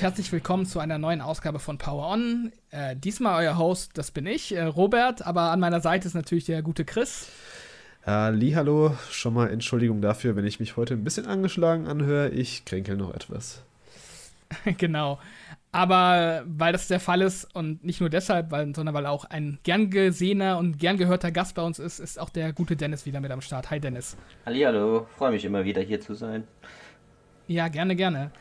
[0.00, 2.52] und herzlich willkommen zu einer neuen Ausgabe von Power On.
[2.70, 6.46] Äh, diesmal euer Host, das bin ich, äh, Robert, aber an meiner Seite ist natürlich
[6.46, 7.28] der gute Chris.
[8.06, 12.30] Ali, hallo, schon mal Entschuldigung dafür, wenn ich mich heute ein bisschen angeschlagen anhöre.
[12.30, 13.62] Ich kränkel noch etwas.
[14.78, 15.18] genau.
[15.70, 19.58] Aber weil das der Fall ist und nicht nur deshalb, weil, sondern weil auch ein
[19.64, 23.20] gern gesehener und gern gehörter Gast bei uns ist, ist auch der gute Dennis wieder
[23.20, 23.68] mit am Start.
[23.70, 24.16] Hi Dennis.
[24.46, 26.44] Hallo, freue mich immer wieder hier zu sein.
[27.48, 28.32] Ja, gerne, gerne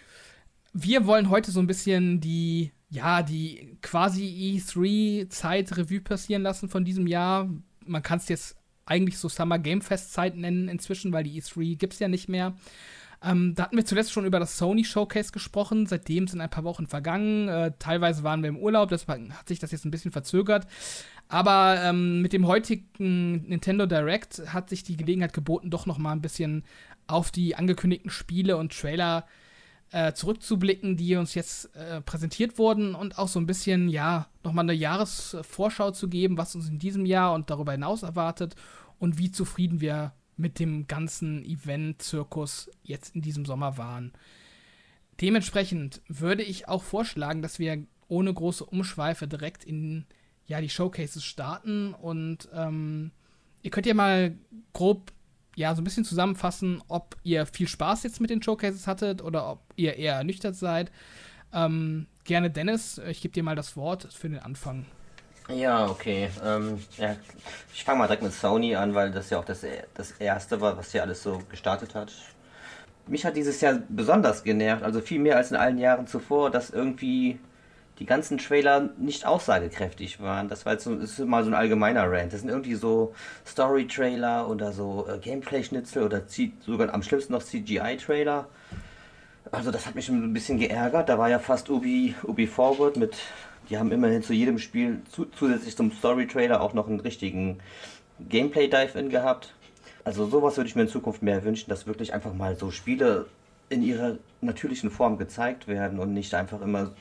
[0.74, 7.08] wir wollen heute so ein bisschen die, ja, die quasi E3-Zeit-Revue passieren lassen von diesem
[7.08, 7.50] Jahr.
[7.86, 11.94] Man kann es jetzt eigentlich so Summer Game Fest-Zeit nennen inzwischen, weil die E3 gibt
[11.94, 12.54] es ja nicht mehr.
[13.22, 15.86] Ähm, da hatten wir zuletzt schon über das Sony Showcase gesprochen.
[15.86, 17.50] Seitdem sind ein paar Wochen vergangen.
[17.50, 20.68] Äh, teilweise waren wir im Urlaub, deswegen hat sich das jetzt ein bisschen verzögert.
[21.28, 26.14] Aber ähm, mit dem heutigen Nintendo Direct hat sich die Gelegenheit geboten, doch noch mal
[26.14, 26.64] ein bisschen
[27.08, 29.26] auf die angekündigten Spiele und Trailer
[29.92, 34.66] äh, zurückzublicken, die uns jetzt äh, präsentiert wurden und auch so ein bisschen, ja, nochmal
[34.66, 38.56] eine Jahresvorschau zu geben, was uns in diesem Jahr und darüber hinaus erwartet
[39.00, 44.14] und wie zufrieden wir mit dem ganzen Event-Zirkus jetzt in diesem Sommer waren.
[45.22, 50.06] Dementsprechend würde ich auch vorschlagen, dass wir ohne große Umschweife direkt in
[50.46, 53.12] ja, die Showcases starten und ähm,
[53.62, 54.36] ihr könnt ja mal
[54.74, 55.12] grob
[55.60, 59.52] ja, so ein bisschen zusammenfassen, ob ihr viel Spaß jetzt mit den Showcases hattet oder
[59.52, 60.90] ob ihr eher ernüchtert seid.
[61.54, 64.86] Ähm, gerne Dennis, ich gebe dir mal das Wort für den Anfang.
[65.50, 66.30] Ja, okay.
[66.46, 67.18] Ähm, ja,
[67.74, 70.78] ich fange mal direkt mit Sony an, weil das ja auch das, das erste war,
[70.78, 72.14] was hier alles so gestartet hat.
[73.08, 76.70] Mich hat dieses Jahr besonders genervt, also viel mehr als in allen Jahren zuvor, dass
[76.70, 77.38] irgendwie
[78.00, 80.48] die ganzen Trailer nicht aussagekräftig waren.
[80.48, 82.32] Das war jetzt so, ist mal so ein allgemeiner Rant.
[82.32, 83.14] Das sind irgendwie so
[83.46, 86.22] Story-Trailer oder so äh, Gameplay-Schnitzel oder
[86.66, 88.48] sogar am schlimmsten noch CGI-Trailer.
[89.52, 91.10] Also das hat mich ein bisschen geärgert.
[91.10, 93.18] Da war ja fast Ubi, Ubi Forward mit,
[93.70, 97.60] die haben immerhin zu jedem Spiel zu, zusätzlich zum Story-Trailer auch noch einen richtigen
[98.30, 99.54] Gameplay-Dive-In gehabt.
[100.06, 103.26] Also sowas würde ich mir in Zukunft mehr wünschen, dass wirklich einfach mal so Spiele
[103.68, 106.92] in ihrer natürlichen Form gezeigt werden und nicht einfach immer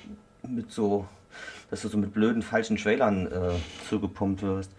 [0.49, 1.07] mit so,
[1.71, 3.51] dass du so mit blöden falschen Trailern äh,
[3.89, 4.73] zugepumpt wirst.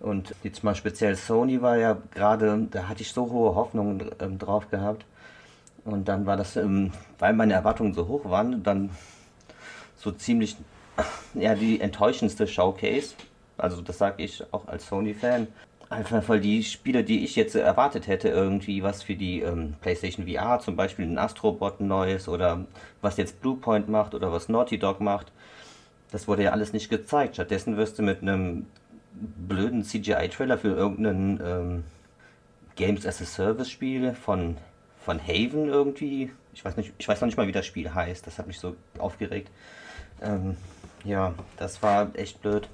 [0.00, 4.38] Und jetzt mal speziell Sony war ja gerade, da hatte ich so hohe Hoffnungen ähm,
[4.38, 5.04] drauf gehabt.
[5.84, 8.90] Und dann war das, ähm, weil meine Erwartungen so hoch waren, dann
[9.96, 10.56] so ziemlich
[11.34, 13.14] ja, die enttäuschendste Showcase.
[13.56, 15.48] Also das sage ich auch als Sony-Fan.
[15.94, 20.26] Einfach weil die Spiele, die ich jetzt erwartet hätte, irgendwie was für die ähm, PlayStation
[20.26, 22.66] VR, zum Beispiel ein Astrobot neues oder
[23.00, 25.30] was jetzt Bluepoint macht oder was Naughty Dog macht,
[26.10, 27.36] das wurde ja alles nicht gezeigt.
[27.36, 28.66] Stattdessen wirst du mit einem
[29.12, 31.84] blöden CGI-Trailer für irgendein ähm,
[32.74, 34.56] Games as a Service Spiel von,
[34.98, 36.32] von Haven irgendwie.
[36.54, 38.26] Ich weiß, nicht, ich weiß noch nicht mal, wie das Spiel heißt.
[38.26, 39.48] Das hat mich so aufgeregt.
[40.20, 40.56] Ähm,
[41.04, 42.68] ja, das war echt blöd.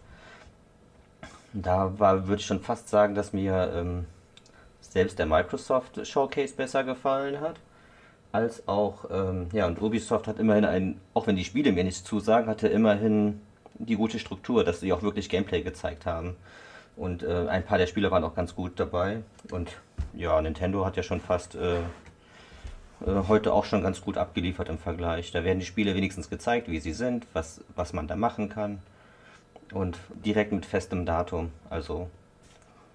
[1.52, 4.06] Da würde ich schon fast sagen, dass mir ähm,
[4.80, 7.56] selbst der Microsoft Showcase besser gefallen hat.
[8.32, 12.04] Als auch, ähm, ja, und Ubisoft hat immerhin ein, auch wenn die Spiele mir nichts
[12.04, 13.40] zusagen, hatte immerhin
[13.74, 16.36] die gute Struktur, dass sie auch wirklich Gameplay gezeigt haben.
[16.96, 19.22] Und äh, ein paar der Spiele waren auch ganz gut dabei.
[19.50, 19.72] Und
[20.14, 21.82] ja, Nintendo hat ja schon fast äh, äh,
[23.26, 25.32] heute auch schon ganz gut abgeliefert im Vergleich.
[25.32, 28.80] Da werden die Spiele wenigstens gezeigt, wie sie sind, was, was man da machen kann
[29.72, 31.50] und direkt mit festem Datum.
[31.68, 32.08] Also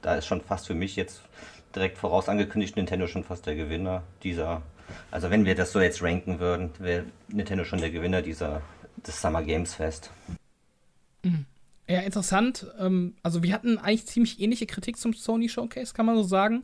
[0.01, 1.21] da ist schon fast für mich jetzt
[1.75, 4.61] direkt voraus angekündigt Nintendo schon fast der Gewinner dieser.
[5.11, 8.61] Also wenn wir das so jetzt ranken würden, wäre Nintendo schon der Gewinner dieser
[9.05, 10.11] des Summer Games Fest.
[11.23, 11.45] Mhm.
[11.87, 12.67] Ja, interessant.
[12.79, 16.63] Ähm, also wir hatten eigentlich ziemlich ähnliche Kritik zum Sony Showcase, kann man so sagen.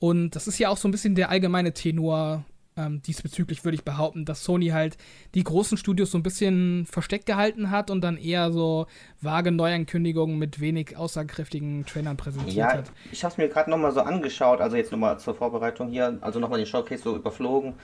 [0.00, 2.44] Und das ist ja auch so ein bisschen der allgemeine Tenor
[2.78, 4.96] ähm, diesbezüglich würde ich behaupten, dass Sony halt
[5.34, 8.86] die großen Studios so ein bisschen versteckt gehalten hat und dann eher so
[9.20, 12.92] vage Neuankündigungen mit wenig aussagekräftigen Trailern präsentiert ja, hat.
[13.12, 16.38] Ich habe es mir gerade nochmal so angeschaut, also jetzt nochmal zur Vorbereitung hier, also
[16.38, 17.74] nochmal den Showcase so überflogen.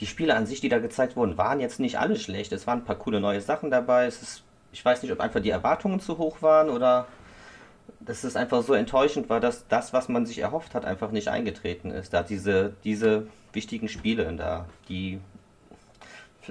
[0.00, 2.52] Die Spiele an sich, die da gezeigt wurden, waren jetzt nicht alle schlecht.
[2.52, 4.06] Es waren ein paar coole neue Sachen dabei.
[4.06, 4.42] Es ist,
[4.72, 7.06] ich weiß nicht, ob einfach die Erwartungen zu hoch waren oder
[8.00, 11.28] dass es einfach so enttäuschend war, dass das, was man sich erhofft hat, einfach nicht
[11.28, 12.14] eingetreten ist.
[12.14, 15.20] Da diese, diese wichtigen Spiele da, die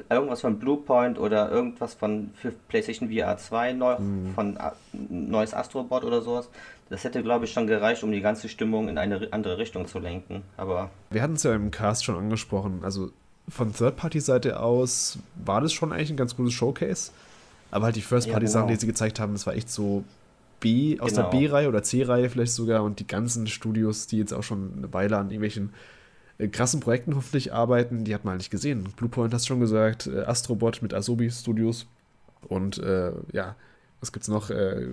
[0.09, 4.33] irgendwas von Bluepoint oder irgendwas von für PlayStation VR 2 neu, mhm.
[4.33, 6.49] von A, neues Astrobot oder sowas.
[6.89, 9.99] Das hätte, glaube ich, schon gereicht, um die ganze Stimmung in eine andere Richtung zu
[9.99, 10.43] lenken.
[10.57, 12.79] Aber wir hatten es ja im Cast schon angesprochen.
[12.83, 13.11] Also
[13.47, 17.11] von Third-Party-Seite aus war das schon eigentlich ein ganz gutes Showcase.
[17.71, 18.75] Aber halt die First-Party-Sachen, ja, genau.
[18.75, 20.03] die sie gezeigt haben, das war echt so
[20.59, 21.29] B, aus genau.
[21.29, 24.93] der B-Reihe oder C-Reihe vielleicht sogar und die ganzen Studios, die jetzt auch schon eine
[24.93, 25.73] Weile an irgendwelchen
[26.47, 28.93] krassen Projekten hoffentlich arbeiten, die hat man halt nicht gesehen.
[28.95, 31.85] Bluepoint hast du schon gesagt, äh, Astrobot mit Asobi Studios
[32.47, 33.55] und äh, ja,
[33.99, 34.49] was gibt's noch?
[34.49, 34.87] Äh,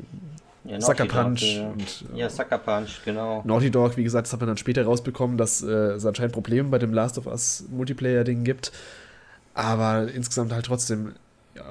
[0.64, 1.43] ja, Sucker Punch.
[1.43, 1.69] ja.
[1.69, 3.43] Und, äh, ja, Sucker Punch, genau.
[3.44, 6.69] Naughty Dog, wie gesagt, das hat man dann später rausbekommen, dass äh, es anscheinend Probleme
[6.69, 8.72] bei dem Last of Us Multiplayer-Ding gibt.
[9.54, 11.14] Aber insgesamt halt trotzdem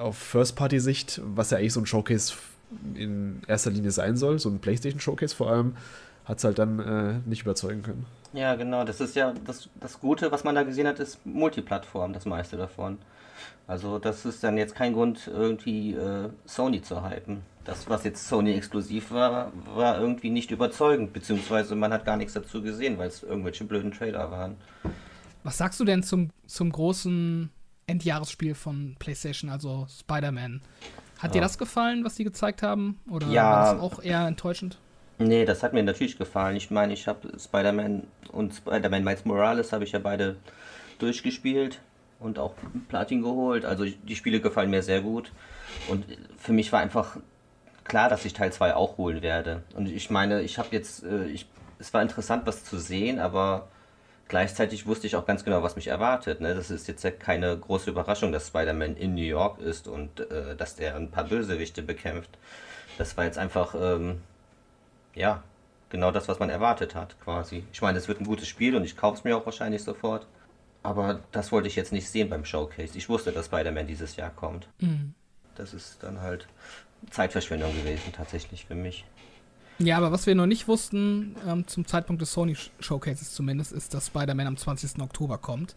[0.00, 2.34] auf First-Party-Sicht, was ja eigentlich so ein Showcase
[2.94, 5.76] in erster Linie sein soll, so ein PlayStation-Showcase vor allem,
[6.26, 8.06] hat es halt dann äh, nicht überzeugen können.
[8.32, 8.84] Ja, genau.
[8.84, 12.56] Das ist ja das, das Gute, was man da gesehen hat, ist Multiplattform, das meiste
[12.56, 12.98] davon.
[13.68, 17.42] Also das ist dann jetzt kein Grund, irgendwie äh, Sony zu hypen.
[17.64, 22.34] Das, was jetzt Sony exklusiv war, war irgendwie nicht überzeugend, beziehungsweise man hat gar nichts
[22.34, 24.56] dazu gesehen, weil es irgendwelche blöden Trailer waren.
[25.42, 27.50] Was sagst du denn zum, zum großen
[27.86, 30.60] Endjahresspiel von PlayStation, also Spider-Man?
[31.18, 31.34] Hat ja.
[31.34, 33.00] dir das gefallen, was die gezeigt haben?
[33.10, 34.78] Oder ja, war das auch eher enttäuschend?
[35.18, 36.56] Nee, das hat mir natürlich gefallen.
[36.56, 40.36] Ich meine, ich habe Spider-Man und Spider-Man Miles Morales habe ich ja beide
[40.98, 41.80] durchgespielt
[42.20, 42.54] und auch
[42.88, 43.64] Platin geholt.
[43.64, 45.32] Also die Spiele gefallen mir sehr gut.
[45.88, 46.04] Und
[46.38, 47.16] für mich war einfach
[47.84, 49.62] klar, dass ich Teil 2 auch holen werde.
[49.74, 51.46] Und ich meine, ich habe jetzt, äh, ich,
[51.78, 53.68] es war interessant, was zu sehen, aber
[54.28, 56.40] gleichzeitig wusste ich auch ganz genau, was mich erwartet.
[56.42, 56.54] Ne?
[56.54, 60.56] Das ist jetzt ja keine große Überraschung, dass Spider-Man in New York ist und äh,
[60.56, 62.30] dass der ein paar Bösewichte bekämpft.
[62.98, 64.20] Das war jetzt einfach, ähm,
[65.16, 65.42] ja,
[65.88, 67.64] genau das, was man erwartet hat, quasi.
[67.72, 70.26] Ich meine, es wird ein gutes Spiel und ich kaufe es mir auch wahrscheinlich sofort.
[70.82, 72.96] Aber das wollte ich jetzt nicht sehen beim Showcase.
[72.96, 74.68] Ich wusste, dass Spider-Man dieses Jahr kommt.
[74.78, 75.14] Mhm.
[75.56, 76.46] Das ist dann halt
[77.10, 79.04] Zeitverschwendung gewesen, tatsächlich für mich.
[79.78, 83.94] Ja, aber was wir noch nicht wussten, ähm, zum Zeitpunkt des Sony Showcases zumindest, ist,
[83.94, 85.00] dass Spider-Man am 20.
[85.00, 85.74] Oktober kommt.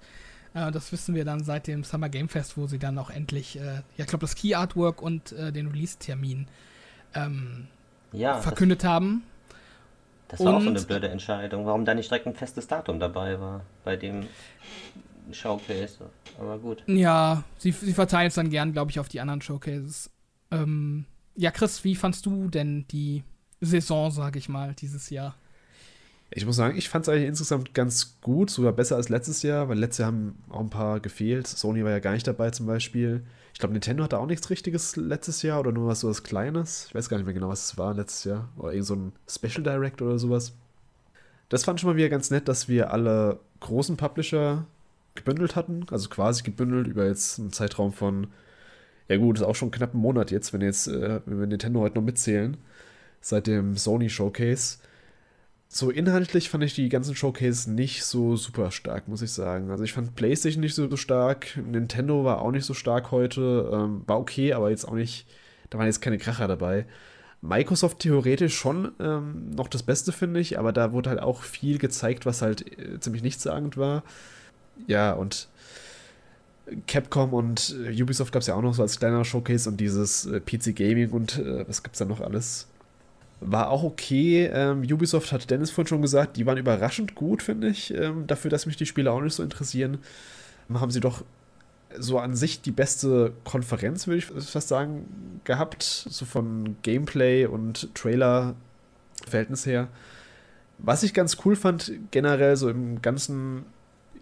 [0.53, 3.57] Äh, das wissen wir dann seit dem Summer Game Fest, wo sie dann auch endlich,
[3.57, 6.47] äh, ja, ich glaube, das Key Artwork und äh, den Release-Termin
[7.15, 7.67] ähm,
[8.11, 9.23] ja, verkündet das, haben.
[10.27, 12.99] Das war und, auch so eine blöde Entscheidung, warum da nicht direkt ein festes Datum
[12.99, 14.27] dabei war bei dem
[15.31, 16.09] Showcase.
[16.39, 16.83] Aber gut.
[16.87, 20.09] Ja, sie, sie verteilen es dann gern, glaube ich, auf die anderen Showcases.
[20.51, 23.23] Ähm, ja, Chris, wie fandst du denn die
[23.61, 25.35] Saison, sage ich mal, dieses Jahr?
[26.31, 29.67] Ich muss sagen, ich fand es eigentlich insgesamt ganz gut, sogar besser als letztes Jahr,
[29.67, 31.47] weil letztes Jahr haben auch ein paar gefehlt.
[31.47, 33.25] Sony war ja gar nicht dabei zum Beispiel.
[33.59, 36.85] Ich glaube, Nintendo hatte auch nichts Richtiges letztes Jahr oder nur was so was Kleines.
[36.87, 38.47] Ich weiß gar nicht mehr genau, was es war letztes Jahr.
[38.55, 40.53] Oder irgend so ein Special Direct oder sowas.
[41.49, 44.65] Das fand ich schon mal wieder ganz nett, dass wir alle großen Publisher
[45.13, 45.85] gebündelt hatten.
[45.91, 48.27] Also quasi gebündelt über jetzt einen Zeitraum von,
[49.09, 51.81] ja gut, ist auch schon knapp ein Monat jetzt, wenn jetzt, äh, wenn wir Nintendo
[51.81, 52.55] heute noch mitzählen,
[53.19, 54.77] seit dem Sony Showcase.
[55.71, 59.69] So inhaltlich fand ich die ganzen Showcases nicht so super stark, muss ich sagen.
[59.69, 64.01] Also ich fand PlayStation nicht so stark, Nintendo war auch nicht so stark heute, ähm,
[64.07, 65.27] war okay, aber jetzt auch nicht,
[65.69, 66.87] da waren jetzt keine Kracher dabei.
[67.41, 71.77] Microsoft theoretisch schon ähm, noch das Beste, finde ich, aber da wurde halt auch viel
[71.77, 74.03] gezeigt, was halt äh, ziemlich nichtssagend war.
[74.87, 75.49] Ja, und
[76.87, 80.25] Capcom und äh, Ubisoft gab es ja auch noch so als kleiner Showcase und dieses
[80.25, 82.67] äh, PC Gaming und äh, was es da noch alles?
[83.41, 84.49] War auch okay.
[84.53, 87.93] Ähm, Ubisoft hat Dennis vorhin schon gesagt, die waren überraschend gut, finde ich.
[87.93, 89.99] Ähm, dafür, dass mich die Spiele auch nicht so interessieren,
[90.73, 91.23] haben sie doch
[91.97, 95.83] so an sich die beste Konferenz, würde ich fast sagen, gehabt.
[95.83, 99.87] So von Gameplay und Trailer-Verhältnis her.
[100.77, 103.65] Was ich ganz cool fand, generell so im ganzen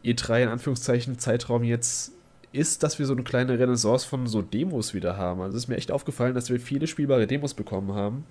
[0.03, 2.13] E3 in Anführungszeichen Zeitraum jetzt,
[2.53, 5.41] ist, dass wir so eine kleine Renaissance von so Demos wieder haben.
[5.41, 8.25] Also es ist mir echt aufgefallen, dass wir viele spielbare Demos bekommen haben.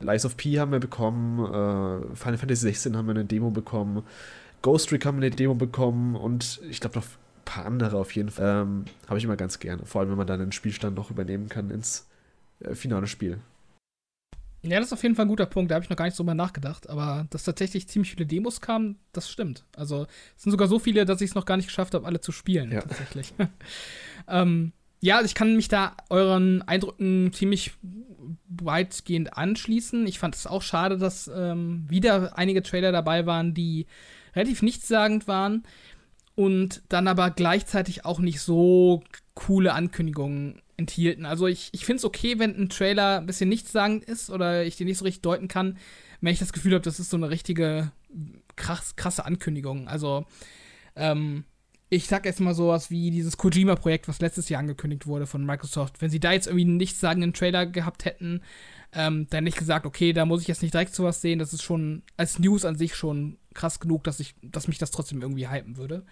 [0.00, 4.04] Lies of P haben wir bekommen, äh, Final Fantasy 16 haben wir eine Demo bekommen,
[4.62, 8.12] Ghost Trick haben wir eine Demo bekommen und ich glaube noch ein paar andere auf
[8.12, 8.62] jeden Fall.
[8.62, 9.84] Ähm, Habe ich immer ganz gerne.
[9.84, 12.06] Vor allem, wenn man dann den Spielstand noch übernehmen kann ins
[12.60, 13.38] äh, finale Spiel.
[14.62, 15.70] Ja, das ist auf jeden Fall ein guter Punkt.
[15.70, 16.90] Da habe ich noch gar nicht drüber nachgedacht.
[16.90, 19.64] Aber dass tatsächlich ziemlich viele Demos kamen, das stimmt.
[19.76, 22.20] Also es sind sogar so viele, dass ich es noch gar nicht geschafft habe, alle
[22.20, 22.72] zu spielen.
[22.72, 22.80] Ja.
[22.80, 23.32] Tatsächlich.
[24.28, 27.72] ähm, ja, ich kann mich da euren Eindrücken ziemlich
[28.64, 30.06] weitgehend anschließen.
[30.06, 33.86] Ich fand es auch schade, dass ähm, wieder einige Trailer dabei waren, die
[34.34, 35.64] relativ nichtssagend waren
[36.34, 39.02] und dann aber gleichzeitig auch nicht so
[39.34, 41.26] coole Ankündigungen enthielten.
[41.26, 44.76] Also ich, ich finde es okay, wenn ein Trailer ein bisschen nichtssagend ist oder ich
[44.76, 45.78] den nicht so richtig deuten kann,
[46.20, 47.90] wenn ich das Gefühl habe, das ist so eine richtige
[48.56, 49.88] krass, krasse Ankündigung.
[49.88, 50.24] Also
[50.96, 51.44] ähm,
[51.90, 56.00] ich sag jetzt mal sowas wie dieses Kojima-Projekt, was letztes Jahr angekündigt wurde von Microsoft.
[56.02, 58.42] Wenn sie da jetzt irgendwie einen nichtssagenden Trailer gehabt hätten,
[58.92, 61.62] ähm, dann nicht gesagt, okay, da muss ich jetzt nicht direkt sowas sehen, das ist
[61.62, 65.48] schon als News an sich schon krass genug, dass ich, dass mich das trotzdem irgendwie
[65.48, 66.04] hypen würde.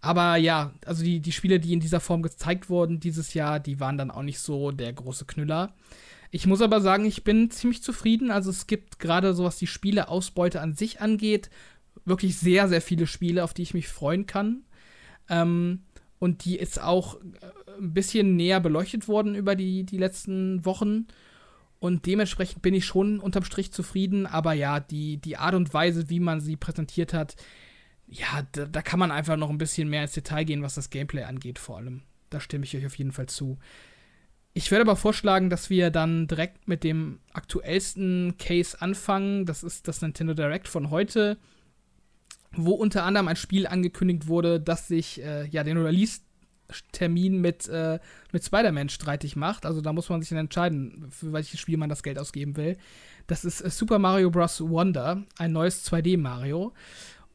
[0.00, 3.80] Aber ja, also die, die Spiele, die in dieser Form gezeigt wurden dieses Jahr, die
[3.80, 5.72] waren dann auch nicht so der große Knüller.
[6.30, 8.30] Ich muss aber sagen, ich bin ziemlich zufrieden.
[8.30, 11.48] Also es gibt gerade so, was die Spieleausbeute an sich angeht,
[12.04, 14.64] wirklich sehr, sehr viele Spiele, auf die ich mich freuen kann.
[15.28, 15.82] Ähm,
[16.18, 21.06] und die ist auch äh, ein bisschen näher beleuchtet worden über die, die letzten Wochen.
[21.80, 24.26] Und dementsprechend bin ich schon unterm Strich zufrieden.
[24.26, 27.36] Aber ja, die, die Art und Weise, wie man sie präsentiert hat,
[28.06, 30.90] ja, da, da kann man einfach noch ein bisschen mehr ins Detail gehen, was das
[30.90, 32.02] Gameplay angeht, vor allem.
[32.30, 33.58] Da stimme ich euch auf jeden Fall zu.
[34.54, 39.46] Ich werde aber vorschlagen, dass wir dann direkt mit dem aktuellsten Case anfangen.
[39.46, 41.38] Das ist das Nintendo Direct von heute,
[42.56, 47.98] wo unter anderem ein Spiel angekündigt wurde, das sich äh, ja den Release-Termin mit, äh,
[48.32, 49.66] mit Spider-Man streitig macht.
[49.66, 52.76] Also da muss man sich dann entscheiden, für welches Spiel man das Geld ausgeben will.
[53.26, 54.60] Das ist äh, Super Mario Bros.
[54.60, 56.72] Wonder, ein neues 2D-Mario.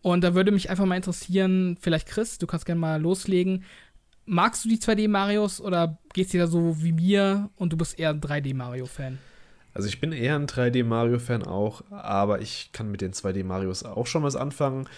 [0.02, 3.66] Und da würde mich einfach mal interessieren, vielleicht Chris, du kannst gerne mal loslegen
[4.30, 8.12] magst du die 2D-Marios oder gehst dir da so wie mir und du bist eher
[8.12, 9.18] ein 3D-Mario-Fan?
[9.80, 14.24] Also ich bin eher ein 3D-Mario-Fan auch, aber ich kann mit den 2D-Marios auch schon
[14.24, 14.90] was anfangen.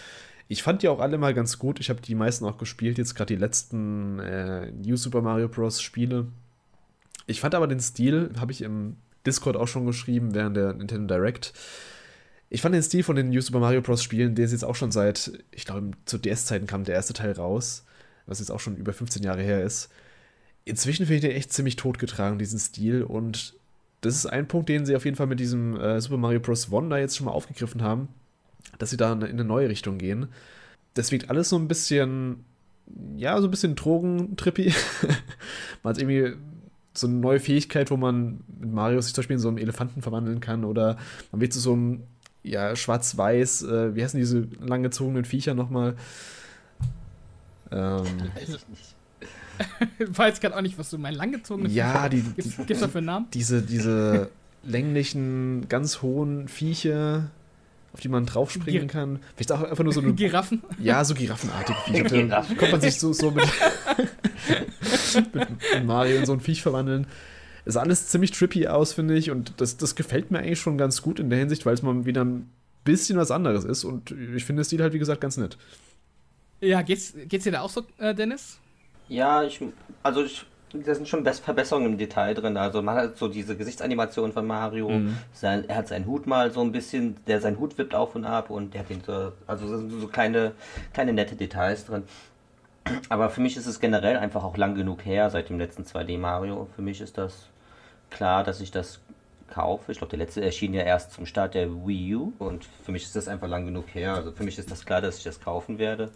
[0.47, 1.79] Ich fand die auch alle mal ganz gut.
[1.79, 5.83] Ich habe die meisten auch gespielt, jetzt gerade die letzten äh, New Super Mario Bros.
[5.83, 6.29] Spiele.
[7.27, 11.13] Ich fand aber den Stil, habe ich im Discord auch schon geschrieben, während der Nintendo
[11.13, 11.53] Direct.
[12.49, 14.01] Ich fand den Stil von den New Super Mario Bros.
[14.01, 17.33] Spielen, der ist jetzt auch schon seit, ich glaube, zu DS-Zeiten kam der erste Teil
[17.33, 17.85] raus
[18.25, 19.89] was jetzt auch schon über 15 Jahre her ist.
[20.63, 23.03] Inzwischen finde ich den echt ziemlich totgetragen, diesen Stil.
[23.03, 23.55] Und
[24.01, 26.71] das ist ein Punkt, den sie auf jeden Fall mit diesem äh, Super Mario Bros.
[26.71, 28.09] Wonder jetzt schon mal aufgegriffen haben,
[28.79, 30.27] dass sie da in eine neue Richtung gehen.
[30.95, 32.43] Das wirkt alles so ein bisschen,
[33.15, 34.73] ja, so ein bisschen drogentrippy.
[35.83, 36.33] man hat irgendwie
[36.93, 40.01] so eine neue Fähigkeit, wo man mit Mario sich zum Beispiel in so einen Elefanten
[40.01, 40.97] verwandeln kann oder
[41.31, 42.03] man wird zu so einem,
[42.43, 45.95] ja, schwarz-weiß, äh, wie heißen diese langgezogenen Viecher nochmal?
[47.71, 48.03] Ähm,
[48.35, 48.95] Weiß ich nicht.
[49.99, 51.17] Ich weiß gerade auch nicht, was du meinst.
[51.17, 52.21] Langgezogene Ja, die.
[52.21, 53.27] Gibt's, die, gibt's dafür einen Namen?
[53.33, 54.29] Diese, diese
[54.63, 57.31] länglichen, ganz hohen Viecher,
[57.93, 59.19] auf die man draufspringen Gir kann.
[59.35, 60.13] Vielleicht auch einfach nur so eine.
[60.13, 60.63] Giraffen?
[60.79, 62.03] Ja, so giraffenartige Viecher.
[62.09, 62.57] Giraffen.
[62.57, 63.45] Kommt man sich so, so mit,
[65.33, 67.07] mit Mario in so ein Viech verwandeln.
[67.65, 69.29] Ist alles ziemlich trippy aus, finde ich.
[69.29, 72.05] Und das, das gefällt mir eigentlich schon ganz gut in der Hinsicht, weil es mal
[72.05, 72.49] wieder ein
[72.83, 73.83] bisschen was anderes ist.
[73.83, 75.57] Und ich finde, es sieht halt, wie gesagt, ganz nett.
[76.59, 78.59] Ja, geht's, geht's dir da auch so, äh, Dennis?
[79.11, 79.59] Ja, ich,
[80.03, 82.55] also ich, da sind schon Verbesserungen im Detail drin.
[82.55, 84.87] Also man hat so diese Gesichtsanimation von Mario.
[84.87, 85.17] Mhm.
[85.33, 88.23] Sein, er hat seinen Hut mal so ein bisschen, der sein Hut wippt auf und
[88.23, 90.53] ab und der hat ihn so, also so, so kleine,
[90.93, 92.03] kleine nette Details drin.
[93.09, 96.17] Aber für mich ist es generell einfach auch lang genug her seit dem letzten 2D
[96.17, 96.69] Mario.
[96.73, 97.47] Für mich ist das
[98.11, 99.01] klar, dass ich das
[99.49, 99.91] kaufe.
[99.91, 103.03] Ich glaube, der letzte erschien ja erst zum Start der Wii U und für mich
[103.03, 104.13] ist das einfach lang genug her.
[104.13, 106.11] Also für mich ist das klar, dass ich das kaufen werde.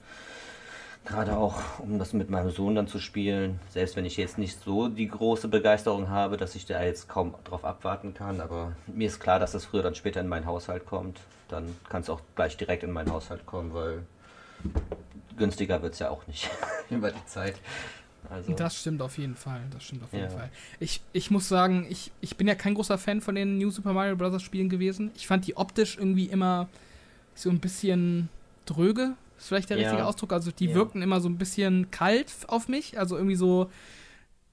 [1.06, 3.60] Gerade auch, um das mit meinem Sohn dann zu spielen.
[3.70, 7.36] Selbst wenn ich jetzt nicht so die große Begeisterung habe, dass ich da jetzt kaum
[7.44, 8.42] drauf abwarten kann.
[8.42, 11.20] Aber mir ist klar, dass das früher dann später in meinen Haushalt kommt.
[11.48, 14.04] Dann kann es auch gleich direkt in meinen Haushalt kommen, weil
[15.38, 16.50] günstiger wird es ja auch nicht
[16.90, 17.56] über die Zeit.
[18.30, 19.62] Also das stimmt auf jeden Fall.
[19.72, 20.30] Das stimmt auf jeden ja.
[20.32, 20.50] Fall.
[20.80, 23.94] Ich, ich muss sagen, ich, ich bin ja kein großer Fan von den New Super
[23.94, 24.42] Mario Bros.
[24.42, 25.12] Spielen gewesen.
[25.16, 26.68] Ich fand die optisch irgendwie immer
[27.36, 28.30] so ein bisschen
[28.66, 29.14] dröge,
[29.46, 29.84] ist vielleicht der ja.
[29.84, 30.34] richtige Ausdruck.
[30.34, 30.76] Also die ja.
[30.76, 32.98] wirkten immer so ein bisschen kalt auf mich.
[32.98, 33.70] Also irgendwie so,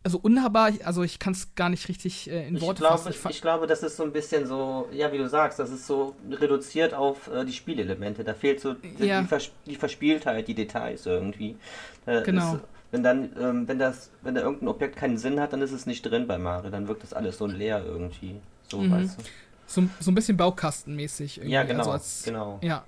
[0.02, 0.72] also unnahbar.
[0.84, 3.28] Also ich kann es gar nicht richtig äh, in Worte glaube, fassen.
[3.28, 5.86] Ich, ich, glaube, das ist so ein bisschen so, ja, wie du sagst, das ist
[5.86, 8.22] so reduziert auf äh, die Spielelemente.
[8.22, 9.22] Da fehlt so die, ja.
[9.22, 11.56] die, Vers die, Verspieltheit, die Details irgendwie.
[12.04, 12.56] Da genau.
[12.56, 15.72] Ist, wenn dann, ähm, wenn das, wenn da irgendein Objekt keinen Sinn hat, dann ist
[15.72, 16.70] es nicht drin bei Mario.
[16.70, 18.36] Dann wirkt das alles so leer irgendwie.
[18.68, 18.92] So, mhm.
[18.92, 19.24] weißt du.
[19.64, 21.54] So, so ein bisschen Baukastenmäßig irgendwie.
[21.54, 21.78] Ja, genau.
[21.78, 22.58] Also als, genau.
[22.60, 22.84] Ja,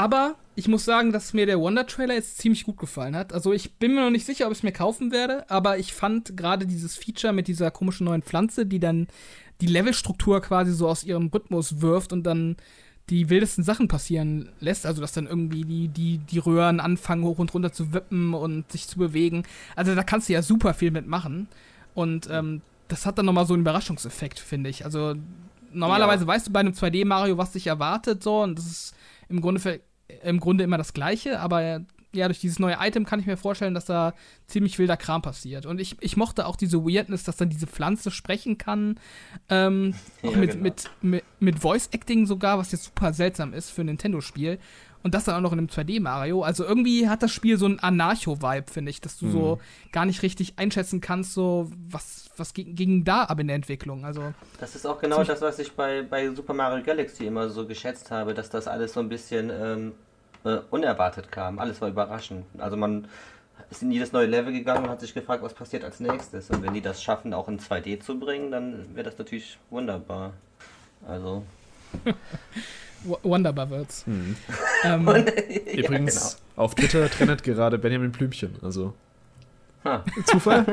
[0.00, 3.34] aber ich muss sagen, dass mir der Wonder-Trailer jetzt ziemlich gut gefallen hat.
[3.34, 5.92] Also ich bin mir noch nicht sicher, ob ich es mir kaufen werde, aber ich
[5.92, 9.08] fand gerade dieses Feature mit dieser komischen neuen Pflanze, die dann
[9.60, 12.56] die Levelstruktur quasi so aus ihrem Rhythmus wirft und dann
[13.10, 14.86] die wildesten Sachen passieren lässt.
[14.86, 18.72] Also dass dann irgendwie die, die, die Röhren anfangen hoch und runter zu wippen und
[18.72, 19.42] sich zu bewegen.
[19.76, 21.46] Also da kannst du ja super viel mitmachen.
[21.92, 24.86] Und ähm, das hat dann nochmal so einen Überraschungseffekt, finde ich.
[24.86, 25.14] Also
[25.74, 26.28] normalerweise ja.
[26.28, 28.94] weißt du bei einem 2D-Mario, was dich erwartet, so, und das ist
[29.28, 29.80] im Grunde, für,
[30.22, 33.74] im Grunde immer das Gleiche, aber ja, durch dieses neue Item kann ich mir vorstellen,
[33.74, 34.14] dass da
[34.46, 35.64] ziemlich wilder Kram passiert.
[35.64, 38.98] Und ich, ich mochte auch diese Weirdness, dass dann diese Pflanze sprechen kann.
[39.48, 40.62] Ähm, ja, mit, genau.
[40.62, 44.58] mit, mit, mit Voice-Acting sogar, was jetzt super seltsam ist für ein Nintendo-Spiel.
[45.02, 46.42] Und das dann auch noch in einem 2D-Mario.
[46.42, 49.32] Also irgendwie hat das Spiel so einen Anarcho-Vibe, finde ich, dass du mhm.
[49.32, 49.58] so
[49.92, 54.04] gar nicht richtig einschätzen kannst, so was, was ging, ging da ab in der Entwicklung.
[54.04, 57.66] Also, das ist auch genau das, was ich bei, bei Super Mario Galaxy immer so
[57.66, 59.92] geschätzt habe, dass das alles so ein bisschen ähm,
[60.44, 61.58] äh, unerwartet kam.
[61.58, 62.44] Alles war überraschend.
[62.58, 63.06] Also man
[63.70, 66.50] ist in jedes neue Level gegangen und hat sich gefragt, was passiert als nächstes.
[66.50, 70.32] Und wenn die das schaffen, auch in 2D zu bringen, dann wäre das natürlich wunderbar.
[71.06, 71.44] Also
[73.22, 74.06] Wonderbar wird's.
[74.06, 74.36] Mhm.
[74.82, 75.06] Ähm,
[75.74, 76.64] Übrigens, ja, genau.
[76.64, 78.54] auf Twitter trennt gerade Benjamin Blümchen.
[78.62, 78.94] Also,
[79.84, 80.04] Ha.
[80.26, 80.64] Zufall?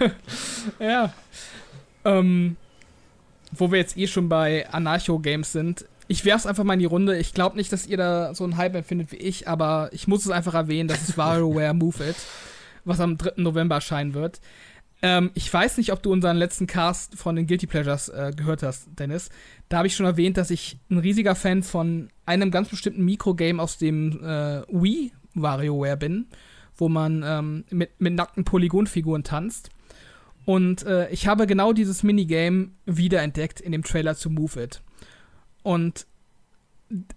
[0.00, 0.10] Ja.
[0.80, 1.12] Ja.
[2.04, 2.56] Ähm,
[3.52, 5.84] wo wir jetzt eh schon bei Anarcho-Games sind.
[6.08, 7.16] Ich werf's einfach mal in die Runde.
[7.18, 10.24] Ich glaube nicht, dass ihr da so einen Hype empfindet wie ich, aber ich muss
[10.24, 12.16] es einfach erwähnen, das ist WarioWare Move It,
[12.84, 13.32] was am 3.
[13.36, 14.40] November erscheinen wird.
[15.02, 18.62] Ähm, ich weiß nicht, ob du unseren letzten Cast von den Guilty Pleasures äh, gehört
[18.62, 19.30] hast, Dennis.
[19.68, 23.62] Da habe ich schon erwähnt, dass ich ein riesiger Fan von einem ganz bestimmten Mikrogame
[23.62, 26.26] aus dem äh, Wii WarioWare bin,
[26.76, 29.70] wo man ähm, mit, mit nackten Polygonfiguren tanzt.
[30.44, 34.82] Und äh, ich habe genau dieses Minigame wiederentdeckt in dem Trailer zu Move It.
[35.62, 36.06] Und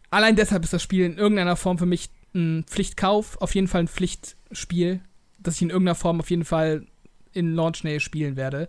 [0.10, 3.82] allein deshalb ist das Spiel in irgendeiner Form für mich ein Pflichtkauf, auf jeden Fall
[3.82, 5.02] ein Pflichtspiel,
[5.40, 6.86] das ich in irgendeiner Form auf jeden Fall
[7.34, 8.68] in Launch-Nähe spielen werde.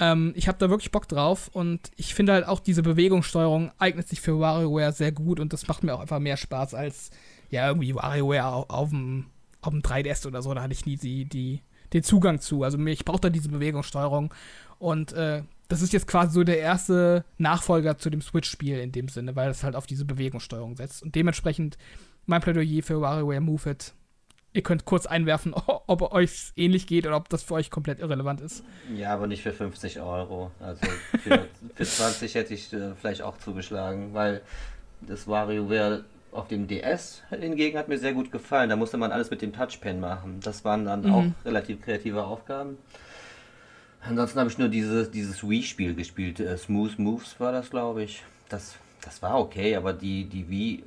[0.00, 4.08] Ähm, ich habe da wirklich Bock drauf und ich finde halt auch diese Bewegungssteuerung eignet
[4.08, 7.10] sich für WarioWare sehr gut und das macht mir auch einfach mehr Spaß als
[7.50, 9.26] ja irgendwie WarioWare auf, auf dem
[9.66, 12.62] auf dem 3DS oder so, da hatte ich nie die, die, den Zugang zu.
[12.62, 14.32] Also ich brauche da diese Bewegungssteuerung
[14.78, 19.08] und äh, das ist jetzt quasi so der erste Nachfolger zu dem Switch-Spiel in dem
[19.08, 21.02] Sinne, weil es halt auf diese Bewegungssteuerung setzt.
[21.02, 21.78] Und dementsprechend
[22.26, 23.94] mein Plädoyer für WarioWare Move It.
[24.52, 25.54] Ihr könnt kurz einwerfen,
[25.86, 28.62] ob euch ähnlich geht oder ob das für euch komplett irrelevant ist.
[28.94, 30.50] Ja, aber nicht für 50 Euro.
[30.60, 30.80] Also
[31.22, 34.42] für, für 20 hätte ich äh, vielleicht auch zugeschlagen, weil
[35.00, 38.68] das WarioWare auf dem DS hingegen hat mir sehr gut gefallen.
[38.68, 40.40] Da musste man alles mit dem Touchpen machen.
[40.42, 41.10] Das waren dann Mhm.
[41.12, 42.76] auch relativ kreative Aufgaben.
[44.06, 46.40] Ansonsten habe ich nur diese, dieses Wii-Spiel gespielt.
[46.40, 48.22] Äh, Smooth Moves war das, glaube ich.
[48.48, 50.84] Das, das war okay, aber die, die Wii,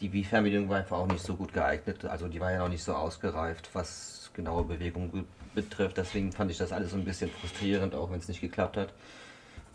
[0.00, 2.04] die Wii-Fernbedienung war einfach auch nicht so gut geeignet.
[2.04, 5.24] Also die war ja noch nicht so ausgereift, was genaue Bewegung be-
[5.54, 5.96] betrifft.
[5.96, 8.92] Deswegen fand ich das alles so ein bisschen frustrierend, auch wenn es nicht geklappt hat.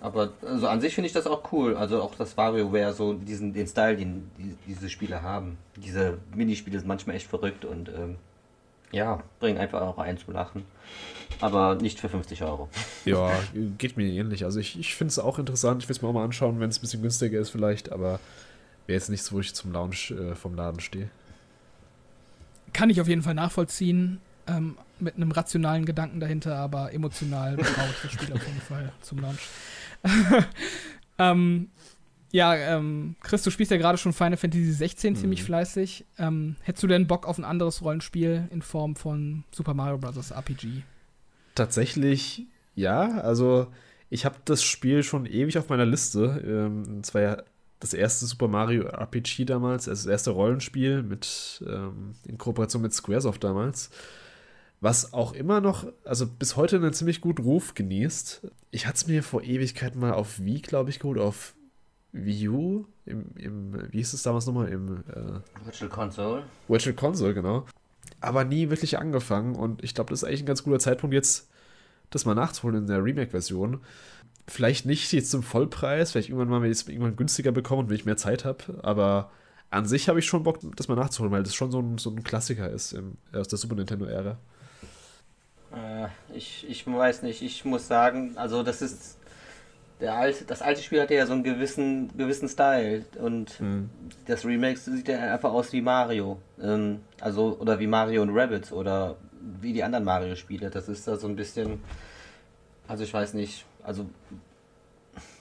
[0.01, 1.77] Aber also an sich finde ich das auch cool.
[1.77, 5.57] Also auch das WarioWare, so diesen, den Style, den die, diese Spiele haben.
[5.77, 8.15] Diese Minispiele sind manchmal echt verrückt und ähm,
[8.91, 10.65] ja, bringen einfach auch ein zum Lachen.
[11.39, 12.67] Aber nicht für 50 Euro.
[13.05, 13.31] ja,
[13.77, 14.43] geht mir ähnlich.
[14.43, 15.83] Also, ich, ich finde es auch interessant.
[15.83, 17.91] Ich will es mir auch mal anschauen, wenn es ein bisschen günstiger ist, vielleicht.
[17.91, 18.19] Aber
[18.87, 21.09] wäre jetzt nichts, wo ich zum Launch äh, vom Laden stehe.
[22.73, 27.89] Kann ich auf jeden Fall nachvollziehen, ähm, mit einem rationalen Gedanken dahinter, aber emotional brauche
[27.91, 29.49] ich das Spiel auf jeden Fall zum Launch.
[31.17, 31.69] ähm,
[32.31, 35.45] ja, ähm, Chris, du spielst ja gerade schon Final Fantasy 16 ziemlich Mhm.
[35.45, 36.05] fleißig.
[36.17, 40.31] Ähm, hättest du denn Bock auf ein anderes Rollenspiel in Form von Super Mario Bros.
[40.31, 40.83] RPG?
[41.55, 43.19] Tatsächlich, ja.
[43.19, 43.67] Also,
[44.09, 46.41] ich habe das Spiel schon ewig auf meiner Liste.
[46.45, 47.43] Ähm, es war ja
[47.81, 52.93] das erste Super Mario RPG damals, also das erste Rollenspiel mit, ähm, in Kooperation mit
[52.93, 53.89] Squaresoft damals.
[54.81, 58.47] Was auch immer noch, also bis heute einen ziemlich guten Ruf genießt.
[58.71, 61.53] Ich hatte es mir vor Ewigkeiten mal auf Wii, glaube ich, geholt, auf
[62.13, 66.43] Wii U, im, im, wie hieß es damals nochmal, im äh, Virtual Console.
[66.67, 67.67] Virtual Console, genau.
[68.21, 71.49] Aber nie wirklich angefangen und ich glaube, das ist eigentlich ein ganz guter Zeitpunkt, jetzt
[72.09, 73.81] das mal nachzuholen in der Remake-Version.
[74.47, 77.89] Vielleicht nicht jetzt zum Vollpreis, vielleicht irgendwann mal, wenn ich es irgendwann günstiger bekomme und
[77.89, 79.29] wenn ich mehr Zeit habe, aber
[79.69, 82.09] an sich habe ich schon Bock, das mal nachzuholen, weil das schon so ein, so
[82.09, 84.39] ein Klassiker ist im, aus der Super Nintendo-Ära.
[85.73, 89.17] Äh, ich, ich weiß nicht, ich muss sagen, also das ist.
[89.99, 93.61] Der alte, das alte Spiel hatte ja so einen gewissen, gewissen Style und
[94.25, 96.39] das Remake sieht ja einfach aus wie Mario.
[96.59, 99.17] Ähm, also, oder wie Mario und Rabbits oder
[99.61, 100.71] wie die anderen Mario-Spiele.
[100.71, 101.83] Das ist da so ein bisschen.
[102.87, 104.09] Also, ich weiß nicht, also.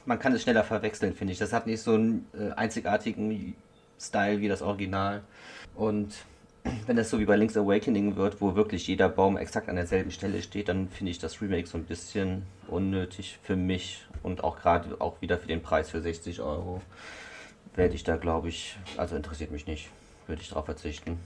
[0.04, 1.38] Man kann es schneller verwechseln, finde ich.
[1.38, 3.54] Das hat nicht so einen äh, einzigartigen
[3.98, 5.22] Style wie das Original.
[5.74, 6.14] Und
[6.86, 10.10] wenn das so wie bei Link's Awakening wird, wo wirklich jeder Baum exakt an derselben
[10.10, 14.58] Stelle steht, dann finde ich das Remake so ein bisschen unnötig für mich und auch
[14.58, 16.80] gerade auch wieder für den Preis für 60 Euro
[17.74, 19.88] werde ich da glaube ich, also interessiert mich nicht,
[20.26, 21.18] würde ich darauf verzichten.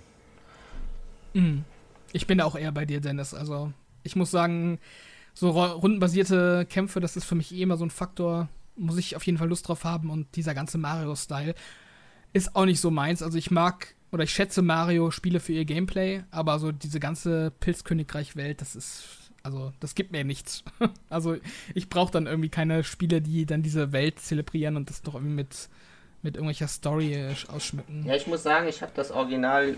[1.33, 1.65] Mhm.
[2.13, 3.35] Ich bin da auch eher bei dir, Dennis.
[3.35, 3.73] Also,
[4.05, 4.79] ich muss sagen,
[5.33, 8.49] so rundenbasierte Kämpfe, das ist für mich eh immer so ein Faktor.
[8.77, 11.55] Muss ich auf jeden Fall Lust drauf haben und dieser ganze Mario-Style
[12.33, 13.23] ist auch nicht so meins.
[13.23, 18.61] Also, ich mag oder ich schätze Mario-Spiele für ihr Gameplay, aber so diese ganze Pilzkönigreich-Welt,
[18.61, 19.05] das ist.
[19.43, 20.63] Also, das gibt mir nichts.
[21.11, 21.37] also,
[21.75, 25.35] ich brauche dann irgendwie keine Spiele, die dann diese Welt zelebrieren und das doch irgendwie
[25.35, 25.69] mit,
[26.23, 28.07] mit irgendwelcher Story äh, ausschmücken.
[28.07, 29.77] Ja, ich muss sagen, ich habe das Original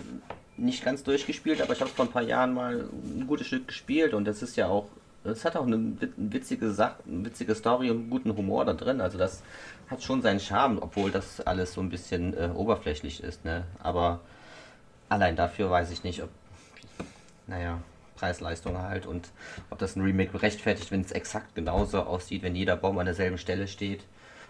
[0.55, 4.13] nicht ganz durchgespielt, aber ich habe vor ein paar Jahren mal ein gutes Stück gespielt
[4.13, 4.87] und das ist ja auch,
[5.23, 9.01] es hat auch eine wit- witzige Sache, eine witzige Story und guten Humor da drin.
[9.01, 9.43] Also das
[9.89, 13.63] hat schon seinen Charme, obwohl das alles so ein bisschen äh, oberflächlich ist, ne?
[13.79, 14.19] Aber
[15.09, 16.29] allein dafür weiß ich nicht, ob,
[17.47, 17.79] naja,
[18.17, 19.29] Preis-Leistung halt und
[19.69, 23.37] ob das ein Remake rechtfertigt, wenn es exakt genauso aussieht, wenn jeder Baum an derselben
[23.37, 24.03] Stelle steht.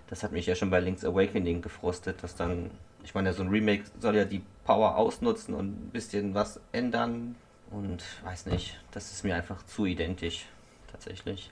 [0.07, 2.71] Das hat mich ja schon bei Link's Awakening gefrustet, dass dann,
[3.03, 7.35] ich meine, so ein Remake soll ja die Power ausnutzen und ein bisschen was ändern.
[7.69, 10.45] Und weiß nicht, das ist mir einfach zu identisch,
[10.89, 11.51] tatsächlich.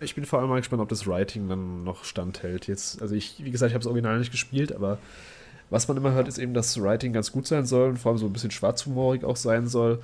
[0.00, 2.66] Ich bin vor allem mal gespannt, ob das Writing dann noch standhält.
[2.66, 4.98] Jetzt, also ich, wie gesagt, ich habe das Original nicht gespielt, aber
[5.68, 8.10] was man immer hört, ist eben, dass das Writing ganz gut sein soll und vor
[8.10, 10.02] allem so ein bisschen schwarzhumorig auch sein soll.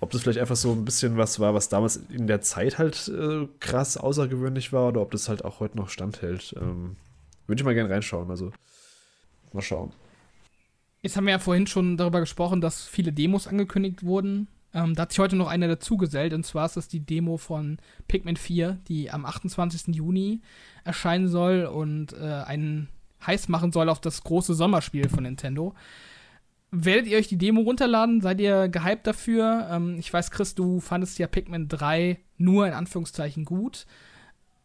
[0.00, 3.08] Ob das vielleicht einfach so ein bisschen was war, was damals in der Zeit halt
[3.08, 6.54] äh, krass außergewöhnlich war oder ob das halt auch heute noch standhält.
[6.60, 6.96] Ähm,
[7.46, 8.30] würde ich mal gerne reinschauen.
[8.30, 8.52] Also
[9.52, 9.92] mal schauen.
[11.00, 14.48] Jetzt haben wir ja vorhin schon darüber gesprochen, dass viele Demos angekündigt wurden.
[14.76, 17.78] Ähm, da hat sich heute noch eine dazugesellt, und zwar ist das die Demo von
[18.08, 19.94] Pikmin 4, die am 28.
[19.94, 20.42] Juni
[20.84, 22.90] erscheinen soll und äh, einen
[23.26, 25.74] heiß machen soll auf das große Sommerspiel von Nintendo.
[26.70, 28.20] Werdet ihr euch die Demo runterladen?
[28.20, 29.66] Seid ihr gehypt dafür?
[29.70, 33.86] Ähm, ich weiß, Chris, du fandest ja Pikmin 3 nur in Anführungszeichen gut.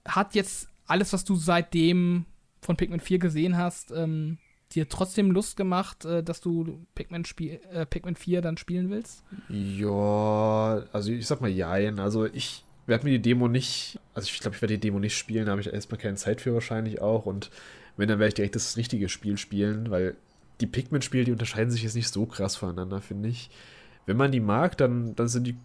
[0.06, 2.26] Hat jetzt alles, was du seitdem
[2.60, 4.39] von Pikmin 4 gesehen hast, ähm,
[4.75, 9.23] dir trotzdem Lust gemacht, äh, dass du Pikmin, Spiel, äh, Pikmin 4 dann spielen willst?
[9.49, 11.99] Ja, also ich sag mal jein.
[11.99, 15.17] Also ich werde mir die Demo nicht, also ich glaube, ich werde die Demo nicht
[15.17, 17.25] spielen, da habe ich erstmal keine Zeit für wahrscheinlich auch.
[17.25, 17.51] Und
[17.97, 20.15] wenn, dann werde ich direkt das richtige Spiel spielen, weil
[20.60, 23.49] die Pikmin-Spiele, die unterscheiden sich jetzt nicht so krass voneinander, finde ich.
[24.05, 25.55] Wenn man die mag, dann, dann sind die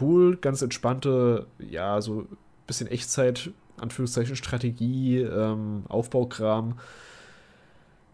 [0.00, 2.36] cool, ganz entspannte, ja, so ein
[2.66, 6.78] bisschen Echtzeit, Anführungszeichen Strategie, ähm, Aufbaukram.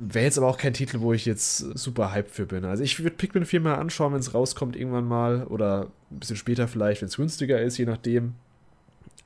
[0.01, 2.65] Wäre jetzt aber auch kein Titel, wo ich jetzt super hyped für bin.
[2.65, 5.45] Also ich würde Pikmin 4 mal anschauen, wenn es rauskommt irgendwann mal.
[5.45, 8.35] Oder ein bisschen später vielleicht, wenn es günstiger ist, je nachdem.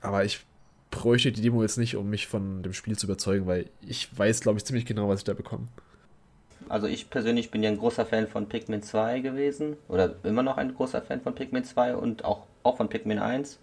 [0.00, 0.46] Aber ich
[0.90, 4.40] bräuchte die Demo jetzt nicht, um mich von dem Spiel zu überzeugen, weil ich weiß,
[4.40, 5.68] glaube ich, ziemlich genau, was ich da bekomme.
[6.70, 9.76] Also ich persönlich bin ja ein großer Fan von Pikmin 2 gewesen.
[9.88, 13.58] Oder immer noch ein großer Fan von Pikmin 2 und auch, auch von Pikmin 1.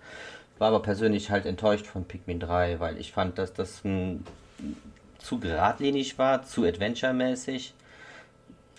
[0.60, 4.26] War aber persönlich halt enttäuscht von Pikmin 3, weil ich fand, dass das ein
[5.20, 7.74] zu geradlinig war, zu adventure-mäßig.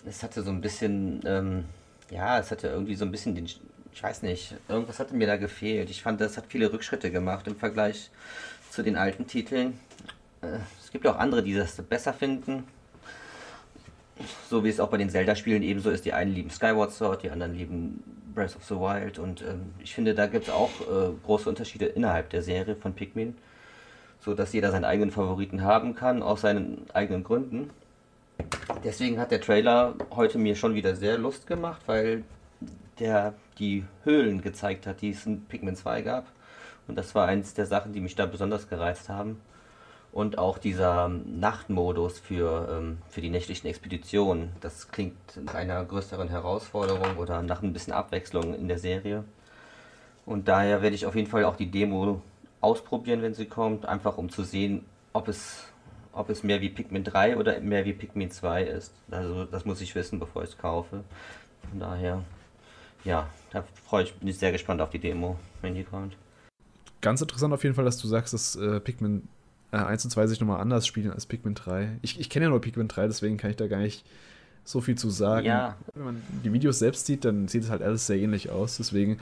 [0.05, 1.65] Es hatte so ein bisschen, ähm,
[2.09, 5.37] ja, es hatte irgendwie so ein bisschen den, ich weiß nicht, irgendwas hatte mir da
[5.37, 5.89] gefehlt.
[5.89, 8.09] Ich fand, das hat viele Rückschritte gemacht im Vergleich
[8.69, 9.79] zu den alten Titeln.
[10.41, 12.63] Äh, es gibt auch andere, die das besser finden.
[14.49, 16.05] So wie es auch bei den Zelda-Spielen ebenso ist.
[16.05, 19.19] Die einen lieben Skyward Sword, die anderen lieben Breath of the Wild.
[19.19, 22.93] Und ähm, ich finde, da gibt es auch äh, große Unterschiede innerhalb der Serie von
[22.93, 23.35] Pikmin
[24.21, 27.71] so dass jeder seinen eigenen Favoriten haben kann, aus seinen eigenen Gründen.
[28.83, 32.23] Deswegen hat der Trailer heute mir schon wieder sehr Lust gemacht, weil
[32.99, 36.25] der die Höhlen gezeigt hat, die es in Pikmin 2 gab.
[36.87, 39.39] Und das war eins der Sachen, die mich da besonders gereizt haben.
[40.11, 44.49] Und auch dieser Nachtmodus für, ähm, für die nächtlichen Expeditionen.
[44.59, 49.23] Das klingt nach einer größeren Herausforderung oder nach ein bisschen Abwechslung in der Serie.
[50.25, 52.21] Und daher werde ich auf jeden Fall auch die Demo
[52.61, 55.65] ausprobieren, wenn sie kommt, einfach um zu sehen, ob es,
[56.13, 58.93] ob es mehr wie Pikmin 3 oder mehr wie Pikmin 2 ist.
[59.09, 61.03] Also das muss ich wissen, bevor ich es kaufe.
[61.69, 62.23] Von daher,
[63.03, 66.15] ja, da freue ich, bin ich sehr gespannt auf die Demo, wenn die kommt.
[67.01, 69.27] Ganz interessant auf jeden Fall, dass du sagst, dass äh, Pikmin
[69.71, 71.97] äh, 1 und 2 sich nochmal anders spielen als Pikmin 3.
[72.01, 74.05] Ich, ich kenne ja nur Pikmin 3, deswegen kann ich da gar nicht
[74.63, 75.47] so viel zu sagen.
[75.47, 75.77] Ja.
[75.93, 78.77] Wenn man die Videos selbst sieht, dann sieht es halt alles sehr ähnlich aus.
[78.77, 79.19] Deswegen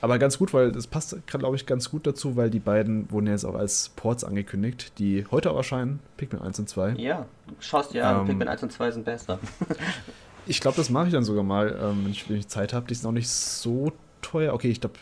[0.00, 3.26] aber ganz gut, weil das passt, glaube ich, ganz gut dazu, weil die beiden wurden
[3.26, 6.94] jetzt auch als Ports angekündigt, die heute auch erscheinen, Pikmin 1 und 2.
[6.98, 7.26] Ja,
[7.60, 9.38] schaust dir an, ähm, Pikmin 1 und 2 sind besser.
[10.46, 12.86] ich glaube, das mache ich dann sogar mal, ähm, wenn, ich, wenn, ich, Zeit habe.
[12.86, 14.52] Die sind auch nicht so teuer.
[14.54, 14.94] Okay, ich glaube,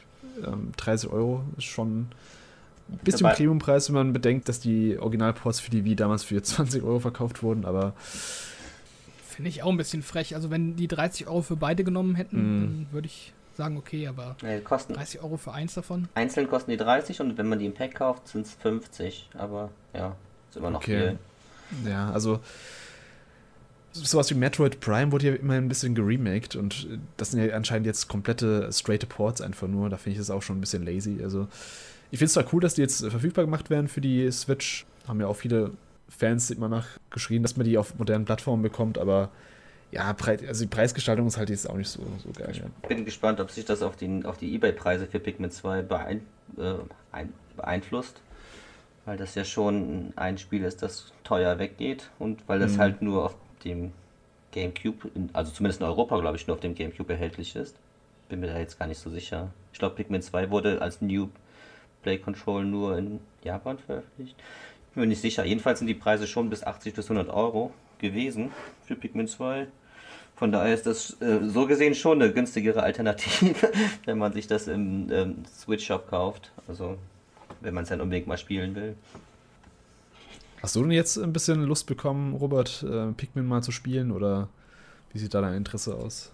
[0.46, 2.08] ähm, 30 Euro ist schon
[2.88, 6.82] ein bisschen Premiumpreis, wenn man bedenkt, dass die Originalports für die Wii damals für 20
[6.82, 7.94] Euro verkauft wurden, aber.
[9.28, 10.36] Finde ich auch ein bisschen frech.
[10.36, 12.60] Also, wenn die 30 Euro für beide genommen hätten, mm.
[12.62, 16.08] dann würde ich sagen, okay, aber nee, kosten 30 Euro für eins davon?
[16.14, 19.30] Einzeln kosten die 30 und wenn man die im Pack kauft, sind es 50.
[19.36, 20.16] Aber ja,
[20.50, 21.16] ist immer noch okay.
[21.80, 21.90] viel.
[21.90, 22.40] Ja, also
[23.92, 27.86] sowas wie Metroid Prime wurde ja immer ein bisschen geremaked und das sind ja anscheinend
[27.86, 29.88] jetzt komplette straight Ports einfach nur.
[29.88, 31.20] Da finde ich das auch schon ein bisschen lazy.
[31.22, 31.46] Also
[32.10, 34.84] ich finde es zwar cool, dass die jetzt verfügbar gemacht werden für die Switch.
[35.06, 35.72] Haben ja auch viele
[36.08, 39.30] Fans immer nach geschrien, dass man die auf modernen Plattformen bekommt, aber
[39.90, 40.14] ja,
[40.48, 42.52] also die Preisgestaltung ist halt jetzt auch nicht so, so geil.
[42.82, 46.22] Ich bin gespannt, ob sich das auf, den, auf die Ebay-Preise für Pikmin 2 beein,
[46.58, 46.74] äh,
[47.56, 48.20] beeinflusst.
[49.04, 52.78] Weil das ja schon ein Spiel ist, das teuer weggeht und weil das mhm.
[52.78, 53.92] halt nur auf dem
[54.52, 57.76] GameCube, also zumindest in Europa, glaube ich, nur auf dem GameCube erhältlich ist.
[58.28, 59.50] Bin mir da jetzt gar nicht so sicher.
[59.72, 61.28] Ich glaube, Pikmin 2 wurde als New
[62.02, 64.36] Play Control nur in Japan veröffentlicht.
[64.94, 65.44] Bin mir nicht sicher.
[65.44, 68.50] Jedenfalls sind die Preise schon bis 80 bis 100 Euro gewesen
[68.86, 69.66] für Pikmin 2.
[70.36, 73.72] Von daher ist das äh, so gesehen schon eine günstigere Alternative,
[74.04, 76.50] wenn man sich das im ähm, Switch Shop kauft.
[76.66, 76.98] Also,
[77.60, 78.96] wenn man es dann unbedingt mal spielen will.
[80.60, 84.48] Hast du denn jetzt ein bisschen Lust bekommen, Robert, äh, Pikmin mal zu spielen oder
[85.12, 86.32] wie sieht da dein Interesse aus?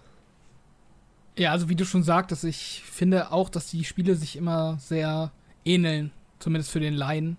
[1.37, 5.31] Ja, also wie du schon sagtest, ich finde auch, dass die Spiele sich immer sehr
[5.63, 7.37] ähneln, zumindest für den Laien,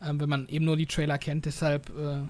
[0.00, 1.44] äh, wenn man eben nur die Trailer kennt.
[1.44, 2.20] Deshalb äh,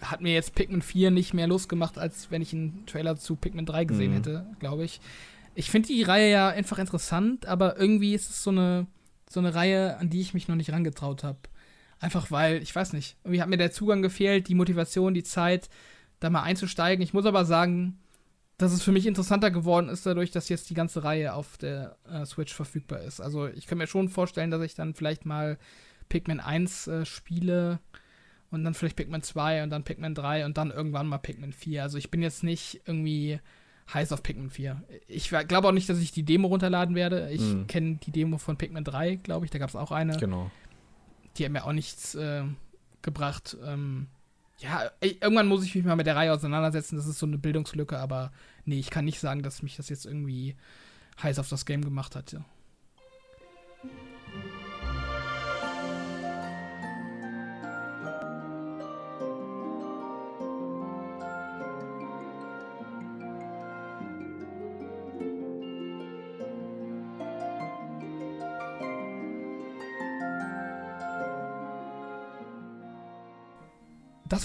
[0.00, 3.36] hat mir jetzt Pikmin 4 nicht mehr Lust gemacht, als wenn ich einen Trailer zu
[3.36, 4.16] Pikmin 3 gesehen mhm.
[4.16, 5.00] hätte, glaube ich.
[5.54, 8.86] Ich finde die Reihe ja einfach interessant, aber irgendwie ist es so eine,
[9.28, 11.38] so eine Reihe, an die ich mich noch nicht rangetraut habe.
[12.00, 15.68] Einfach weil, ich weiß nicht, irgendwie hat mir der Zugang gefehlt, die Motivation, die Zeit,
[16.20, 17.02] da mal einzusteigen.
[17.02, 17.98] Ich muss aber sagen,
[18.56, 21.96] dass es für mich interessanter geworden ist, dadurch, dass jetzt die ganze Reihe auf der
[22.10, 23.20] äh, Switch verfügbar ist.
[23.20, 25.58] Also ich kann mir schon vorstellen, dass ich dann vielleicht mal
[26.08, 27.80] Pikmin 1 äh, spiele
[28.50, 31.82] und dann vielleicht Pikmin 2 und dann Pikmin 3 und dann irgendwann mal Pikmin 4.
[31.82, 33.40] Also ich bin jetzt nicht irgendwie
[33.92, 34.82] heiß auf Pikmin 4.
[35.06, 37.30] Ich glaube auch nicht, dass ich die Demo runterladen werde.
[37.30, 37.66] Ich mhm.
[37.66, 39.50] kenne die Demo von Pikmin 3, glaube ich.
[39.50, 40.16] Da gab es auch eine.
[40.16, 40.50] Genau.
[41.36, 42.44] Die hat mir auch nichts äh,
[43.02, 43.56] gebracht.
[43.64, 44.08] Ähm,
[44.58, 46.96] ja, irgendwann muss ich mich mal mit der Reihe auseinandersetzen.
[46.96, 48.32] Das ist so eine Bildungslücke, aber
[48.64, 50.56] nee, ich kann nicht sagen, dass mich das jetzt irgendwie
[51.22, 52.32] heiß auf das Game gemacht hat.
[52.32, 52.44] Ja.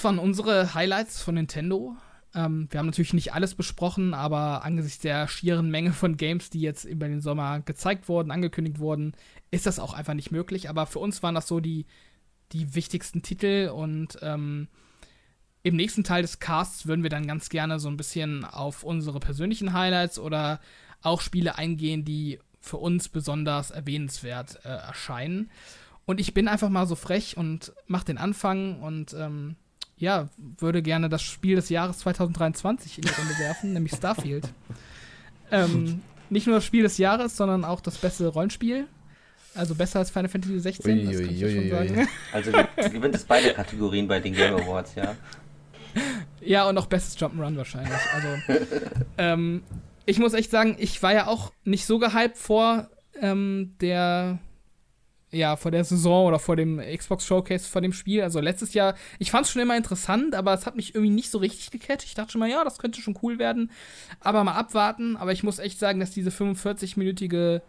[0.03, 1.95] Das waren unsere Highlights von Nintendo.
[2.35, 6.59] Ähm, wir haben natürlich nicht alles besprochen, aber angesichts der schieren Menge von Games, die
[6.59, 9.13] jetzt über den Sommer gezeigt wurden, angekündigt wurden,
[9.49, 10.67] ist das auch einfach nicht möglich.
[10.67, 11.85] Aber für uns waren das so die,
[12.51, 14.67] die wichtigsten Titel und ähm,
[15.61, 19.21] im nächsten Teil des Casts würden wir dann ganz gerne so ein bisschen auf unsere
[19.21, 20.59] persönlichen Highlights oder
[21.01, 25.49] auch Spiele eingehen, die für uns besonders erwähnenswert äh, erscheinen.
[26.03, 29.55] Und ich bin einfach mal so frech und mach den Anfang und ähm,
[30.03, 30.27] ja,
[30.59, 34.47] würde gerne das Spiel des Jahres 2023 in die Runde werfen, nämlich Starfield.
[35.51, 38.87] Ähm, nicht nur das Spiel des Jahres, sondern auch das beste Rollenspiel.
[39.53, 42.07] Also besser als Final Fantasy 16, ui, das kann ich ui, schon sagen.
[42.31, 42.51] Also
[42.89, 45.15] gewinnt es beide Kategorien bei den Game Awards, ja.
[46.41, 47.93] Ja, und auch bestes Jump'n'Run wahrscheinlich.
[48.15, 48.55] Also,
[49.19, 49.61] ähm,
[50.07, 52.89] ich muss echt sagen, ich war ja auch nicht so gehypt vor
[53.21, 54.39] ähm, der
[55.33, 58.21] ja, vor der Saison oder vor dem Xbox Showcase vor dem Spiel.
[58.21, 61.31] Also letztes Jahr, ich fand es schon immer interessant, aber es hat mich irgendwie nicht
[61.31, 62.05] so richtig gecatcht.
[62.05, 63.71] Ich dachte schon mal, ja, das könnte schon cool werden.
[64.19, 65.17] Aber mal abwarten.
[65.17, 67.61] Aber ich muss echt sagen, dass diese 45-minütige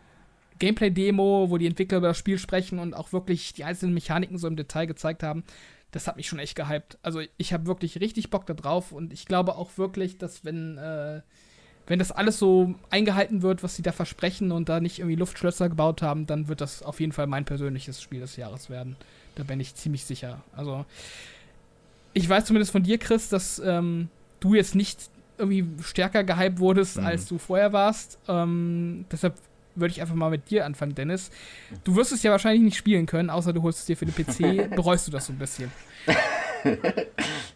[0.58, 4.46] Gameplay-Demo, wo die Entwickler über das Spiel sprechen und auch wirklich die einzelnen Mechaniken so
[4.46, 5.42] im Detail gezeigt haben,
[5.90, 6.98] das hat mich schon echt gehypt.
[7.02, 10.76] Also ich habe wirklich richtig Bock da drauf und ich glaube auch wirklich, dass wenn
[10.76, 11.22] äh,
[11.86, 15.68] wenn das alles so eingehalten wird, was sie da versprechen und da nicht irgendwie Luftschlösser
[15.68, 18.96] gebaut haben, dann wird das auf jeden Fall mein persönliches Spiel des Jahres werden.
[19.34, 20.42] Da bin ich ziemlich sicher.
[20.56, 20.86] Also,
[22.12, 24.08] ich weiß zumindest von dir, Chris, dass ähm,
[24.40, 27.06] du jetzt nicht irgendwie stärker gehypt wurdest, mhm.
[27.06, 28.18] als du vorher warst.
[28.28, 29.34] Ähm, deshalb
[29.74, 31.30] würde ich einfach mal mit dir anfangen, Dennis.
[31.82, 34.14] Du wirst es ja wahrscheinlich nicht spielen können, außer du holst es dir für den
[34.14, 34.70] PC.
[34.76, 35.70] Bereust du das so ein bisschen?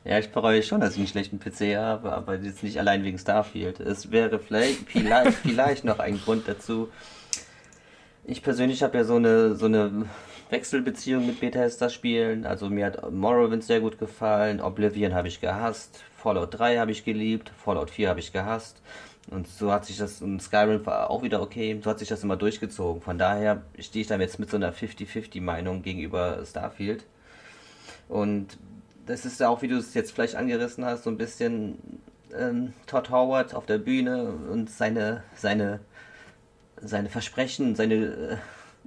[0.04, 3.18] Ja, ich bereue schon, dass ich einen schlechten PC habe, aber jetzt nicht allein wegen
[3.18, 3.80] Starfield.
[3.80, 6.88] Es wäre vielleicht, vielleicht, vielleicht noch ein Grund dazu.
[8.24, 10.06] Ich persönlich habe ja so eine, so eine
[10.50, 12.46] Wechselbeziehung mit Bethesda-Spielen.
[12.46, 17.04] Also mir hat Morrowind sehr gut gefallen, Oblivion habe ich gehasst, Fallout 3 habe ich
[17.04, 18.82] geliebt, Fallout 4 habe ich gehasst.
[19.30, 22.22] Und so hat sich das, und Skyrim war auch wieder okay, so hat sich das
[22.22, 23.02] immer durchgezogen.
[23.02, 27.04] Von daher stehe ich da jetzt mit so einer 50-50 Meinung gegenüber Starfield.
[28.08, 28.56] Und
[29.08, 31.78] das ist ja auch, wie du es jetzt vielleicht angerissen hast, so ein bisschen
[32.36, 35.80] ähm, Todd Howard auf der Bühne und seine, seine,
[36.80, 37.94] seine Versprechen, seine,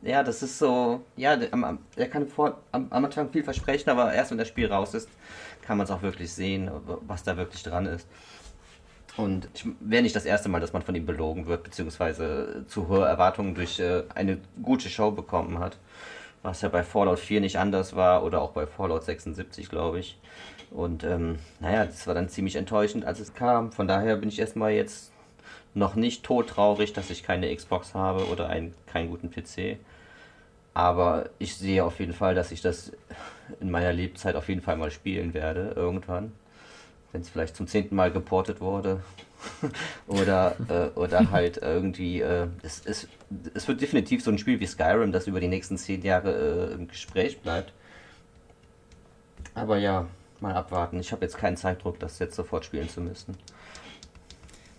[0.04, 4.14] äh, ja, das ist so, ja, der kann vor, am, am Anfang viel versprechen, aber
[4.14, 5.10] erst wenn das Spiel raus ist,
[5.64, 6.70] kann man es auch wirklich sehen,
[7.08, 8.08] was da wirklich dran ist.
[9.18, 13.06] Und wäre nicht das erste Mal, dass man von ihm belogen wird, beziehungsweise zu hohe
[13.06, 15.78] Erwartungen durch äh, eine gute Show bekommen hat
[16.44, 20.18] was ja bei Fallout 4 nicht anders war oder auch bei Fallout 76, glaube ich.
[20.72, 23.72] Und ähm, naja, das war dann ziemlich enttäuschend, als es kam.
[23.72, 25.12] Von daher bin ich erstmal jetzt
[25.74, 29.78] noch nicht todtraurig, dass ich keine Xbox habe oder einen, keinen guten PC.
[30.74, 32.94] Aber ich sehe auf jeden Fall, dass ich das
[33.60, 36.32] in meiner Lebzeit auf jeden Fall mal spielen werde, irgendwann.
[37.12, 39.02] Wenn es vielleicht zum zehnten Mal geportet wurde.
[40.08, 43.08] oder, äh, oder halt irgendwie, äh, es, es,
[43.54, 46.74] es wird definitiv so ein Spiel wie Skyrim, das über die nächsten zehn Jahre äh,
[46.74, 47.74] im Gespräch bleibt.
[49.54, 50.08] Aber ja,
[50.40, 51.00] mal abwarten.
[51.00, 53.38] Ich habe jetzt keinen Zeitdruck, das jetzt sofort spielen zu müssen.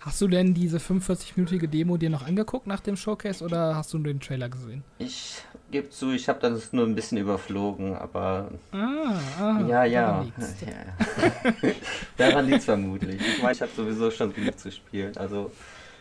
[0.04, 3.98] Hast du denn diese 45-minütige Demo dir noch angeguckt nach dem Showcase oder hast du
[3.98, 4.82] nur den Trailer gesehen?
[4.98, 5.36] Ich
[5.70, 8.50] gebe zu, ich habe das nur ein bisschen überflogen, aber.
[8.72, 10.26] Ah, ah ja, ja.
[10.26, 11.72] ja.
[12.16, 13.20] Daran liegt es vermutlich.
[13.20, 15.16] Ich meine, ich habe sowieso schon genug zu spielen.
[15.16, 15.52] Also.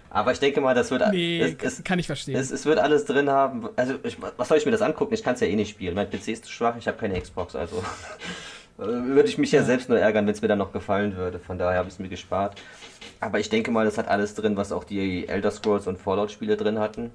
[0.10, 1.08] Aber ich denke mal, das wird.
[1.12, 2.36] Nee, es, es, kann ich verstehen.
[2.36, 3.70] Es, es, wird alles drin haben.
[3.76, 5.14] Also, ich, was soll ich mir das angucken?
[5.14, 5.94] Ich kann es ja eh nicht spielen.
[5.94, 7.84] Mein PC ist zu schwach, ich habe keine Xbox, also.
[8.78, 11.38] würde ich mich ja, ja selbst nur ärgern, wenn es mir dann noch gefallen würde.
[11.40, 12.60] Von daher habe ich es mir gespart.
[13.22, 16.58] Aber ich denke mal, das hat alles drin, was auch die Elder Scrolls und Fallout-Spiele
[16.58, 17.12] drin hatten.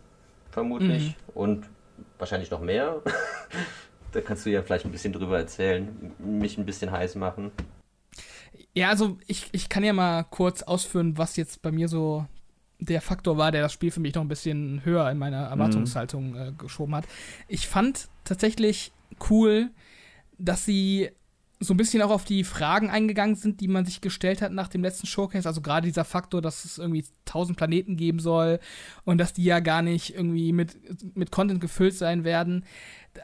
[0.50, 1.08] Vermutlich.
[1.08, 1.32] Mhm.
[1.34, 1.66] Und
[2.18, 3.02] wahrscheinlich noch mehr.
[4.12, 7.50] da kannst du ja vielleicht ein bisschen drüber erzählen, mich ein bisschen heiß machen.
[8.72, 12.24] Ja, also ich, ich kann ja mal kurz ausführen, was jetzt bei mir so
[12.78, 16.30] der Faktor war, der das Spiel für mich noch ein bisschen höher in meiner Erwartungshaltung
[16.30, 16.36] mhm.
[16.36, 17.06] äh, geschoben hat.
[17.48, 18.92] Ich fand tatsächlich
[19.28, 19.70] cool,
[20.38, 21.10] dass sie
[21.58, 24.68] so ein bisschen auch auf die Fragen eingegangen sind, die man sich gestellt hat nach
[24.68, 25.48] dem letzten Showcase.
[25.48, 28.60] Also gerade dieser Faktor, dass es irgendwie tausend Planeten geben soll
[29.04, 30.76] und dass die ja gar nicht irgendwie mit,
[31.16, 32.64] mit Content gefüllt sein werden.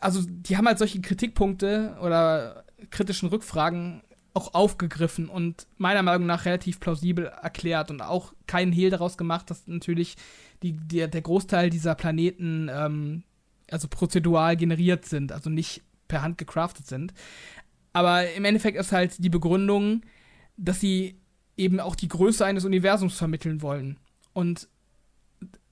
[0.00, 4.02] Also die haben halt solche Kritikpunkte oder kritischen Rückfragen
[4.34, 9.50] auch aufgegriffen und meiner Meinung nach relativ plausibel erklärt und auch keinen Hehl daraus gemacht,
[9.50, 10.16] dass natürlich
[10.62, 13.24] die, der, der Großteil dieser Planeten ähm,
[13.70, 17.12] also prozedural generiert sind, also nicht per Hand gecraftet sind.
[17.92, 20.02] Aber im Endeffekt ist halt die Begründung,
[20.56, 21.20] dass sie
[21.56, 23.98] eben auch die Größe eines Universums vermitteln wollen.
[24.32, 24.68] Und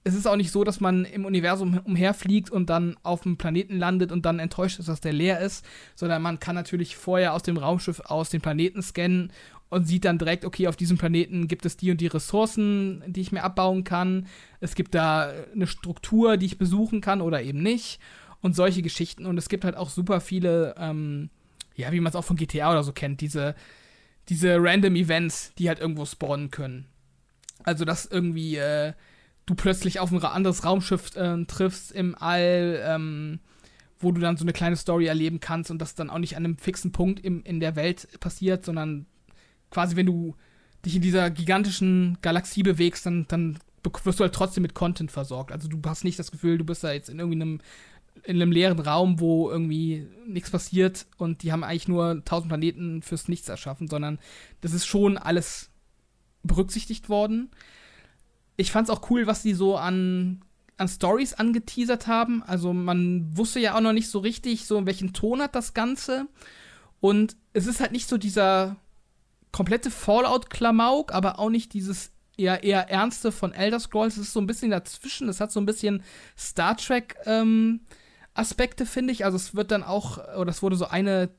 [0.05, 3.79] es ist auch nicht so, dass man im Universum umherfliegt und dann auf dem Planeten
[3.79, 7.43] landet und dann enttäuscht ist, dass der leer ist, sondern man kann natürlich vorher aus
[7.43, 9.33] dem Raumschiff aus den Planeten scannen
[9.69, 13.21] und sieht dann direkt, okay, auf diesem Planeten gibt es die und die Ressourcen, die
[13.21, 14.27] ich mir abbauen kann.
[14.59, 18.01] Es gibt da eine Struktur, die ich besuchen kann oder eben nicht.
[18.43, 19.27] Und solche Geschichten.
[19.27, 21.29] Und es gibt halt auch super viele ähm,
[21.75, 23.55] ja, wie man es auch von GTA oder so kennt, diese,
[24.29, 26.87] diese random Events, die halt irgendwo spawnen können.
[27.63, 28.93] Also, dass irgendwie äh,
[29.47, 33.41] du plötzlich auf ein anderes Raumschiff äh, triffst im All, ähm,
[33.99, 36.45] wo du dann so eine kleine Story erleben kannst und das dann auch nicht an
[36.45, 39.07] einem fixen Punkt im, in der Welt passiert, sondern
[39.71, 40.37] quasi, wenn du
[40.85, 43.59] dich in dieser gigantischen Galaxie bewegst, dann, dann
[44.05, 45.53] wirst du halt trotzdem mit Content versorgt.
[45.53, 47.61] Also du hast nicht das Gefühl, du bist da jetzt in irgendwie einem
[48.25, 53.03] in einem leeren Raum, wo irgendwie nichts passiert und die haben eigentlich nur tausend Planeten
[53.03, 54.19] fürs Nichts erschaffen, sondern
[54.61, 55.71] das ist schon alles
[56.43, 57.51] berücksichtigt worden.
[58.57, 60.43] Ich fand es auch cool, was die so an,
[60.77, 62.43] an Stories angeteasert haben.
[62.43, 66.27] Also man wusste ja auch noch nicht so richtig, so welchen Ton hat das Ganze.
[67.01, 68.77] Und es ist halt nicht so dieser
[69.53, 74.17] komplette Fallout-Klamauk, aber auch nicht dieses eher, eher Ernste von Elder Scrolls.
[74.17, 75.29] Es ist so ein bisschen dazwischen.
[75.29, 76.03] Es hat so ein bisschen
[76.37, 77.81] Star Trek ähm,
[78.41, 79.25] Aspekte, finde ich.
[79.25, 81.31] Also es wird dann auch, oder es wurde so eine,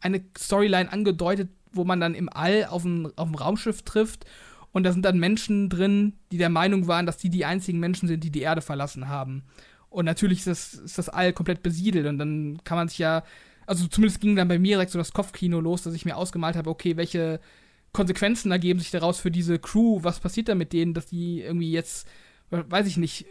[0.00, 4.24] eine Storyline angedeutet, wo man dann im All auf ein, auf ein Raumschiff trifft
[4.72, 8.08] und da sind dann Menschen drin, die der Meinung waren, dass die die einzigen Menschen
[8.08, 9.44] sind, die die Erde verlassen haben.
[9.88, 13.22] Und natürlich ist das, ist das All komplett besiedelt und dann kann man sich ja,
[13.66, 16.56] also zumindest ging dann bei mir direkt so das Kopfkino los, dass ich mir ausgemalt
[16.56, 17.40] habe, okay, welche
[17.92, 21.70] Konsequenzen ergeben sich daraus für diese Crew, was passiert da mit denen, dass die irgendwie
[21.70, 22.08] jetzt,
[22.50, 23.26] weiß ich nicht,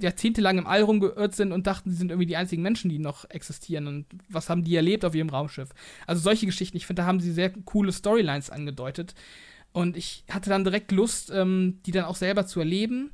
[0.00, 3.28] jahrzehntelang im All rumgeirrt sind und dachten, sie sind irgendwie die einzigen Menschen, die noch
[3.30, 3.86] existieren.
[3.86, 5.70] Und was haben die erlebt auf ihrem Raumschiff?
[6.06, 9.14] Also solche Geschichten, ich finde, da haben sie sehr coole Storylines angedeutet.
[9.72, 13.10] Und ich hatte dann direkt Lust, ähm, die dann auch selber zu erleben.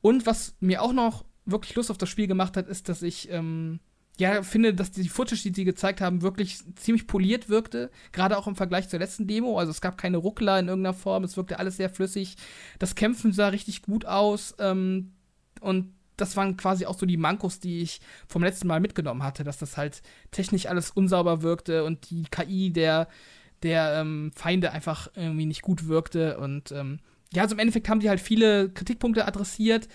[0.00, 3.30] Und was mir auch noch wirklich Lust auf das Spiel gemacht hat, ist, dass ich
[3.30, 3.80] ähm,
[4.18, 7.90] ja finde, dass die Footage, die sie gezeigt haben, wirklich ziemlich poliert wirkte.
[8.12, 9.58] Gerade auch im Vergleich zur letzten Demo.
[9.58, 11.24] Also es gab keine Ruckler in irgendeiner Form.
[11.24, 12.36] Es wirkte alles sehr flüssig.
[12.78, 14.54] Das Kämpfen sah richtig gut aus.
[14.58, 15.13] Ähm,
[15.60, 19.44] und das waren quasi auch so die Mankos, die ich vom letzten Mal mitgenommen hatte,
[19.44, 23.08] dass das halt technisch alles unsauber wirkte und die KI der,
[23.62, 26.38] der ähm, Feinde einfach irgendwie nicht gut wirkte.
[26.38, 27.00] Und ähm,
[27.32, 29.88] ja, also im Endeffekt haben die halt viele Kritikpunkte adressiert,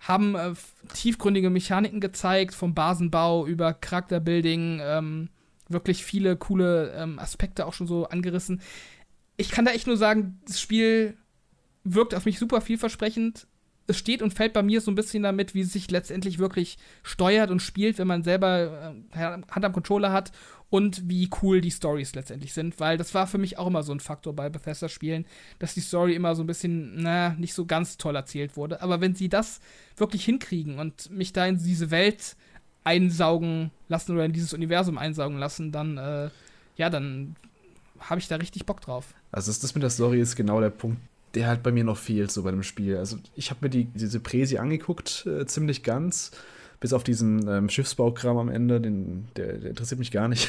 [0.00, 0.52] haben äh,
[0.92, 5.28] tiefgründige Mechaniken gezeigt, vom Basenbau über Charakterbuilding, ähm,
[5.68, 8.60] wirklich viele coole ähm, Aspekte auch schon so angerissen.
[9.38, 11.16] Ich kann da echt nur sagen, das Spiel
[11.82, 13.46] wirkt auf mich super vielversprechend
[13.86, 16.78] es steht und fällt bei mir so ein bisschen damit, wie es sich letztendlich wirklich
[17.02, 20.32] steuert und spielt, wenn man selber äh, Hand am Controller hat
[20.70, 23.92] und wie cool die Stories letztendlich sind, weil das war für mich auch immer so
[23.92, 25.26] ein Faktor bei Bethesda-Spielen,
[25.58, 28.80] dass die Story immer so ein bisschen, na, nicht so ganz toll erzählt wurde.
[28.80, 29.60] Aber wenn sie das
[29.96, 32.36] wirklich hinkriegen und mich da in diese Welt
[32.84, 36.30] einsaugen lassen oder in dieses Universum einsaugen lassen, dann, äh,
[36.76, 37.36] ja, dann
[38.00, 39.14] habe ich da richtig Bock drauf.
[39.30, 41.00] Also das mit der Story ist genau der Punkt,
[41.34, 42.96] der halt bei mir noch fehlt, so bei dem Spiel.
[42.96, 46.30] Also ich habe mir die, diese Präsi angeguckt, äh, ziemlich ganz,
[46.80, 50.48] bis auf diesen ähm, Schiffsbaukram am Ende, den, der, der interessiert mich gar nicht.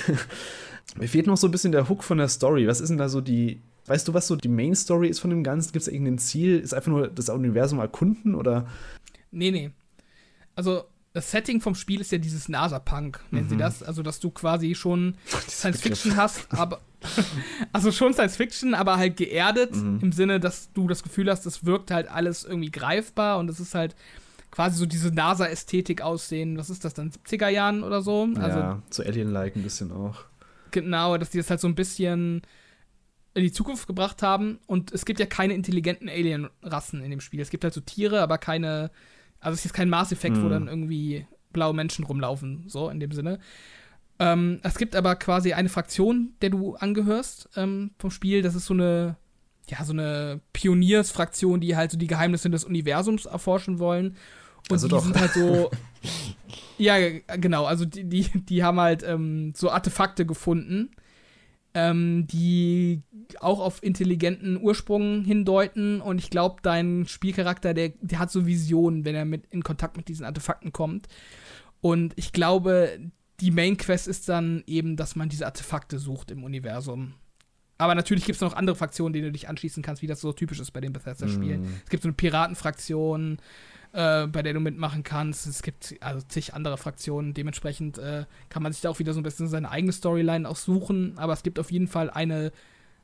[0.97, 2.67] mir fehlt noch so ein bisschen der Hook von der Story.
[2.67, 5.29] Was ist denn da so die Weißt du, was so die Main Story ist von
[5.29, 5.73] dem Ganzen?
[5.73, 6.59] Gibt es irgendein Ziel?
[6.59, 8.67] Ist einfach nur das Universum erkunden oder?
[9.31, 9.71] Nee, nee.
[10.55, 13.49] Also das Setting vom Spiel ist ja dieses NASA-Punk, nennen mhm.
[13.49, 13.83] sie das.
[13.83, 15.15] Also, dass du quasi schon
[15.47, 16.81] Science Fiction hast, aber.
[17.73, 19.99] also schon Science Fiction, aber halt geerdet, mhm.
[20.01, 23.59] im Sinne, dass du das Gefühl hast, es wirkt halt alles irgendwie greifbar und es
[23.59, 23.95] ist halt
[24.51, 26.57] quasi so diese NASA-Ästhetik aussehen.
[26.57, 27.11] Was ist das dann?
[27.11, 28.27] 70er Jahren oder so?
[28.35, 30.23] Also, ja, so Alien-like ein bisschen auch.
[30.71, 32.41] Genau, dass die das halt so ein bisschen
[33.35, 34.59] in die Zukunft gebracht haben.
[34.65, 37.41] Und es gibt ja keine intelligenten Alien-Rassen in dem Spiel.
[37.41, 38.91] Es gibt halt so Tiere, aber keine
[39.43, 40.43] also es ist kein Maß-Effekt, mhm.
[40.43, 43.39] wo dann irgendwie blaue Menschen rumlaufen, so in dem Sinne.
[44.19, 48.41] Ähm, es gibt aber quasi eine Fraktion, der du angehörst ähm, vom Spiel.
[48.41, 49.17] Das ist so eine,
[49.69, 54.15] ja, so eine Pioniersfraktion, die halt so die Geheimnisse des Universums erforschen wollen.
[54.69, 55.03] Und also die doch.
[55.03, 55.71] sind halt so.
[56.77, 56.95] ja,
[57.37, 57.65] genau.
[57.65, 60.91] Also die, die, die haben halt ähm, so Artefakte gefunden,
[61.73, 63.01] ähm, die
[63.39, 66.01] auch auf intelligenten Ursprung hindeuten.
[66.01, 69.97] Und ich glaube, dein Spielcharakter, der, der hat so Visionen, wenn er mit, in Kontakt
[69.97, 71.07] mit diesen Artefakten kommt.
[71.81, 72.99] Und ich glaube,
[73.39, 77.13] die Main Quest ist dann eben, dass man diese Artefakte sucht im Universum.
[77.77, 80.31] Aber natürlich gibt es noch andere Fraktionen, denen du dich anschließen kannst, wie das so
[80.31, 81.61] typisch ist bei den Bethesda-Spielen.
[81.61, 81.81] Mm.
[81.83, 83.39] Es gibt so eine Piratenfraktion,
[83.93, 85.47] äh, bei der du mitmachen kannst.
[85.47, 87.33] Es gibt also zig andere Fraktionen.
[87.33, 91.13] Dementsprechend äh, kann man sich da auch wieder so ein bisschen seine eigene Storyline aussuchen.
[91.17, 92.51] Aber es gibt auf jeden Fall eine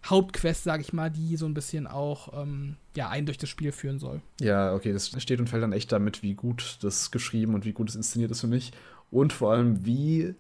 [0.06, 3.72] Hauptquest, sag ich mal, die so ein bisschen auch ähm, ja, einen durch das Spiel
[3.72, 4.22] führen soll.
[4.40, 7.74] Ja, okay, das steht und fällt dann echt damit, wie gut das geschrieben und wie
[7.74, 8.72] gut es inszeniert ist für mich.
[9.12, 10.36] Und vor allem, wie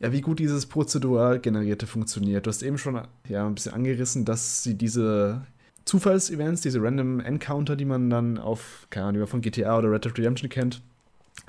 [0.00, 2.46] ja, wie gut dieses prozedural generierte funktioniert.
[2.46, 5.46] Du hast eben schon ja, ein bisschen angerissen, dass sie diese
[5.84, 10.18] Zufallsevents, diese Random Encounter, die man dann auf, keine Ahnung, von GTA oder Red Dead
[10.18, 10.82] Redemption kennt,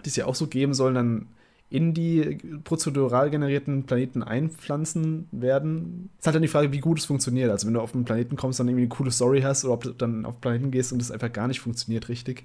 [0.04, 1.28] die es ja auch so geben sollen, dann
[1.70, 6.10] in die prozedural generierten Planeten einpflanzen werden.
[6.18, 7.50] Es ist halt dann die Frage, wie gut es funktioniert.
[7.50, 9.84] Also wenn du auf einen Planeten kommst, dann irgendwie eine coole Story hast oder ob
[9.84, 12.44] du dann auf Planeten gehst und es einfach gar nicht funktioniert richtig.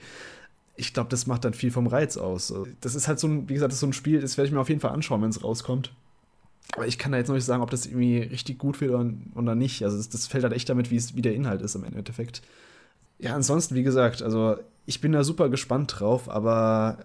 [0.76, 2.53] Ich glaube, das macht dann viel vom Reiz aus.
[2.80, 4.55] Das ist halt so ein, wie gesagt, das ist so ein Spiel, das werde ich
[4.55, 5.93] mir auf jeden Fall anschauen, wenn es rauskommt.
[6.77, 9.11] Aber ich kann da jetzt noch nicht sagen, ob das irgendwie richtig gut wird oder,
[9.35, 9.83] oder nicht.
[9.83, 12.43] Also das, das fällt halt echt damit, wie der Inhalt ist im Endeffekt.
[13.18, 14.57] Ja, ansonsten, wie gesagt, also
[14.87, 16.99] ich bin da super gespannt drauf, aber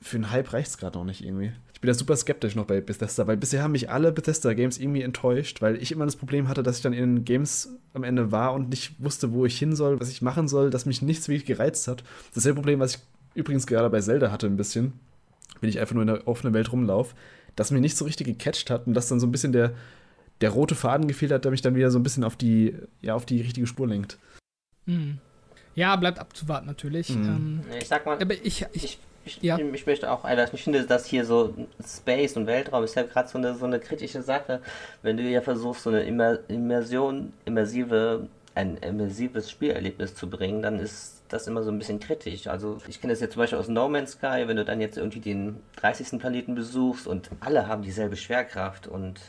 [0.00, 1.52] für einen Hype reicht es gerade noch nicht irgendwie.
[1.72, 5.02] Ich bin da super skeptisch noch bei Bethesda, weil bisher haben mich alle Bethesda-Games irgendwie
[5.02, 8.52] enttäuscht, weil ich immer das Problem hatte, dass ich dann in Games am Ende war
[8.52, 11.46] und nicht wusste, wo ich hin soll, was ich machen soll, dass mich nichts wirklich
[11.46, 12.04] gereizt hat.
[12.34, 13.00] Dasselbe Problem, was ich
[13.34, 14.92] übrigens gerade bei Zelda hatte ein bisschen,
[15.60, 17.14] wenn ich einfach nur in der offenen Welt rumlaufe
[17.56, 19.72] das mir nicht so richtig gecatcht hat und dass dann so ein bisschen der,
[20.40, 23.14] der rote Faden gefehlt hat, der mich dann wieder so ein bisschen auf die, ja,
[23.14, 24.18] auf die richtige Spur lenkt.
[24.86, 25.18] Mhm.
[25.74, 27.10] Ja, bleibt abzuwarten natürlich.
[27.10, 27.24] Mhm.
[27.24, 29.58] Ähm, ich sag mal, aber ich, ich, ich, ich, ja.
[29.58, 33.28] ich möchte auch, also ich finde, dass hier so Space und Weltraum ist ja gerade
[33.28, 34.60] so eine, so eine kritische Sache,
[35.02, 36.02] wenn du ja versuchst, so eine
[36.48, 42.46] Immersion, immersive, ein immersives Spielerlebnis zu bringen, dann ist das immer so ein bisschen kritisch.
[42.46, 44.98] Also ich kenne das jetzt zum Beispiel aus No Man's Sky, wenn du dann jetzt
[44.98, 46.18] irgendwie den 30.
[46.20, 49.20] Planeten besuchst und alle haben dieselbe Schwerkraft und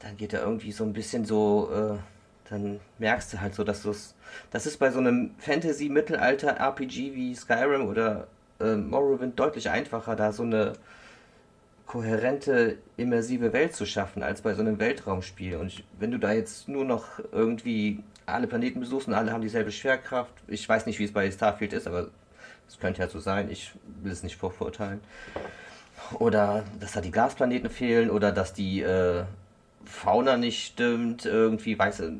[0.00, 3.82] dann geht er irgendwie so ein bisschen so, äh, dann merkst du halt so, dass
[3.82, 4.14] du es,
[4.50, 8.28] das ist bei so einem Fantasy-Mittelalter-RPG wie Skyrim oder
[8.60, 10.74] äh, Morrowind deutlich einfacher, da so eine
[11.86, 15.56] kohärente, immersive Welt zu schaffen, als bei so einem Weltraumspiel.
[15.56, 19.72] Und wenn du da jetzt nur noch irgendwie alle Planeten besuchst und alle haben dieselbe
[19.72, 20.32] Schwerkraft.
[20.48, 22.08] Ich weiß nicht, wie es bei Starfield ist, aber
[22.68, 23.50] es könnte ja so sein.
[23.50, 23.72] Ich
[24.02, 25.00] will es nicht vorverurteilen.
[26.18, 29.24] Oder dass da die Gasplaneten fehlen oder dass die äh,
[29.84, 32.12] Fauna nicht stimmt, irgendwie weiße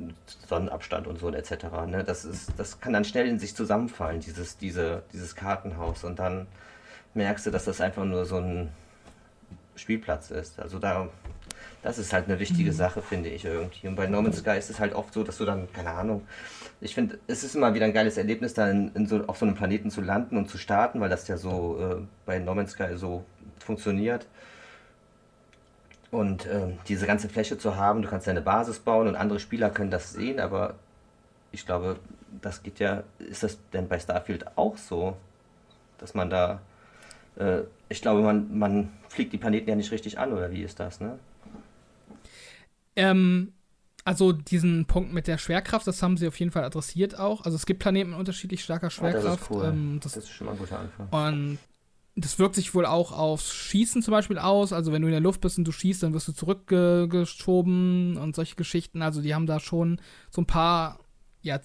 [0.48, 1.64] Sonnenabstand und so etc.
[1.86, 2.04] Ne?
[2.04, 6.04] Das, ist, das kann dann schnell in sich zusammenfallen, dieses, diese, dieses Kartenhaus.
[6.04, 6.46] Und dann
[7.14, 8.70] merkst du, dass das einfach nur so ein
[9.76, 10.60] Spielplatz ist.
[10.60, 11.08] Also da
[11.82, 12.74] das ist halt eine wichtige mhm.
[12.74, 13.88] Sache, finde ich irgendwie.
[13.88, 16.26] Und bei No Man's Sky ist es halt oft so, dass du dann, keine Ahnung,
[16.80, 19.46] ich finde, es ist immer wieder ein geiles Erlebnis, da in, in so, auf so
[19.46, 22.72] einem Planeten zu landen und zu starten, weil das ja so äh, bei No Man's
[22.72, 23.24] Sky so
[23.58, 24.26] funktioniert.
[26.10, 29.70] Und äh, diese ganze Fläche zu haben, du kannst deine Basis bauen und andere Spieler
[29.70, 30.74] können das sehen, aber
[31.52, 31.96] ich glaube,
[32.42, 35.16] das geht ja, ist das denn bei Starfield auch so,
[35.98, 36.60] dass man da,
[37.36, 40.80] äh, ich glaube, man, man fliegt die Planeten ja nicht richtig an, oder wie ist
[40.80, 41.18] das, ne?
[42.96, 43.52] Ähm,
[44.04, 47.42] also diesen Punkt mit der Schwerkraft, das haben sie auf jeden Fall adressiert auch.
[47.42, 49.24] Also es gibt Planeten mit unterschiedlich starker Schwerkraft.
[49.26, 49.64] Oh, das, ist cool.
[49.66, 51.08] ähm, das, das, ist schon mal ein guter Anfang.
[51.08, 51.58] Und
[52.16, 54.72] das wirkt sich wohl auch aufs Schießen zum Beispiel aus.
[54.72, 58.34] Also wenn du in der Luft bist und du schießt, dann wirst du zurückgeschoben und
[58.34, 59.02] solche Geschichten.
[59.02, 60.98] Also die haben da schon so ein paar
[61.42, 61.60] ja,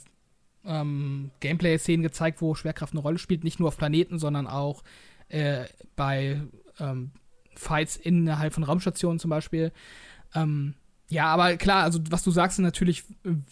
[0.65, 3.43] ähm, Gameplay-Szenen gezeigt, wo Schwerkraft eine Rolle spielt.
[3.43, 4.84] Nicht nur auf Planeten, sondern auch
[5.30, 5.65] äh,
[5.95, 6.41] bei
[6.80, 7.11] ähm,
[7.55, 9.71] Fights innerhalb von Raumstationen zum Beispiel.
[10.34, 10.76] Ähm,
[11.07, 13.03] Ja, aber klar, also was du sagst, sind natürlich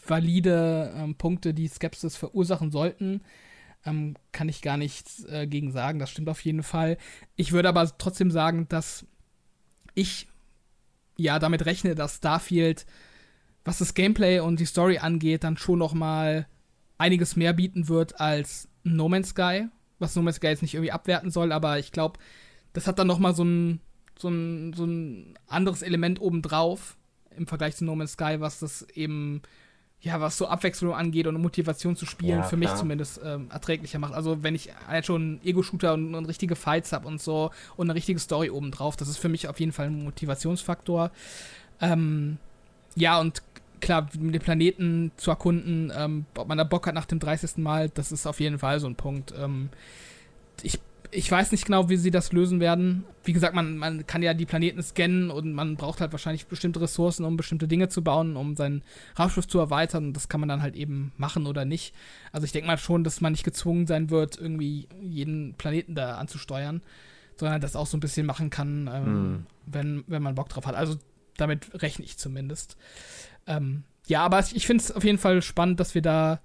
[0.08, 3.22] valide ähm, Punkte, die Skepsis verursachen sollten.
[3.86, 6.98] Ähm, kann ich gar nichts äh, gegen sagen, das stimmt auf jeden Fall.
[7.36, 9.06] Ich würde aber trotzdem sagen, dass
[9.94, 10.28] ich
[11.18, 12.86] ja damit rechne, dass Starfield,
[13.66, 16.48] was das Gameplay und die Story angeht, dann schon noch mal
[16.98, 19.68] einiges mehr bieten wird als No Man's Sky,
[20.00, 22.20] was No Man's Sky jetzt nicht irgendwie abwerten soll, aber ich glaube,
[22.72, 23.80] das hat dann noch mal so ein,
[24.18, 26.98] so ein, so ein anderes Element obendrauf
[27.38, 29.42] im Vergleich zu No Man's Sky, was das eben
[30.04, 34.00] ja, was so Abwechslung angeht und Motivation zu spielen, ja, für mich zumindest ähm, erträglicher
[34.00, 34.14] macht.
[34.14, 37.88] Also wenn ich halt schon einen Ego-Shooter und, und, richtige Fights habe und so und
[37.88, 41.10] eine richtige Story obendrauf, das ist für mich auf jeden Fall ein Motivationsfaktor.
[41.80, 42.38] Ähm,
[42.96, 43.44] ja, und
[43.80, 47.58] klar, den Planeten zu erkunden, ähm, ob man da Bock hat nach dem 30.
[47.58, 49.34] Mal, das ist auf jeden Fall so ein Punkt.
[49.38, 49.70] Ähm,
[50.64, 50.80] ich
[51.14, 53.06] ich weiß nicht genau, wie sie das lösen werden.
[53.24, 56.82] Wie gesagt, man, man kann ja die Planeten scannen und man braucht halt wahrscheinlich bestimmte
[56.82, 58.84] Ressourcen, um bestimmte Dinge zu bauen, um seinen
[59.18, 60.08] Raumschiff zu erweitern.
[60.08, 61.94] Und das kann man dann halt eben machen oder nicht.
[62.32, 66.18] Also ich denke mal schon, dass man nicht gezwungen sein wird, irgendwie jeden Planeten da
[66.18, 66.82] anzusteuern,
[67.38, 69.46] sondern das auch so ein bisschen machen kann, ähm, mhm.
[69.66, 70.76] wenn, wenn man Bock drauf hat.
[70.76, 70.98] Also
[71.38, 72.78] damit rechne ich zumindest.
[73.48, 76.42] Ähm, ja, aber ich finde es auf jeden Fall spannend, dass wir da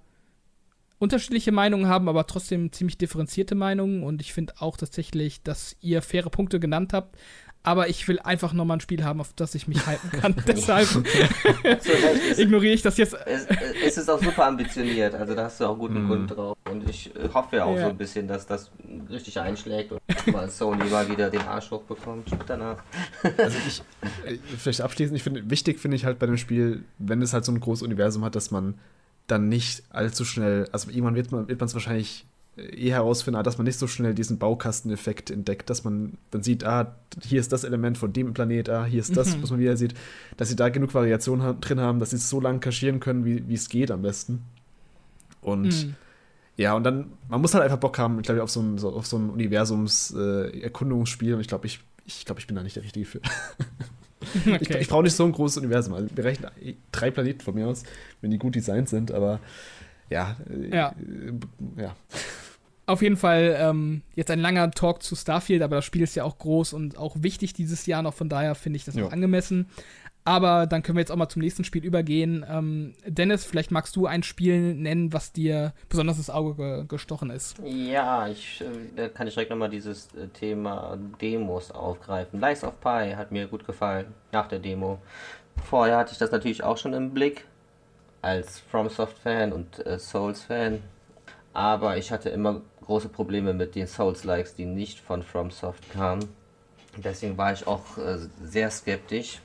[0.99, 4.03] unterschiedliche Meinungen haben, aber trotzdem ziemlich differenzierte Meinungen.
[4.03, 7.17] Und ich finde auch tatsächlich, dass ihr faire Punkte genannt habt.
[7.61, 10.33] Aber ich will einfach nochmal ein Spiel haben, auf das ich mich halten kann.
[10.47, 10.87] Deshalb
[12.37, 13.13] ignoriere ich das jetzt.
[13.25, 13.47] Es,
[13.85, 16.07] es, ist auch super ambitioniert, also da hast du auch guten mm.
[16.07, 16.57] Grund drauf.
[16.71, 17.83] Und ich äh, hoffe ja auch ja.
[17.83, 18.71] so ein bisschen, dass das
[19.09, 22.81] richtig einschlägt und mal Sony mal wieder den Arsch hochbekommt danach.
[23.37, 23.81] Also ich,
[24.25, 27.43] äh, vielleicht abschließend, ich finde, wichtig finde ich halt bei dem Spiel, wenn es halt
[27.43, 28.75] so ein großes Universum hat, dass man
[29.31, 32.25] dann nicht allzu schnell, also irgendwann wird man es wahrscheinlich
[32.57, 36.95] eh herausfinden, dass man nicht so schnell diesen Baukasteneffekt entdeckt, dass man dann sieht, ah,
[37.23, 39.43] hier ist das Element von dem Planet, ah, hier ist das, mhm.
[39.43, 39.93] was man wieder sieht,
[40.37, 43.25] dass sie da genug Variation ha drin haben, dass sie es so lange kaschieren können,
[43.25, 44.43] wie es geht am besten.
[45.41, 45.95] Und mhm.
[46.57, 48.89] ja, und dann, man muss halt einfach Bock haben, ich glaube, auf so ein, so,
[48.89, 51.31] auf so ein Universums-Erkundungsspiel.
[51.31, 53.21] Äh, und ich glaube, ich, ich, glaub, ich bin da nicht der Richtige für.
[54.45, 54.57] Okay.
[54.59, 55.93] Ich, ich brauche nicht so ein großes Universum.
[55.93, 56.51] Also wir rechnen
[56.91, 57.83] drei Planeten von mir aus,
[58.21, 59.39] wenn die gut designt sind, aber
[60.09, 60.35] ja.
[60.49, 60.89] Äh, ja.
[60.89, 61.95] Äh, ja.
[62.85, 66.23] Auf jeden Fall ähm, jetzt ein langer Talk zu Starfield, aber das Spiel ist ja
[66.23, 69.67] auch groß und auch wichtig dieses Jahr noch, von daher finde ich das auch angemessen.
[70.25, 72.45] Aber dann können wir jetzt auch mal zum nächsten Spiel übergehen.
[72.49, 77.29] Ähm, Dennis, vielleicht magst du ein Spiel nennen, was dir besonders ins Auge ge gestochen
[77.29, 77.57] ist.
[77.63, 78.65] Ja, ich, äh,
[78.95, 82.39] da kann ich direkt nochmal dieses äh, Thema Demos aufgreifen.
[82.41, 84.99] Lies of Pi hat mir gut gefallen nach der Demo.
[85.63, 87.45] Vorher hatte ich das natürlich auch schon im Blick
[88.21, 90.81] als FromSoft-Fan und äh, Souls-Fan.
[91.53, 96.27] Aber ich hatte immer große Probleme mit den Souls-Likes, die nicht von FromSoft kamen.
[96.97, 99.39] Deswegen war ich auch äh, sehr skeptisch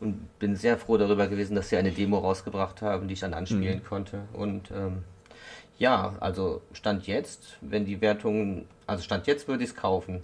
[0.00, 3.34] und bin sehr froh darüber gewesen, dass sie eine Demo rausgebracht haben, die ich dann
[3.34, 3.84] anspielen mhm.
[3.84, 4.20] konnte.
[4.32, 5.04] Und ähm,
[5.78, 10.22] ja, also Stand jetzt, wenn die Wertungen, also Stand jetzt würde ich es kaufen,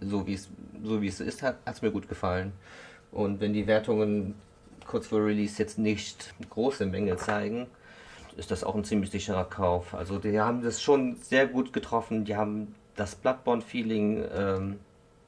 [0.00, 0.48] so wie es
[0.82, 2.52] so wie es ist, hat es mir gut gefallen.
[3.12, 4.34] Und wenn die Wertungen
[4.86, 7.66] kurz vor Release jetzt nicht große Menge zeigen,
[8.36, 9.94] ist das auch ein ziemlich sicherer Kauf.
[9.94, 14.78] Also die haben das schon sehr gut getroffen, die haben das Bloodborne-Feeling ähm,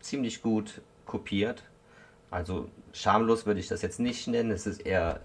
[0.01, 1.63] ziemlich gut kopiert.
[2.31, 5.21] Also schamlos würde ich das jetzt nicht nennen, es ist eher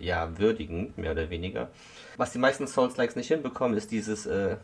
[0.00, 1.68] ja, würdigend, mehr oder weniger.
[2.16, 4.56] Was die meisten Souls-Likes nicht hinbekommen, ist dieses äh,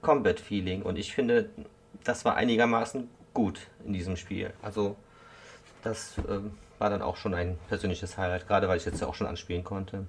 [0.00, 1.50] Combat-Feeling und ich finde,
[2.04, 4.52] das war einigermaßen gut in diesem Spiel.
[4.60, 4.96] Also
[5.82, 6.40] das äh,
[6.82, 9.62] war dann auch schon ein persönliches Highlight, gerade weil ich jetzt ja auch schon anspielen
[9.62, 10.04] konnte.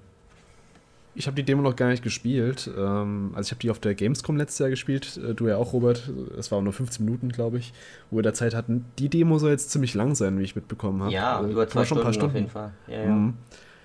[1.14, 2.68] Ich habe die Demo noch gar nicht gespielt.
[2.76, 5.16] Ähm, also ich habe die auf der Gamescom letztes Jahr gespielt.
[5.16, 6.10] Äh, du ja auch, Robert.
[6.34, 7.72] Das war nur 15 Minuten, glaube ich,
[8.10, 8.86] wo wir da Zeit hatten.
[8.98, 11.12] Die Demo soll jetzt ziemlich lang sein, wie ich mitbekommen habe.
[11.12, 12.72] Ja, also, über zwei Stunden, Stunden, auf jeden Fall.
[12.88, 13.08] Ja, ja.
[13.08, 13.34] Mhm.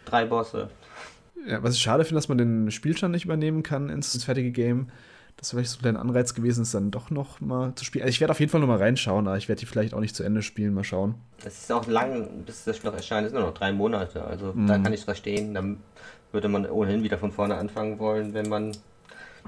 [0.05, 0.69] Drei Bosse.
[1.47, 4.87] Ja, was ich schade finde, dass man den Spielstand nicht übernehmen kann ins fertige Game.
[5.39, 8.03] Das wäre vielleicht so ein kleiner Anreiz gewesen, es dann doch noch mal zu spielen.
[8.03, 10.01] Also ich werde auf jeden Fall noch mal reinschauen, aber ich werde die vielleicht auch
[10.01, 10.73] nicht zu Ende spielen.
[10.73, 11.15] Mal schauen.
[11.45, 13.25] Es ist auch lang, bis das noch erscheint.
[13.25, 14.23] Es sind nur noch drei Monate.
[14.23, 14.67] Also mm.
[14.67, 15.53] da kann ich verstehen.
[15.53, 15.77] Dann
[16.33, 18.73] würde man ohnehin wieder von vorne anfangen wollen, wenn man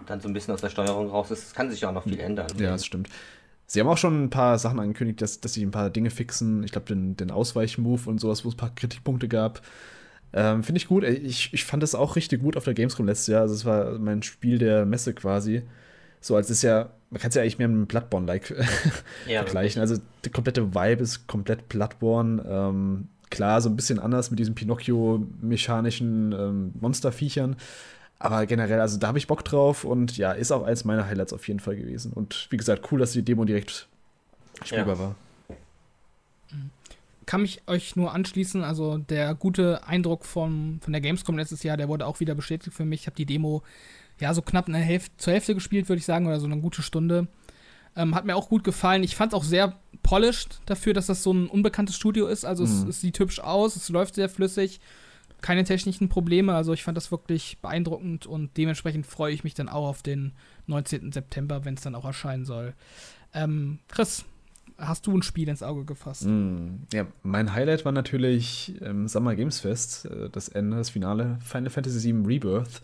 [0.05, 1.47] dann so ein bisschen aus der Steuerung raus ist.
[1.47, 2.47] Es kann sich ja auch noch viel ändern.
[2.57, 3.09] Ja, das stimmt.
[3.67, 6.63] Sie haben auch schon ein paar Sachen angekündigt, dass, dass sie ein paar Dinge fixen.
[6.63, 9.61] Ich glaube, den, den Ausweichmove und sowas, wo es ein paar Kritikpunkte gab.
[10.33, 11.03] Ähm, Finde ich gut.
[11.03, 13.41] Ich, ich fand das auch richtig gut auf der Gamescom letztes Jahr.
[13.41, 15.63] Also, es war mein Spiel der Messe quasi.
[16.21, 18.55] So, als ist ja, man kann es ja eigentlich mehr mit Bloodborne-like
[19.27, 19.81] ja, vergleichen.
[19.81, 22.43] Also, der komplette Vibe ist komplett Bloodborne.
[22.47, 27.55] Ähm, Klar, so ein bisschen anders mit diesen Pinocchio-mechanischen ähm, Monsterviechern.
[28.19, 31.31] Aber generell, also da habe ich Bock drauf und ja, ist auch eins meiner Highlights
[31.31, 32.11] auf jeden Fall gewesen.
[32.11, 33.87] Und wie gesagt, cool, dass die Demo direkt
[34.63, 34.99] spielbar ja.
[34.99, 35.15] war.
[37.25, 38.65] kann mich euch nur anschließen.
[38.65, 42.75] Also der gute Eindruck von, von der Gamescom letztes Jahr, der wurde auch wieder bestätigt
[42.75, 43.01] für mich.
[43.01, 43.63] Ich habe die Demo
[44.21, 46.81] ja so knapp eine Hälfte, zur Hälfte gespielt, würde ich sagen, oder so eine gute
[46.81, 47.27] Stunde.
[47.95, 49.03] Ähm, hat mir auch gut gefallen.
[49.03, 52.45] Ich fand es auch sehr polished dafür, dass das so ein unbekanntes Studio ist.
[52.45, 52.69] Also mhm.
[52.69, 54.79] es, es, sieht hübsch aus, es läuft sehr flüssig,
[55.41, 56.55] keine technischen Probleme.
[56.55, 60.31] Also ich fand das wirklich beeindruckend und dementsprechend freue ich mich dann auch auf den
[60.67, 61.11] 19.
[61.11, 62.73] September, wenn es dann auch erscheinen soll.
[63.33, 64.23] Ähm, Chris,
[64.77, 66.25] hast du ein Spiel ins Auge gefasst?
[66.25, 71.39] Mm, ja, mein Highlight war natürlich ähm, Summer Games Fest, äh, das Ende, das Finale,
[71.43, 72.81] Final Fantasy VII Rebirth.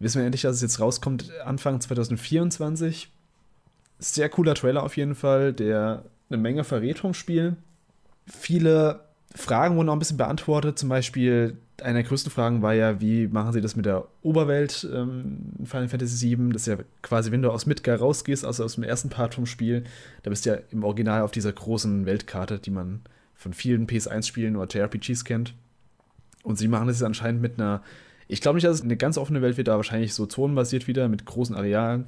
[0.00, 3.10] Wissen wir endlich, dass es jetzt rauskommt, Anfang 2024.
[3.98, 7.56] Sehr cooler Trailer auf jeden Fall, der eine Menge verrät vom Spiel.
[8.26, 9.00] Viele
[9.34, 10.78] Fragen wurden auch ein bisschen beantwortet.
[10.78, 14.88] Zum Beispiel, eine der größten Fragen war ja, wie machen sie das mit der Oberwelt
[14.92, 16.50] ähm, Final Fantasy VII?
[16.50, 19.46] Das ist ja quasi, wenn du aus Midgar rausgehst, also aus dem ersten Part vom
[19.46, 19.84] Spiel,
[20.22, 23.02] da bist du ja im Original auf dieser großen Weltkarte, die man
[23.34, 25.54] von vielen PS1-Spielen oder JRPGs kennt.
[26.42, 27.82] Und sie machen das jetzt anscheinend mit einer,
[28.30, 31.08] ich glaube nicht, dass es eine ganz offene Welt wird, da wahrscheinlich so zonenbasiert wieder
[31.08, 32.06] mit großen Arealen.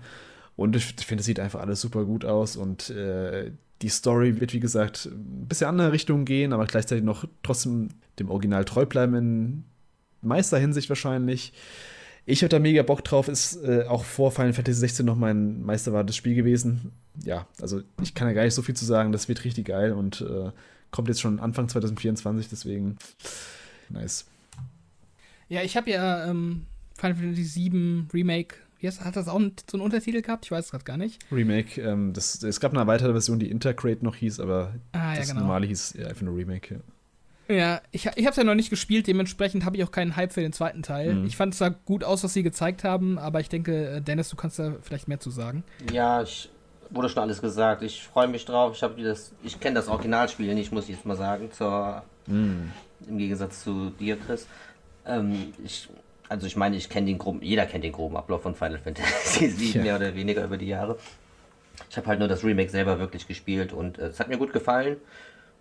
[0.56, 3.50] Und ich finde, es sieht einfach alles super gut aus und äh,
[3.80, 8.30] die Story wird, wie gesagt, ein bisschen andere Richtung gehen, aber gleichzeitig noch trotzdem dem
[8.30, 9.64] Original treu bleiben in
[10.20, 11.52] meister Hinsicht wahrscheinlich.
[12.24, 15.62] Ich habe da mega Bock drauf, ist äh, auch vor Final Fantasy 16 noch mein
[15.64, 16.92] meisterwartes Spiel gewesen.
[17.24, 19.92] Ja, also ich kann ja gar nicht so viel zu sagen, das wird richtig geil
[19.92, 20.52] und äh,
[20.92, 22.98] kommt jetzt schon Anfang 2024, deswegen
[23.88, 24.26] nice.
[25.52, 26.64] Ja, ich habe ja ähm,
[26.96, 30.44] Final Fantasy 7 Remake wie heißt, hat das auch so einen Untertitel gehabt?
[30.44, 31.24] Ich weiß es gerade gar nicht.
[31.30, 31.80] Remake.
[31.80, 35.28] Ähm, das, es gab eine weitere Version, die Intergrade noch hieß, aber ah, ja, das
[35.28, 35.42] genau.
[35.42, 36.80] normale hieß ja, einfach nur Remake.
[37.46, 40.16] Ja, ja ich, ich habe es ja noch nicht gespielt, dementsprechend habe ich auch keinen
[40.16, 41.14] Hype für den zweiten Teil.
[41.14, 41.26] Mhm.
[41.26, 44.30] Ich fand es sah gut aus, was sie gezeigt haben, aber ich denke, äh, Dennis,
[44.30, 45.62] du kannst da vielleicht mehr zu sagen.
[45.92, 46.50] Ja, ich
[46.90, 47.84] wurde schon alles gesagt.
[47.84, 48.74] Ich freue mich drauf.
[48.74, 52.72] Ich habe das, ich kenne das Originalspiel nicht, muss ich jetzt mal sagen, zur, mhm.
[53.06, 54.48] im Gegensatz zu dir, Chris.
[55.06, 55.88] Ähm, ich
[56.32, 59.48] also ich meine, ich kenne den groben, jeder kennt den groben Ablauf von Final Fantasy
[59.50, 59.82] 7 ja.
[59.82, 60.96] mehr oder weniger über die Jahre.
[61.90, 64.54] Ich habe halt nur das Remake selber wirklich gespielt und äh, es hat mir gut
[64.54, 64.96] gefallen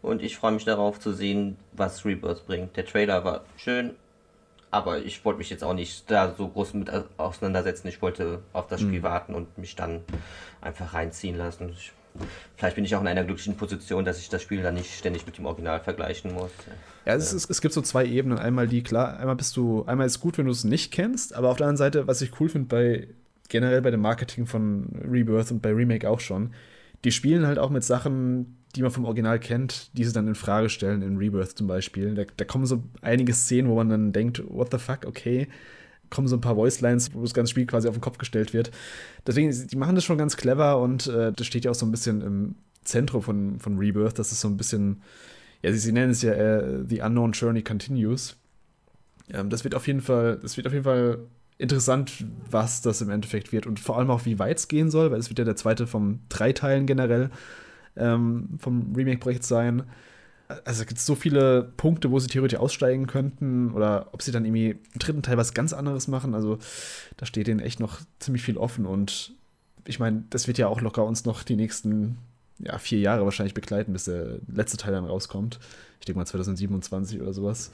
[0.01, 2.77] und ich freue mich darauf zu sehen, was Rebirth bringt.
[2.77, 3.95] Der Trailer war schön,
[4.71, 7.89] aber ich wollte mich jetzt auch nicht da so groß mit auseinandersetzen.
[7.89, 9.03] Ich wollte auf das Spiel mhm.
[9.03, 10.01] warten und mich dann
[10.61, 11.69] einfach reinziehen lassen.
[11.69, 11.91] Ich
[12.57, 15.25] Vielleicht bin ich auch in einer glücklichen Position, dass ich das Spiel dann nicht ständig
[15.25, 16.51] mit dem Original vergleichen muss.
[17.05, 18.37] Ja, es, ist, es gibt so zwei Ebenen.
[18.37, 21.49] Einmal die, klar, einmal bist du, einmal ist gut, wenn du es nicht kennst, aber
[21.49, 23.07] auf der anderen Seite, was ich cool finde bei
[23.49, 26.53] generell bei dem Marketing von Rebirth und bei Remake auch schon,
[27.03, 30.35] die spielen halt auch mit Sachen, die man vom Original kennt, die sie dann in
[30.35, 32.15] Frage stellen, in Rebirth zum Beispiel.
[32.15, 35.47] Da, da kommen so einige Szenen, wo man dann denkt, what the fuck, okay
[36.11, 38.69] kommen so ein paar Voicelines, wo das ganze Spiel quasi auf den Kopf gestellt wird.
[39.25, 41.91] Deswegen, die machen das schon ganz clever und äh, das steht ja auch so ein
[41.91, 44.19] bisschen im Zentrum von, von Rebirth.
[44.19, 45.01] Das ist so ein bisschen,
[45.63, 48.35] ja, sie, sie nennen es ja äh, The Unknown Journey Continues.
[49.33, 51.19] Ähm, das wird auf jeden Fall, das wird auf jeden Fall
[51.57, 55.11] interessant, was das im Endeffekt wird und vor allem auch, wie weit es gehen soll,
[55.11, 57.29] weil es wird ja der zweite von drei Teilen generell
[57.95, 59.83] ähm, vom Remake-Projekt sein
[60.65, 64.45] also es gibt so viele Punkte, wo sie theoretisch aussteigen könnten oder ob sie dann
[64.45, 66.35] irgendwie im dritten Teil was ganz anderes machen.
[66.35, 66.59] Also
[67.17, 69.33] da steht denen echt noch ziemlich viel offen und
[69.85, 72.17] ich meine, das wird ja auch locker uns noch die nächsten
[72.59, 75.59] ja, vier Jahre wahrscheinlich begleiten, bis der letzte Teil dann rauskommt.
[75.99, 77.71] Ich denke mal 2027 oder sowas.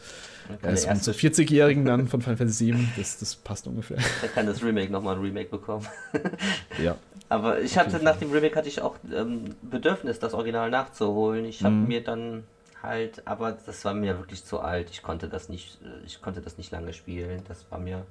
[0.62, 3.98] Ja, ist zur 40-Jährigen dann von Final Fantasy VII, das, das passt ungefähr.
[4.22, 5.86] Da kann das Remake nochmal ein Remake bekommen.
[6.84, 6.98] ja.
[7.30, 11.46] Aber ich hatte nach dem Remake hatte ich auch ähm, Bedürfnis, das Original nachzuholen.
[11.46, 11.88] Ich habe mhm.
[11.88, 12.44] mir dann
[12.88, 14.90] halt, aber das war mir wirklich zu alt.
[14.90, 17.44] Ich konnte das nicht, ich konnte das nicht lange spielen.
[17.48, 18.06] Das war mir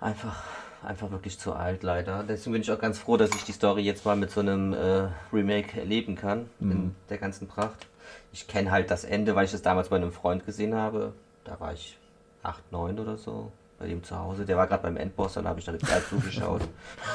[0.00, 0.44] einfach,
[0.82, 2.24] einfach wirklich zu alt, leider.
[2.24, 4.72] Deswegen bin ich auch ganz froh, dass ich die Story jetzt mal mit so einem
[4.72, 6.70] äh, Remake erleben kann, mhm.
[6.70, 7.86] in der ganzen Pracht.
[8.32, 11.14] Ich kenne halt das Ende, weil ich es damals bei einem Freund gesehen habe.
[11.44, 11.98] Da war ich
[12.42, 14.44] 8, 9 oder so bei ihm zu Hause.
[14.44, 16.62] Der war gerade beim Endboss, dann habe ich da total zugeschaut.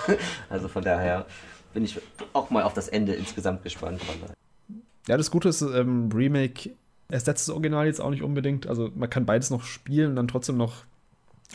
[0.49, 1.25] also von daher
[1.73, 1.99] bin ich
[2.33, 4.01] auch mal auf das Ende insgesamt gespannt.
[5.07, 6.71] Ja, das Gute ist, ähm, Remake
[7.11, 8.67] ersetzt das Original jetzt auch nicht unbedingt.
[8.67, 10.85] Also man kann beides noch spielen und dann trotzdem noch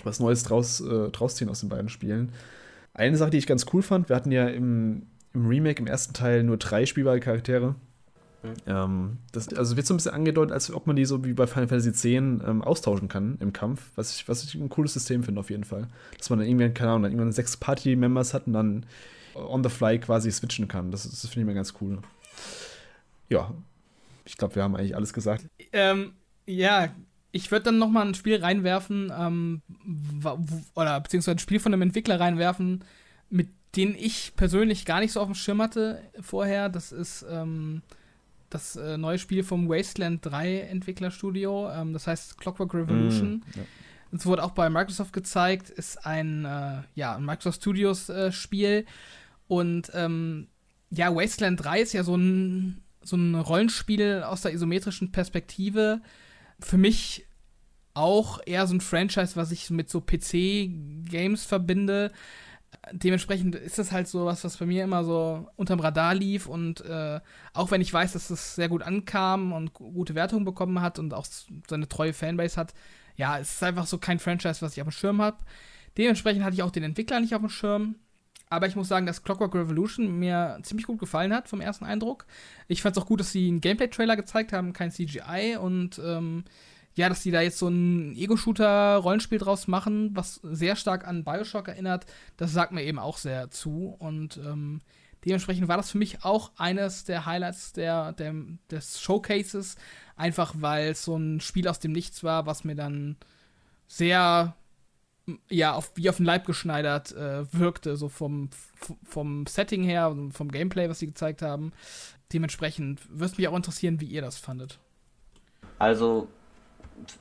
[0.05, 2.33] was Neues draus, äh, draus ziehen aus den beiden Spielen.
[2.93, 6.15] Eine Sache, die ich ganz cool fand, wir hatten ja im, im Remake, im ersten
[6.15, 7.75] Teil, nur drei spielbare Charaktere.
[8.43, 8.55] Mhm.
[8.67, 11.47] Ähm, das, also wird so ein bisschen angedeutet, als ob man die so wie bei
[11.47, 15.23] Final Fantasy X ähm, austauschen kann im Kampf, was ich, was ich ein cooles System
[15.23, 15.89] finde auf jeden Fall.
[16.19, 18.87] Dass man dann irgendwann, keine Ahnung, dann irgendwann sechs Party-Members hat und dann
[19.35, 20.91] on the fly quasi switchen kann.
[20.91, 21.99] Das, das finde ich mir ganz cool
[23.29, 23.55] ja,
[24.25, 25.47] ich glaube, wir haben eigentlich alles gesagt.
[25.73, 26.15] Ähm,
[26.47, 26.89] ja,
[27.33, 29.63] ich würde dann noch mal ein Spiel reinwerfen, ähm,
[30.75, 32.85] oder beziehungsweise ein Spiel von einem Entwickler reinwerfen,
[33.29, 36.69] mit dem ich persönlich gar nicht so auf dem Schirm hatte vorher.
[36.69, 37.83] Das ist ähm,
[38.49, 41.71] das äh, neue Spiel vom Wasteland 3 Entwicklerstudio.
[41.71, 43.45] Ähm, das heißt Clockwork Revolution.
[43.47, 43.63] Mm, ja.
[44.13, 48.87] Es wurde auch bei Microsoft gezeigt, ist ein, äh, ja, ein Microsoft Studios äh, Spiel.
[49.49, 50.49] Und ähm,
[50.91, 56.01] ja, Wasteland 3 ist ja so ein, so ein Rollenspiel aus der isometrischen Perspektive.
[56.61, 57.27] Für mich
[57.95, 62.13] auch eher so ein Franchise, was ich mit so PC-Games verbinde.
[62.93, 66.83] Dementsprechend ist das halt so was, was bei mir immer so unterm Radar lief und
[66.83, 67.21] äh,
[67.55, 71.15] auch wenn ich weiß, dass es sehr gut ankam und gute Wertungen bekommen hat und
[71.15, 71.27] auch
[71.69, 72.75] seine treue Fanbase hat,
[73.17, 75.39] ja, es ist einfach so kein Franchise, was ich auf dem Schirm habe.
[75.97, 77.97] Dementsprechend hatte ich auch den Entwickler nicht auf dem Schirm.
[78.49, 82.27] Aber ich muss sagen, dass Clockwork Revolution mir ziemlich gut gefallen hat vom ersten Eindruck.
[82.69, 86.45] Ich fand es auch gut, dass sie einen Gameplay-Trailer gezeigt haben, kein CGI und ähm,
[86.95, 91.69] ja, dass die da jetzt so ein Ego-Shooter-Rollenspiel draus machen, was sehr stark an Bioshock
[91.69, 92.07] erinnert,
[92.39, 93.95] das sagt mir eben auch sehr zu.
[93.99, 94.81] Und ähm,
[95.25, 98.35] dementsprechend war das für mich auch eines der Highlights der, der
[98.71, 99.77] des Showcases,
[100.17, 103.17] einfach weil es so ein Spiel aus dem Nichts war, was mir dann
[103.89, 104.57] sehr
[105.49, 108.51] ja, auf, wie auf den Leib geschneidert äh, wirkte, so vom,
[109.05, 111.73] vom Setting her, vom Gameplay, was sie gezeigt haben.
[112.33, 114.79] Dementsprechend würde es mich auch interessieren, wie ihr das fandet.
[115.79, 116.29] Also,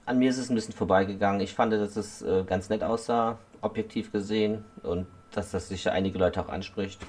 [0.06, 1.42] an mir ist es ein bisschen vorbeigegangen.
[1.42, 6.18] Ich fand, dass es äh, ganz nett aussah, objektiv gesehen, und dass das sicher einige
[6.18, 7.00] Leute auch anspricht.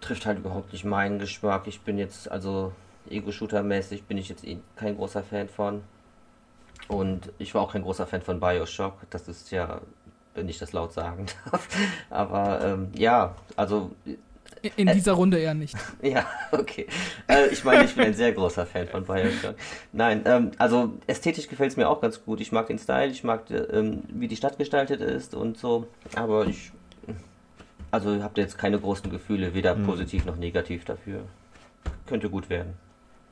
[0.00, 1.66] Trifft halt überhaupt nicht meinen Geschmack.
[1.66, 2.72] Ich bin jetzt, also
[3.10, 5.82] Ego-Shooter-mäßig, bin ich jetzt eh kein großer Fan von.
[6.88, 8.94] Und ich war auch kein großer Fan von Bioshock.
[9.10, 9.80] Das ist ja,
[10.38, 11.68] wenn ich das laut sagen darf.
[12.10, 13.90] Aber ähm, ja, also.
[14.76, 15.76] In, äh, dieser Runde eher nicht.
[16.02, 16.86] Ja, okay.
[17.28, 19.54] Äh, ich meine, ich bin ein sehr großer Fan von Bioshock.
[19.92, 22.40] Nein, ähm, also ästhetisch gefällt es mir auch ganz gut.
[22.40, 25.86] Ich mag den Style, ich mag, ähm, wie die Stadt gestaltet ist und so.
[26.14, 26.72] Aber ich.
[27.90, 29.84] Also habt ihr jetzt keine großen Gefühle, weder hm.
[29.84, 31.20] positiv noch negativ dafür.
[32.06, 32.74] Könnte gut werden.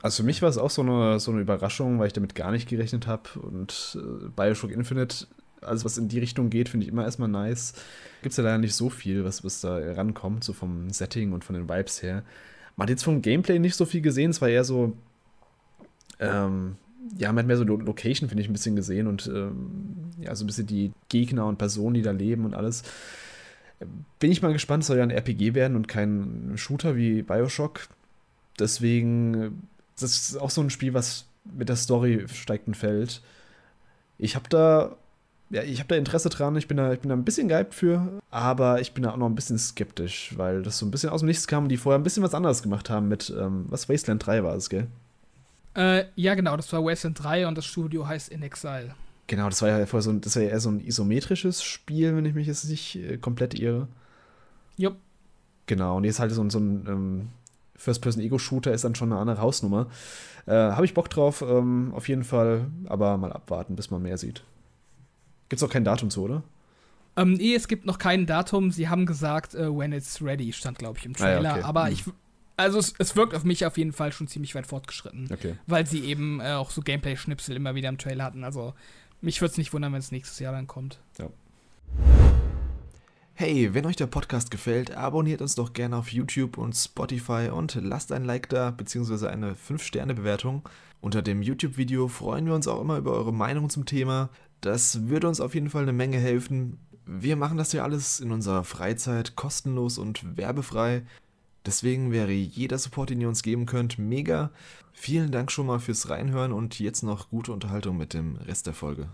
[0.01, 2.51] Also für mich war es auch so eine, so eine Überraschung, weil ich damit gar
[2.51, 3.29] nicht gerechnet habe.
[3.41, 5.27] Und äh, Bioshock Infinite,
[5.61, 7.73] alles was in die Richtung geht, finde ich immer erstmal nice.
[8.21, 11.43] Gibt es ja leider nicht so viel, was, was da rankommt, so vom Setting und
[11.43, 12.23] von den Vibes her.
[12.75, 14.93] Man hat jetzt vom Gameplay nicht so viel gesehen, es war eher so,
[16.19, 16.75] ähm,
[17.17, 20.43] ja, man hat mehr so Location, finde ich, ein bisschen gesehen und ähm, ja, so
[20.43, 22.83] ein bisschen die Gegner und Personen, die da leben und alles.
[24.19, 27.87] Bin ich mal gespannt, es soll ja ein RPG werden und kein Shooter wie Bioshock.
[28.59, 29.61] Deswegen
[29.99, 33.21] das ist auch so ein Spiel, was mit der Story steigt und fällt.
[34.17, 34.95] Ich habe da,
[35.49, 36.55] ja, ich habe da Interesse dran.
[36.55, 39.17] Ich bin da, ich bin da ein bisschen gehypt für, aber ich bin da auch
[39.17, 41.99] noch ein bisschen skeptisch, weil das so ein bisschen aus dem Nichts kam, die vorher
[41.99, 44.87] ein bisschen was anderes gemacht haben mit, ähm, was Wasteland 3 war es, gell?
[45.75, 48.95] Äh, ja, genau, das war Wasteland 3 und das Studio heißt In Exile.
[49.27, 52.25] Genau, das war ja vorher so, das war ja eher so ein isometrisches Spiel, wenn
[52.25, 53.87] ich mich jetzt nicht äh, komplett irre.
[54.77, 54.97] Jupp.
[55.65, 57.27] Genau, und jetzt halt so, so ein ähm,
[57.75, 59.87] First-Person-Ego-Shooter ist dann schon eine andere Hausnummer.
[60.45, 64.17] Äh, Habe ich Bock drauf, ähm, auf jeden Fall, aber mal abwarten, bis man mehr
[64.17, 64.43] sieht.
[65.49, 66.43] Gibt es auch kein Datum zu, oder?
[67.15, 68.71] Ähm, nee, es gibt noch kein Datum.
[68.71, 71.49] Sie haben gesagt, uh, when it's ready, stand, glaube ich, im Trailer.
[71.49, 71.63] Ah, okay.
[71.63, 71.93] Aber hm.
[71.93, 72.03] ich.
[72.59, 75.29] Also es, es, wirkt auf mich auf jeden Fall schon ziemlich weit fortgeschritten.
[75.31, 75.55] Okay.
[75.67, 78.43] Weil sie eben äh, auch so Gameplay-Schnipsel immer wieder im Trailer hatten.
[78.43, 78.73] Also
[79.21, 80.99] mich würde es nicht wundern, wenn es nächstes Jahr dann kommt.
[81.19, 81.29] Ja.
[83.35, 87.75] Hey, wenn euch der Podcast gefällt, abonniert uns doch gerne auf YouTube und Spotify und
[87.75, 89.27] lasst ein Like da bzw.
[89.27, 90.67] eine 5-Sterne-Bewertung.
[91.01, 94.29] Unter dem YouTube-Video freuen wir uns auch immer über eure Meinung zum Thema.
[94.61, 96.79] Das würde uns auf jeden Fall eine Menge helfen.
[97.05, 101.03] Wir machen das ja alles in unserer Freizeit kostenlos und werbefrei.
[101.65, 104.51] Deswegen wäre jeder Support, den ihr uns geben könnt, mega.
[104.93, 108.73] Vielen Dank schon mal fürs Reinhören und jetzt noch gute Unterhaltung mit dem Rest der
[108.73, 109.09] Folge.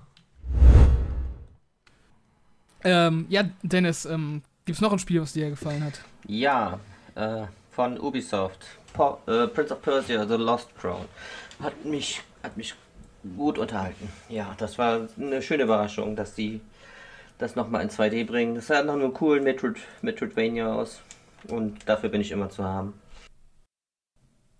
[2.84, 6.02] Ähm, ja, Dennis, ähm, gibt es noch ein Spiel, was dir gefallen hat?
[6.28, 6.80] Ja,
[7.16, 8.66] äh, von Ubisoft.
[8.94, 11.06] Po äh, Prince of Persia, The Lost Crown.
[11.60, 12.76] Hat mich, hat mich
[13.38, 14.09] gut unterhalten.
[14.30, 16.61] Ja, das war eine schöne Überraschung, dass die
[17.38, 18.55] das nochmal in 2D bringen.
[18.55, 21.01] Das sah nach einem coolen Metroid, Metroidvania aus.
[21.47, 22.93] Und dafür bin ich immer zu haben.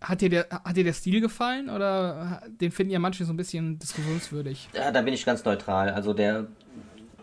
[0.01, 3.38] Hat dir, der, hat dir der Stil gefallen oder den finden ja manche so ein
[3.38, 4.68] bisschen diskussionswürdig?
[4.74, 5.89] Ja, da bin ich ganz neutral.
[5.91, 6.47] Also der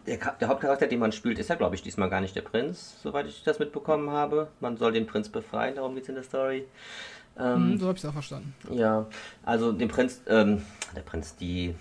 [0.07, 2.97] der, der, Hauptcharakter, den man spielt, ist ja, glaube ich, diesmal gar nicht der Prinz,
[3.03, 4.49] soweit ich das mitbekommen habe.
[4.61, 6.65] Man soll den Prinz befreien, darum geht es in der Story.
[7.39, 8.55] Ähm, hm, so habe ich es auch verstanden.
[8.71, 9.07] Ja,
[9.45, 10.63] also den Prinz, ähm,
[10.95, 11.75] der Prinz, die,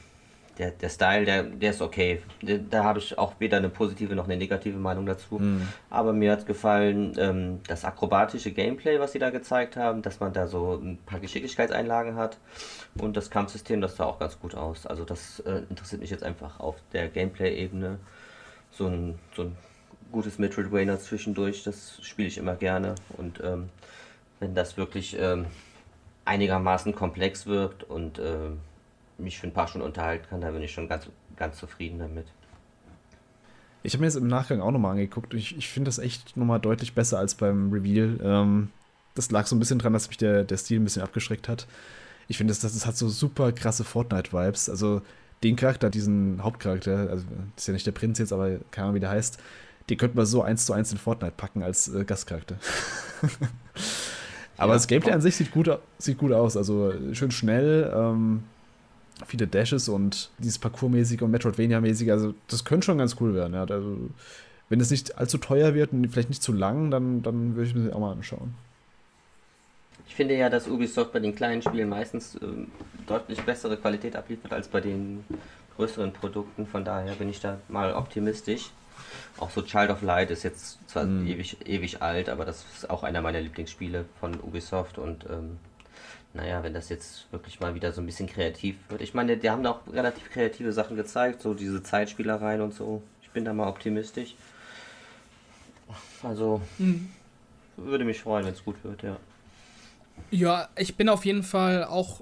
[0.58, 2.22] der, der Style, der, der ist okay.
[2.70, 5.39] Da habe ich auch weder eine positive noch eine negative Meinung dazu.
[5.39, 5.68] Mhm.
[5.89, 10.34] Aber mir hat gefallen ähm, das akrobatische Gameplay, was sie da gezeigt haben, dass man
[10.34, 12.38] da so ein paar Geschicklichkeitseinlagen hat.
[12.97, 14.86] Und das Kampfsystem, das sah auch ganz gut aus.
[14.86, 18.00] Also das äh, interessiert mich jetzt einfach auf der Gameplay-Ebene.
[18.72, 19.56] So ein, so ein
[20.12, 22.95] gutes Metroidvania zwischendurch, das spiele ich immer gerne.
[23.18, 23.70] Und ähm,
[24.40, 25.46] wenn das wirklich ähm,
[26.26, 28.52] einigermaßen komplex wirkt und äh,
[29.18, 32.28] mich für ein paar Stunden unterhalten kann, da bin ich schon ganz, ganz zufrieden damit.
[33.82, 35.34] Ich habe mir jetzt im Nachgang auch nochmal angeguckt.
[35.34, 38.20] Ich, ich finde das echt nochmal deutlich besser als beim Reveal.
[38.22, 38.70] Ähm,
[39.16, 41.68] das lag so ein bisschen dran, dass mich der, der Stil ein bisschen abgeschreckt hat.
[42.28, 44.70] Ich finde, das, das hat so super krasse Fortnite-Vibes.
[44.70, 45.02] Also
[45.44, 47.26] den Charakter, diesen Hauptcharakter, also
[47.56, 49.40] das ist ja nicht der Prinz jetzt, aber keine Ahnung, wie der heißt,
[49.90, 52.58] den könnte man so eins zu eins in Fortnite packen als äh, Gastcharakter.
[54.60, 56.57] aber ja, das Gameplay an sich sieht gut, sieht gut aus.
[56.57, 57.91] Also schön schnell.
[57.95, 58.43] Ähm,
[59.26, 63.53] viele Dashes und dieses Parkour-mäßige und Metroidvania-mäßige, also das könnte schon ganz cool werden.
[63.53, 63.66] Ja.
[63.66, 63.97] Also,
[64.70, 67.76] wenn es nicht allzu teuer wird und vielleicht nicht zu lang, dann, dann würde ich
[67.76, 68.53] mir das auch mal anschauen.
[70.07, 72.39] Ich finde ja, dass Ubisoft bei den kleinen Spielen meistens äh,
[73.07, 75.24] deutlich bessere Qualität abliefert als bei den
[75.76, 76.68] größeren Produkten.
[76.68, 78.72] Von daher bin ich da mal optimistisch.
[79.38, 81.28] Auch so Child of Light ist jetzt zwar mm.
[81.28, 85.58] ewig, ewig alt, aber das ist auch einer meiner Lieblingsspiele von Ubisoft und ähm,
[86.34, 89.02] naja, wenn das jetzt wirklich mal wieder so ein bisschen kreativ wird.
[89.02, 93.02] Ich meine, die haben da auch relativ kreative Sachen gezeigt, so diese Zeitspielereien und so.
[93.22, 94.36] Ich bin da mal optimistisch.
[96.22, 97.10] Also, mhm.
[97.78, 99.18] würde mich freuen, wenn es gut wird, ja.
[100.32, 102.22] Ja, ich bin auf jeden Fall auch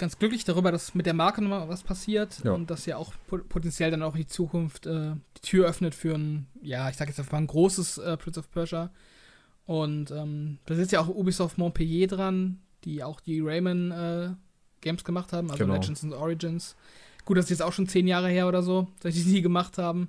[0.00, 2.52] ganz glücklich darüber, dass mit der Marke nochmal was passiert ja.
[2.52, 3.12] und dass ja auch
[3.48, 7.20] potenziell dann auch die Zukunft äh, die Tür öffnet für ein, ja, ich sag jetzt
[7.20, 8.90] einfach mal ein großes äh, Prince of Persia.
[9.66, 14.30] Und ähm, da sitzt ja auch Ubisoft Montpellier dran, die auch die Rayman äh,
[14.80, 15.74] Games gemacht haben, also genau.
[15.74, 16.74] Legends and Origins.
[17.24, 19.78] Gut, das ist jetzt auch schon zehn Jahre her oder so, seit die die gemacht
[19.78, 20.08] haben.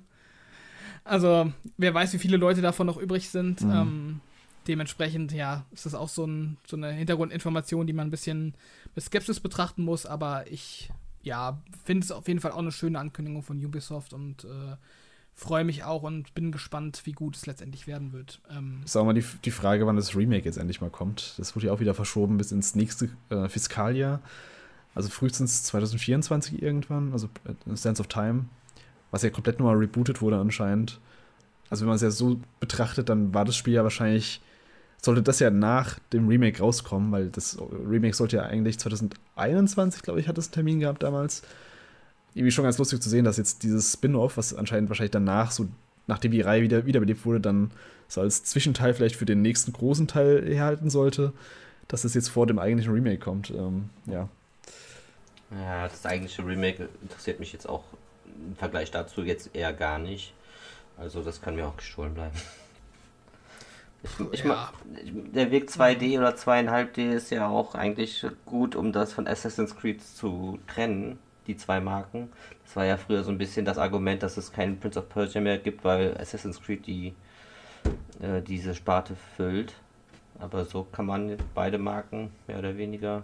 [1.04, 3.60] Also, wer weiß, wie viele Leute davon noch übrig sind.
[3.60, 3.70] Mhm.
[3.70, 4.20] Ähm,
[4.66, 8.54] dementsprechend, ja, ist das auch so, ein, so, eine Hintergrundinformation, die man ein bisschen
[8.94, 10.90] mit Skepsis betrachten muss, aber ich,
[11.22, 14.76] ja, finde es auf jeden Fall auch eine schöne Ankündigung von Ubisoft und äh,
[15.34, 18.40] freue mich auch und bin gespannt, wie gut es letztendlich werden wird.
[18.50, 21.34] Ähm ist auch mal die, die Frage, wann das Remake jetzt endlich mal kommt.
[21.38, 24.20] Das wurde ja auch wieder verschoben bis ins nächste äh, Fiskaljahr.
[24.94, 28.44] Also frühestens 2024 irgendwann, also äh, Sense of Time,
[29.10, 31.00] was ja komplett nochmal rebootet wurde anscheinend.
[31.70, 34.42] Also wenn man es ja so betrachtet, dann war das Spiel ja wahrscheinlich,
[35.04, 40.20] sollte das ja nach dem Remake rauskommen, weil das Remake sollte ja eigentlich 2021, glaube
[40.20, 41.42] ich, hat es einen Termin gehabt damals
[42.34, 45.68] irgendwie schon ganz lustig zu sehen, dass jetzt dieses Spin-off, was anscheinend wahrscheinlich danach, so
[46.06, 47.70] nachdem die Reihe wieder wiederbelebt wurde, dann
[48.08, 51.32] so als Zwischenteil vielleicht für den nächsten großen Teil herhalten sollte,
[51.88, 53.50] dass es jetzt vor dem eigentlichen Remake kommt.
[53.50, 54.28] Ähm, ja.
[55.50, 57.84] Ja, das eigentliche Remake interessiert mich jetzt auch
[58.48, 60.32] im Vergleich dazu jetzt eher gar nicht.
[60.96, 62.34] Also das kann mir auch gestohlen bleiben.
[64.02, 64.72] Ich, ich ja.
[65.34, 70.02] der Weg 2D oder 2,5D ist ja auch eigentlich gut, um das von Assassin's Creed
[70.02, 72.30] zu trennen die zwei Marken.
[72.64, 75.40] Das war ja früher so ein bisschen das Argument, dass es keinen Prince of Persia
[75.40, 77.14] mehr gibt, weil Assassin's Creed die,
[78.20, 79.74] äh, diese Sparte füllt.
[80.38, 83.22] Aber so kann man beide Marken mehr oder weniger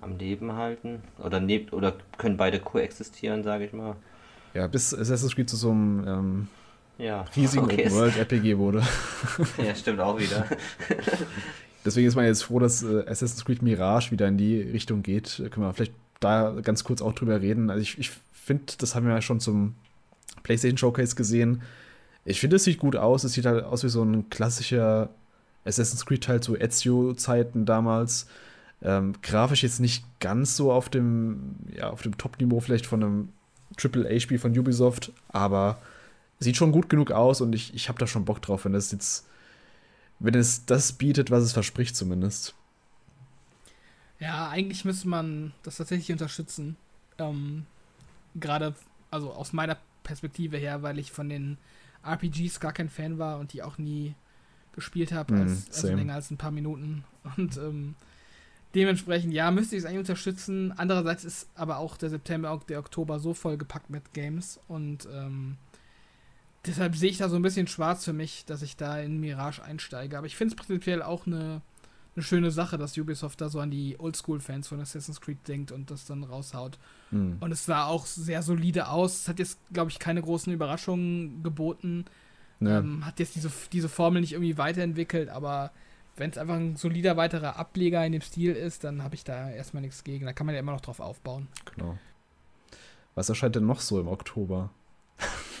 [0.00, 1.02] am Leben halten.
[1.18, 3.96] Oder, ne oder können beide koexistieren, sage ich mal.
[4.52, 6.48] Ja, bis Assassin's Creed zu so einem ähm,
[6.98, 7.24] ja.
[7.36, 7.90] riesigen okay.
[7.90, 8.82] World-RPG wurde.
[9.58, 10.46] ja, stimmt auch wieder.
[11.84, 15.36] Deswegen ist man jetzt froh, dass äh, Assassin's Creed Mirage wieder in die Richtung geht.
[15.50, 17.70] Können wir vielleicht da ganz kurz auch drüber reden.
[17.70, 19.74] Also ich, ich finde, das haben wir ja schon zum
[20.42, 21.62] PlayStation Showcase gesehen.
[22.24, 23.24] Ich finde, es sieht gut aus.
[23.24, 25.10] Es sieht halt aus wie so ein klassischer
[25.64, 28.26] Assassin's Creed-Teil zu Ezio-Zeiten damals.
[28.82, 33.28] Ähm, grafisch jetzt nicht ganz so auf dem, ja, auf dem Top-Niveau vielleicht von einem
[33.82, 35.78] AAA-Spiel von Ubisoft, aber
[36.44, 38.92] sieht schon gut genug aus und ich, ich habe da schon Bock drauf, wenn es
[38.92, 39.26] jetzt,
[40.18, 42.54] wenn es das bietet, was es verspricht zumindest.
[44.20, 46.76] Ja, eigentlich müsste man das tatsächlich unterstützen.
[47.18, 47.66] Ähm,
[48.36, 48.74] Gerade,
[49.10, 51.58] also aus meiner Perspektive her, weil ich von den
[52.04, 54.14] RPGs gar kein Fan war und die auch nie
[54.72, 57.04] gespielt habe, mm, als, also länger als ein paar Minuten.
[57.36, 57.94] Und ähm,
[58.74, 60.72] dementsprechend, ja, müsste ich es eigentlich unterstützen.
[60.76, 65.56] Andererseits ist aber auch der September, der Oktober so vollgepackt mit Games und ähm,
[66.66, 69.62] deshalb sehe ich da so ein bisschen schwarz für mich, dass ich da in Mirage
[69.62, 70.18] einsteige.
[70.18, 71.62] Aber ich finde es prinzipiell auch eine
[72.16, 75.90] eine schöne Sache, dass Ubisoft da so an die Oldschool-Fans von Assassin's Creed denkt und
[75.90, 76.78] das dann raushaut.
[77.10, 77.38] Mhm.
[77.40, 79.22] Und es sah auch sehr solide aus.
[79.22, 82.04] Es hat jetzt, glaube ich, keine großen Überraschungen geboten.
[82.60, 82.78] Ja.
[82.78, 85.72] Ähm, hat jetzt diese, diese Formel nicht irgendwie weiterentwickelt, aber
[86.16, 89.50] wenn es einfach ein solider weiterer Ableger in dem Stil ist, dann habe ich da
[89.50, 90.24] erstmal nichts gegen.
[90.24, 91.48] Da kann man ja immer noch drauf aufbauen.
[91.74, 91.98] Genau.
[93.16, 94.70] Was erscheint denn noch so im Oktober?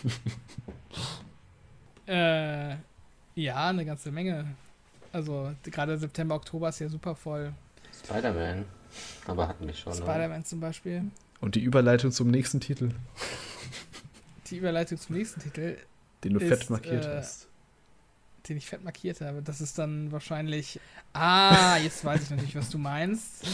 [2.06, 2.76] äh,
[3.34, 4.46] ja, eine ganze Menge.
[5.12, 7.52] Also gerade September, Oktober ist ja super voll.
[8.04, 8.64] Spider-Man.
[9.26, 9.92] Aber hatten wir schon.
[9.92, 11.04] Spider-Man zum Beispiel.
[11.40, 12.90] Und die Überleitung zum nächsten Titel.
[14.46, 15.76] Die Überleitung zum nächsten Titel.
[16.22, 17.48] Den du ist, fett markiert äh, hast.
[18.48, 19.42] den ich fett markiert habe.
[19.42, 20.80] Das ist dann wahrscheinlich.
[21.12, 23.46] Ah, jetzt weiß ich natürlich, was du meinst.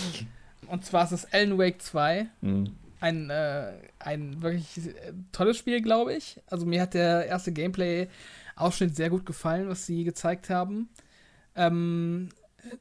[0.66, 2.26] Und zwar ist es Alan Wake 2.
[2.40, 2.76] Mhm.
[3.00, 6.40] Ein, äh, ein wirklich äh, tolles Spiel, glaube ich.
[6.46, 10.90] Also mir hat der erste Gameplay-Ausschnitt sehr gut gefallen, was sie gezeigt haben.
[11.56, 12.28] Ähm,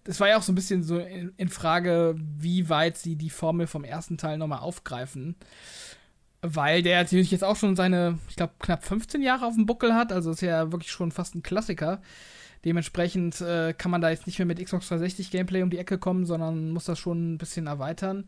[0.04, 3.30] das war ja auch so ein bisschen so in, in, Frage, wie weit sie die
[3.30, 5.36] Formel vom ersten Teil nochmal aufgreifen.
[6.42, 9.94] Weil der natürlich jetzt auch schon seine, ich glaube, knapp 15 Jahre auf dem Buckel
[9.94, 10.12] hat.
[10.12, 12.02] Also ist ja wirklich schon fast ein Klassiker.
[12.66, 15.98] Dementsprechend äh, kann man da jetzt nicht mehr mit Xbox 360 Gameplay um die Ecke
[15.98, 18.28] kommen, sondern muss das schon ein bisschen erweitern.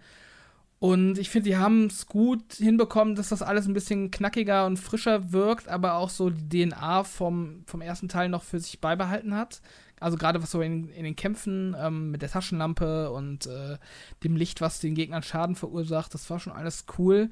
[0.81, 4.77] Und ich finde, die haben es gut hinbekommen, dass das alles ein bisschen knackiger und
[4.77, 9.35] frischer wirkt, aber auch so die DNA vom, vom ersten Teil noch für sich beibehalten
[9.35, 9.61] hat.
[9.99, 13.77] Also gerade was so in, in den Kämpfen ähm, mit der Taschenlampe und äh,
[14.23, 17.29] dem Licht, was den Gegnern Schaden verursacht, das war schon alles cool.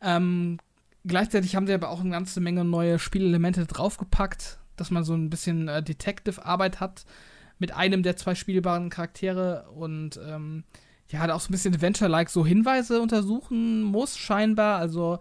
[0.00, 0.58] Ähm,
[1.04, 5.30] gleichzeitig haben sie aber auch eine ganze Menge neue Spielelemente draufgepackt, dass man so ein
[5.30, 7.04] bisschen äh, Detective-Arbeit hat
[7.60, 10.64] mit einem der zwei spielbaren Charaktere und ähm,
[11.12, 14.78] ja, auch so ein bisschen Adventure-like so Hinweise untersuchen muss, scheinbar.
[14.78, 15.18] Also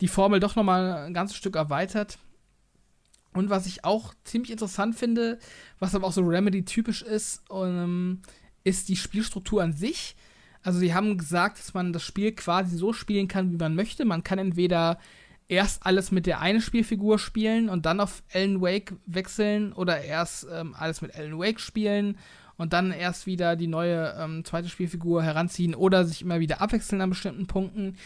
[0.00, 2.18] die Formel doch nochmal ein ganzes Stück erweitert.
[3.32, 5.40] Und was ich auch ziemlich interessant finde,
[5.80, 8.22] was aber auch so Remedy-typisch ist, ähm,
[8.62, 10.14] ist die Spielstruktur an sich.
[10.62, 14.04] Also sie haben gesagt, dass man das Spiel quasi so spielen kann, wie man möchte.
[14.04, 15.00] Man kann entweder
[15.48, 20.46] erst alles mit der einen Spielfigur spielen und dann auf Alan Wake wechseln oder erst
[20.50, 22.16] ähm, alles mit Alan Wake spielen
[22.56, 27.00] und dann erst wieder die neue ähm, zweite Spielfigur heranziehen oder sich immer wieder abwechseln
[27.00, 27.96] an bestimmten Punkten.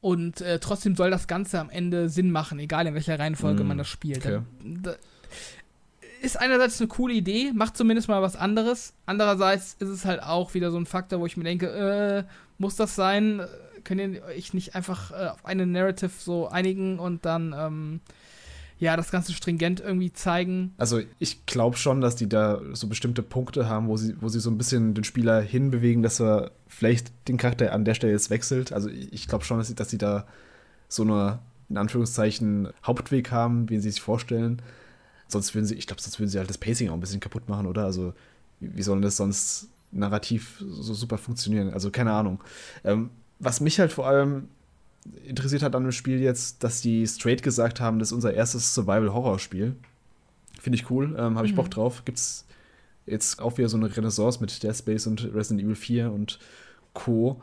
[0.00, 3.66] Und äh, trotzdem soll das Ganze am Ende Sinn machen, egal in welcher Reihenfolge mm,
[3.66, 4.24] man das spielt.
[4.24, 4.40] Okay.
[4.62, 4.96] Da, da
[6.20, 8.94] ist einerseits eine coole Idee, macht zumindest mal was anderes.
[9.06, 12.24] Andererseits ist es halt auch wieder so ein Faktor, wo ich mir denke, äh,
[12.58, 13.42] muss das sein?
[13.84, 18.00] Könnt ihr euch nicht einfach äh, auf eine Narrative so einigen und dann ähm,
[18.78, 20.72] ja, das Ganze stringent irgendwie zeigen.
[20.78, 24.40] Also ich glaube schon, dass die da so bestimmte Punkte haben, wo sie, wo sie
[24.40, 28.30] so ein bisschen den Spieler hinbewegen, dass er vielleicht den Charakter an der Stelle jetzt
[28.30, 28.72] wechselt.
[28.72, 30.26] Also ich glaube schon, dass sie, dass sie da
[30.88, 34.62] so eine, in Anführungszeichen, Hauptweg haben, wie sie sich vorstellen.
[35.26, 37.48] Sonst würden sie, ich glaube, sonst würden sie halt das Pacing auch ein bisschen kaputt
[37.48, 37.84] machen, oder?
[37.84, 38.14] Also
[38.60, 41.72] wie, wie soll das sonst narrativ so super funktionieren?
[41.72, 42.42] Also keine Ahnung.
[42.84, 43.10] Ähm,
[43.40, 44.48] was mich halt vor allem
[45.24, 48.74] interessiert hat an dem Spiel jetzt, dass die straight gesagt haben, das ist unser erstes
[48.74, 49.76] Survival-Horror-Spiel.
[50.60, 51.56] Finde ich cool, ähm, habe ich mhm.
[51.56, 52.04] Bock drauf.
[52.04, 52.46] Gibt's
[53.06, 56.38] jetzt auch wieder so eine Renaissance mit Dead Space und Resident Evil 4 und
[56.92, 57.42] Co.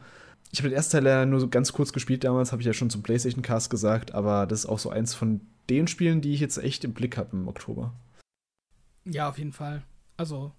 [0.52, 2.74] Ich habe den ersten Teil leider nur so ganz kurz gespielt damals, habe ich ja
[2.74, 6.34] schon zum PlayStation Cast gesagt, aber das ist auch so eins von den Spielen, die
[6.34, 7.94] ich jetzt echt im Blick habe im Oktober.
[9.06, 9.84] Ja, auf jeden Fall.
[10.18, 10.52] Also,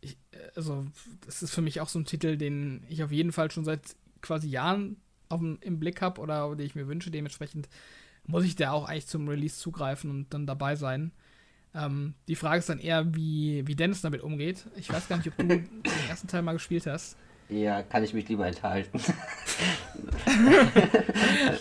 [0.00, 0.18] ich,
[0.54, 0.86] also,
[1.24, 3.96] das ist für mich auch so ein Titel, den ich auf jeden Fall schon seit
[4.20, 4.96] quasi Jahren
[5.28, 7.10] auf, im Blick habe oder die ich mir wünsche.
[7.10, 7.68] Dementsprechend
[8.26, 11.12] muss ich da auch eigentlich zum Release zugreifen und dann dabei sein.
[11.74, 14.64] Ähm, die Frage ist dann eher, wie, wie Dennis damit umgeht.
[14.76, 15.68] Ich weiß gar nicht, ob du den
[16.08, 17.16] ersten Teil mal gespielt hast.
[17.48, 18.98] Ja, kann ich mich lieber enthalten.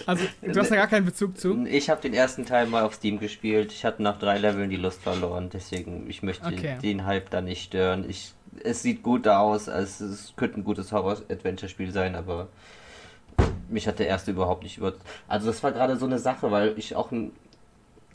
[0.07, 1.63] also, du hast da gar keinen Bezug zu?
[1.67, 3.71] Ich habe den ersten Teil mal auf Steam gespielt.
[3.71, 5.51] Ich hatte nach drei Leveln die Lust verloren.
[5.53, 6.77] Deswegen, ich möchte okay.
[6.81, 8.09] den, den Hype da nicht stören.
[8.09, 9.69] Ich, es sieht gut aus.
[9.69, 12.47] Also, es könnte ein gutes Horror-Adventure-Spiel sein, aber
[13.69, 14.93] mich hat der erste überhaupt nicht über.
[15.27, 17.31] Also das war gerade so eine Sache, weil ich auch ein,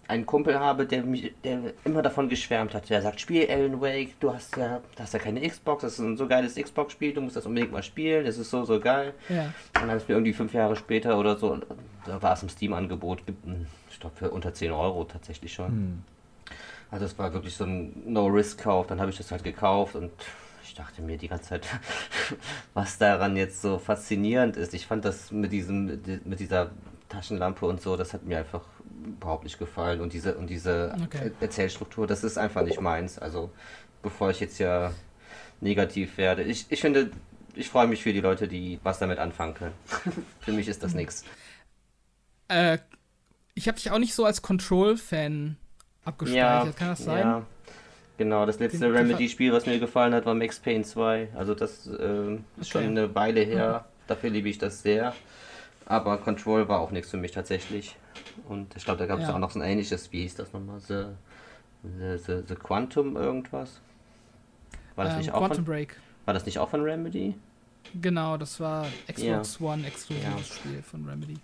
[0.09, 2.91] einen Kumpel habe, der mich, der immer davon geschwärmt hat.
[2.91, 5.99] Der sagt, spiel Alan Wake, du hast ja, du hast ja keine Xbox, das ist
[6.01, 9.15] ein so geiles Xbox-Spiel, du musst das unbedingt mal spielen, das ist so, so geil.
[9.29, 9.53] Ja.
[9.81, 11.59] Und dann ist mir irgendwie fünf Jahre später oder so,
[12.07, 13.23] da war es im Steam-Angebot,
[13.91, 15.69] ich glaube für unter 10 Euro tatsächlich schon.
[15.69, 16.03] Hm.
[16.91, 20.11] Also es war wirklich so ein No-Risk-Kauf, dann habe ich das halt gekauft und
[20.71, 21.66] ich dachte mir die ganze Zeit,
[22.75, 24.73] was daran jetzt so faszinierend ist.
[24.73, 26.71] Ich fand das mit diesem, mit dieser
[27.09, 28.62] Taschenlampe und so, das hat mir einfach
[29.05, 30.01] überhaupt nicht gefallen.
[30.01, 31.33] Und diese, und diese okay.
[31.41, 33.18] Erzählstruktur, das ist einfach nicht meins.
[33.18, 33.51] Also,
[34.01, 34.93] bevor ich jetzt ja
[35.61, 36.45] negativ werde.
[36.45, 37.11] Ich, ich finde,
[37.57, 39.75] ich freue mich für die Leute, die was damit anfangen können.
[40.41, 41.25] für mich ist das nichts.
[42.47, 42.79] Äh,
[43.55, 45.57] ich habe dich auch nicht so als Control-Fan
[46.05, 47.27] abgespeichert, ja, kann das sein?
[47.27, 47.47] Ja.
[48.21, 51.29] Genau, das letzte Remedy-Spiel, was mir gefallen hat, war Max Payne 2.
[51.35, 52.64] Also das äh, ist okay.
[52.66, 53.87] schon eine Weile her.
[53.87, 54.09] Mhm.
[54.09, 55.14] Dafür liebe ich das sehr.
[55.87, 57.97] Aber Control war auch nichts für mich tatsächlich.
[58.47, 59.35] Und ich glaube, da gab es ja.
[59.35, 60.81] auch noch so ein ähnliches, wie hieß das nochmal?
[60.81, 61.05] The,
[61.83, 63.81] the, the, the Quantum irgendwas?
[64.97, 65.97] War das ähm, nicht auch Quantum von, Break.
[66.27, 67.37] War das nicht auch von Remedy?
[68.03, 69.66] Genau, das war Xbox ja.
[69.66, 70.57] One exklusives ja.
[70.57, 71.39] Spiel von Remedy.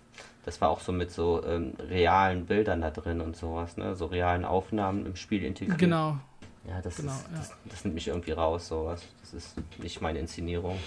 [0.45, 3.95] Das war auch so mit so ähm, realen Bildern da drin und sowas, ne?
[3.95, 5.79] So realen Aufnahmen im Spiel integriert.
[5.79, 6.19] Genau,
[6.67, 7.37] ja, das, genau, ist, ja.
[7.37, 9.01] Das, das, nimmt mich irgendwie raus, sowas.
[9.21, 10.77] Das ist nicht meine Inszenierung.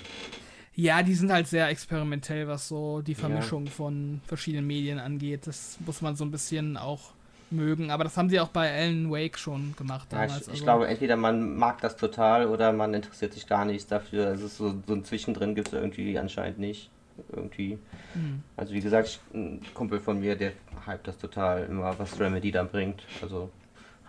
[0.75, 3.71] Ja, die sind halt sehr experimentell, was so die Vermischung ja.
[3.71, 5.47] von verschiedenen Medien angeht.
[5.47, 7.13] Das muss man so ein bisschen auch
[7.51, 7.91] mögen.
[7.91, 10.43] Aber das haben sie auch bei Alan Wake schon gemacht Ja, damals.
[10.43, 13.91] ich, ich also, glaube, entweder man mag das total oder man interessiert sich gar nicht
[13.91, 14.29] dafür.
[14.29, 16.91] Es ist so, so ein Zwischendrin gibt es irgendwie anscheinend nicht.
[17.33, 17.79] Irgendwie.
[18.15, 18.43] hm.
[18.57, 20.53] Also wie gesagt, ich, ein Kumpel von mir, der
[20.87, 23.03] hypt das total immer, was Remedy dann bringt.
[23.21, 23.51] Also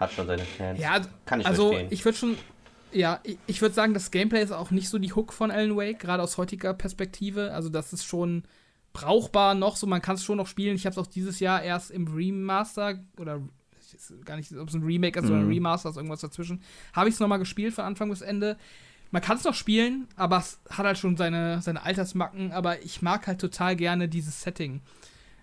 [0.01, 0.79] hat schon seine Fans.
[0.79, 1.87] Ja, Kann ich also verstehen.
[1.91, 2.37] ich würde schon,
[2.91, 5.77] ja, ich, ich würde sagen, das Gameplay ist auch nicht so die Hook von Alan
[5.77, 7.53] Wake, gerade aus heutiger Perspektive.
[7.53, 8.43] Also das ist schon
[8.93, 10.75] brauchbar noch, so man kann es schon noch spielen.
[10.75, 13.39] Ich habe es auch dieses Jahr erst im Remaster oder
[13.79, 15.51] ich weiß gar nicht, ob es ein Remake ist oder ein Mhm.
[15.51, 16.61] Remaster ist, irgendwas dazwischen.
[16.93, 18.57] Habe ich es nochmal gespielt von Anfang bis Ende.
[19.11, 22.51] Man kann es noch spielen, aber es hat halt schon seine, seine Altersmacken.
[22.53, 24.81] Aber ich mag halt total gerne dieses Setting.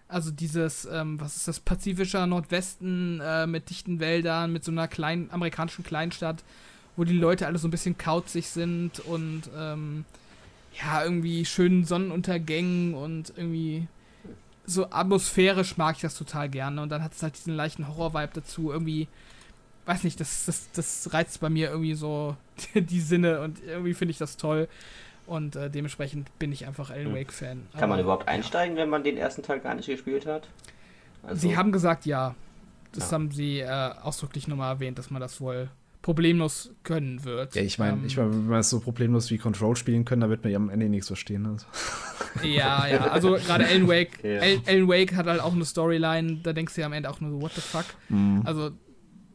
[0.09, 4.89] Also dieses, ähm, was ist das, pazifischer Nordwesten äh, mit dichten Wäldern, mit so einer
[4.89, 6.43] kleinen amerikanischen Kleinstadt,
[6.97, 10.05] wo die Leute alle so ein bisschen kauzig sind und ähm,
[10.83, 13.87] ja, irgendwie schönen Sonnenuntergängen und irgendwie
[14.69, 16.83] so atmosphärisch mag ich das total gerne.
[16.83, 18.71] Und dann hat es halt diesen leichten Horror-Vibe dazu.
[18.71, 19.09] Irgendwie,
[19.87, 22.37] weiß nicht, das, das, das reizt bei mir irgendwie so
[22.75, 24.69] die Sinne und irgendwie finde ich das toll.
[25.29, 27.15] Und äh, dementsprechend bin ich einfach Alan Hm.
[27.15, 27.67] Wake-Fan.
[27.73, 28.33] Kann man Aber, überhaupt ja.
[28.33, 30.49] einsteigen, wenn man den ersten Teil gar nicht gespielt hat?
[31.23, 32.35] Also, Sie haben gesagt, ja.
[32.93, 33.15] Das Ja.
[33.17, 33.69] haben sie äh,
[34.03, 35.69] ausdrücklich nochmal erwähnt, dass man das wohl
[36.01, 37.55] problemlos können wird.
[37.55, 40.23] Ja, ich meine, Ähm, ich mein, wenn man es so problemlos wie Control spielen können,
[40.23, 41.45] da wird man ja am Ende nichts verstehen.
[41.45, 41.67] Also.
[42.43, 44.41] Ja, ja, also gerade Alan Wake, Ja.
[44.41, 47.21] Al- Alan Wake hat halt auch eine Storyline, da denkst du ja am Ende auch
[47.21, 47.85] nur so, what the fuck?
[48.09, 48.43] Mhm.
[48.47, 48.71] Also,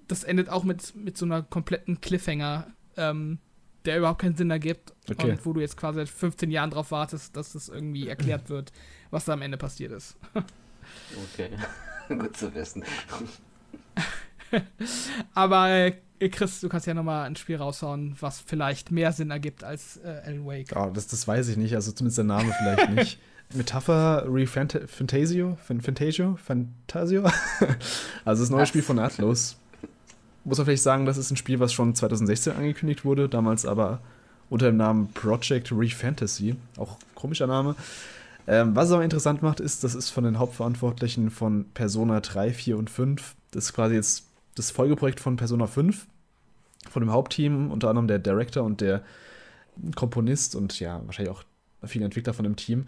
[0.08, 2.68] das endet auch mit, mit so einer kompletten Cliffhanger,
[2.98, 3.38] ähm,
[3.86, 4.94] der überhaupt keinen Sinn ergibt.
[5.10, 5.32] Okay.
[5.32, 8.72] Und wo du jetzt quasi seit 15 Jahren drauf wartest, dass das irgendwie erklärt wird,
[9.12, 10.16] was da am Ende passiert ist.
[11.34, 11.50] Okay.
[12.10, 12.84] Gut zu wissen.
[15.34, 15.94] Aber äh,
[16.30, 20.22] Chris, du kannst ja nochmal ein Spiel raushauen, was vielleicht mehr Sinn ergibt als äh,
[20.26, 20.72] Alan Wake.
[20.72, 23.20] Ja, das, das weiß ich nicht, also zumindest der Name vielleicht nicht.
[23.54, 25.58] Metapher Refantasio?
[25.62, 26.38] Fantasio?
[26.38, 27.24] Fantasio?
[28.26, 28.70] also das neue Was?
[28.70, 29.58] Spiel von Atlus.
[30.46, 34.02] Muss man vielleicht sagen, das ist ein Spiel, was schon 2016 angekündigt wurde, damals aber
[34.50, 36.56] unter dem Namen Project Refantasy.
[36.78, 37.76] Auch komischer Name.
[38.46, 42.52] Ähm, was es aber interessant macht, ist, das ist von den Hauptverantwortlichen von Persona 3,
[42.52, 43.36] 4 und 5.
[43.52, 44.26] Das ist quasi jetzt
[44.56, 46.08] das Folgeprojekt von Persona 5.
[46.89, 49.04] Von dem Hauptteam, unter anderem der Director und der
[49.96, 51.44] Komponist und ja, wahrscheinlich auch
[51.86, 52.86] viele Entwickler von dem Team.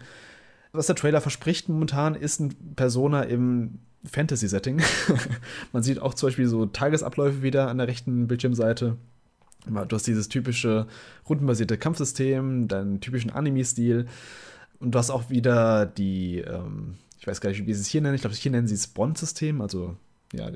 [0.72, 3.78] Was der Trailer verspricht momentan, ist ein Persona im
[4.10, 4.82] Fantasy-Setting.
[5.72, 8.96] Man sieht auch zum Beispiel so Tagesabläufe wieder an der rechten Bildschirmseite.
[9.66, 10.86] Du hast dieses typische
[11.28, 14.06] rundenbasierte Kampfsystem, deinen typischen Anime-Stil.
[14.78, 18.00] Und du hast auch wieder die, ähm, ich weiß gar nicht, wie sie es hier
[18.00, 18.14] nennen.
[18.14, 19.96] Ich glaube, hier nennen sie es Bond-System, also
[20.32, 20.50] ja,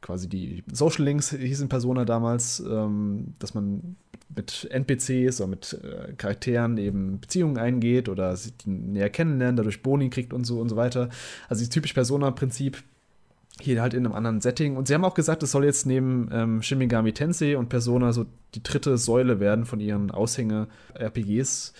[0.00, 3.96] quasi die Social Links hieß in Persona damals, ähm, dass man
[4.34, 10.10] mit NPCs oder mit äh, Charakteren eben Beziehungen eingeht oder sie näher kennenlernt, dadurch Boni
[10.10, 11.08] kriegt und so und so weiter.
[11.48, 12.82] Also dieses typisch Persona-Prinzip
[13.60, 14.76] hier halt in einem anderen Setting.
[14.76, 18.12] Und sie haben auch gesagt, es soll jetzt neben ähm, Shin Megami Tensei und Persona
[18.12, 21.72] so die dritte Säule werden von ihren Aushänge-RPGs.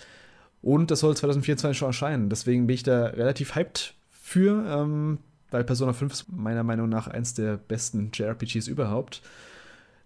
[0.61, 2.31] Und das soll 2024 schon erscheinen.
[2.31, 5.19] Deswegen bin ich da relativ hyped für, ähm,
[5.51, 9.23] weil Persona 5 ist meiner Meinung nach eins der besten JRPGs überhaupt.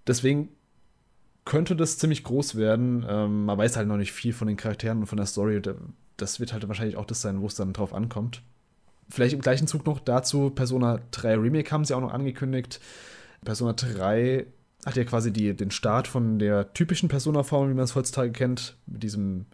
[0.06, 0.48] Deswegen
[1.44, 3.04] könnte das ziemlich groß werden.
[3.08, 5.60] Ähm, man weiß halt noch nicht viel von den Charakteren und von der Story.
[6.16, 8.42] Das wird halt wahrscheinlich auch das sein, wo es dann drauf ankommt.
[9.08, 12.80] Vielleicht im gleichen Zug noch dazu, Persona 3 Remake haben sie auch noch angekündigt.
[13.44, 14.46] Persona 3
[14.86, 18.76] hat ja quasi die, den Start von der typischen Persona-Formel, wie man es heutzutage kennt,
[18.86, 19.46] mit diesem,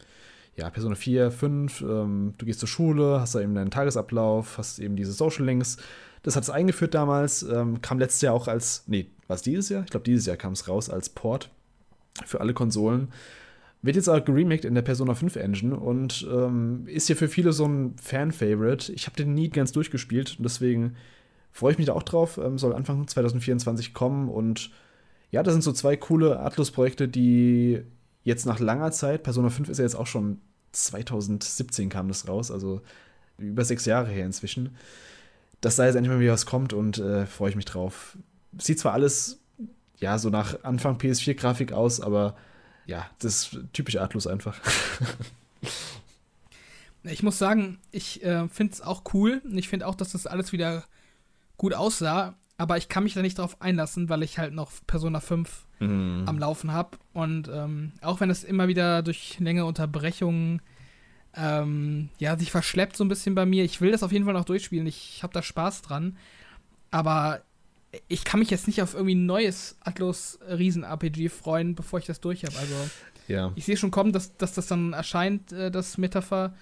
[0.59, 4.80] ja, Persona 4, 5, ähm, du gehst zur Schule, hast da eben deinen Tagesablauf, hast
[4.80, 5.76] eben diese Social Links.
[6.24, 9.68] Das hat es eingeführt damals, ähm, kam letztes Jahr auch als, nee, war es dieses
[9.68, 9.85] Jahr?
[9.85, 11.51] Ich glaube, dieses Jahr kam es raus als Port
[12.26, 13.09] für alle Konsolen.
[13.82, 17.52] Wird jetzt auch geremaked in der Persona 5 Engine und ähm, ist hier für viele
[17.52, 18.93] so ein Fan-Favorite.
[18.93, 20.97] Ich habe den nie ganz durchgespielt und deswegen
[21.52, 22.36] freue ich mich da auch drauf.
[22.43, 24.72] Ähm, soll Anfang 2024 kommen und
[25.30, 27.82] ja, das sind so zwei coole Atlus-Projekte, die
[28.24, 30.40] jetzt nach langer Zeit, Persona 5 ist ja jetzt auch schon
[30.73, 32.81] 2017 kam das raus, also
[33.39, 34.77] über sechs Jahre her inzwischen,
[35.61, 38.16] dass da jetzt endlich mal wieder was kommt und äh, freue ich mich drauf.
[38.59, 39.39] Sieht zwar alles
[39.99, 42.36] ja so nach Anfang PS4-Grafik aus, aber
[42.86, 44.61] ja, das ist typisch Atlus einfach.
[47.05, 49.40] Ich muss sagen, ich äh, finde es auch cool.
[49.45, 50.85] Und ich finde auch, dass das alles wieder
[51.57, 52.35] gut aussah.
[52.59, 56.24] Aber ich kann mich da nicht drauf einlassen, weil ich halt noch Persona 5 Mhm.
[56.26, 56.98] am Laufen habe.
[57.12, 60.60] Und ähm, auch wenn es immer wieder durch längere Unterbrechungen
[61.36, 63.62] ähm, ja, sich verschleppt so ein bisschen bei mir.
[63.64, 64.86] Ich will das auf jeden Fall noch durchspielen.
[64.89, 66.16] Ich habe da Spaß dran.
[66.90, 67.43] Aber
[68.09, 72.20] ich kann mich jetzt nicht auf irgendwie ein neues Atlas Riesen-RPG freuen, bevor ich das
[72.20, 72.59] durch habe.
[72.59, 72.74] Also
[73.28, 73.52] Ja.
[73.55, 76.55] ich sehe schon kommen, dass, dass das dann erscheint, äh, das Metapher,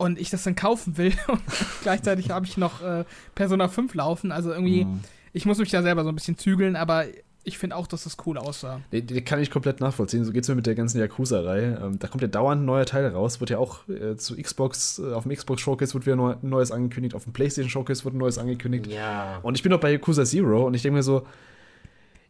[0.00, 1.12] und ich das dann kaufen will.
[1.28, 1.42] Und
[1.82, 3.04] gleichzeitig habe ich noch äh,
[3.34, 4.32] Persona 5 laufen.
[4.32, 5.00] Also irgendwie, Mhm.
[5.32, 7.04] Ich muss mich da selber so ein bisschen zügeln, aber
[7.42, 8.80] ich finde auch, dass das cool aussah.
[8.92, 10.24] Den, den kann ich komplett nachvollziehen.
[10.24, 11.80] So geht es mir mit der ganzen Yakuza-Reihe.
[11.82, 13.40] Ähm, da kommt ja dauernd ein neuer Teil raus.
[13.40, 16.48] Wird ja auch äh, zu Xbox, äh, auf dem Xbox Showcase wird wieder neu, ein
[16.48, 18.88] neues angekündigt, auf dem PlayStation Showcase wird ein neues angekündigt.
[18.88, 19.38] Ja.
[19.42, 21.26] Und ich bin noch bei Yakuza Zero und ich denke mir so,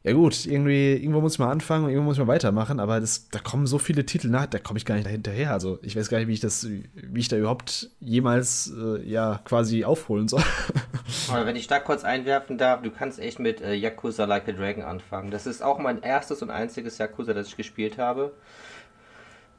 [0.03, 3.01] ja gut, irgendwie, irgendwo muss ich mal anfangen und irgendwo muss ich mal weitermachen, aber
[3.01, 5.53] das, da kommen so viele Titel nach, da komme ich gar nicht dahinterher.
[5.53, 9.41] Also ich weiß gar nicht, wie ich das, wie ich da überhaupt jemals äh, ja
[9.45, 10.43] quasi aufholen soll.
[11.29, 14.53] Aber wenn ich da kurz einwerfen darf, du kannst echt mit äh, Yakuza Like a
[14.53, 15.31] Dragon anfangen.
[15.31, 18.33] Das ist auch mein erstes und einziges Yakuza, das ich gespielt habe.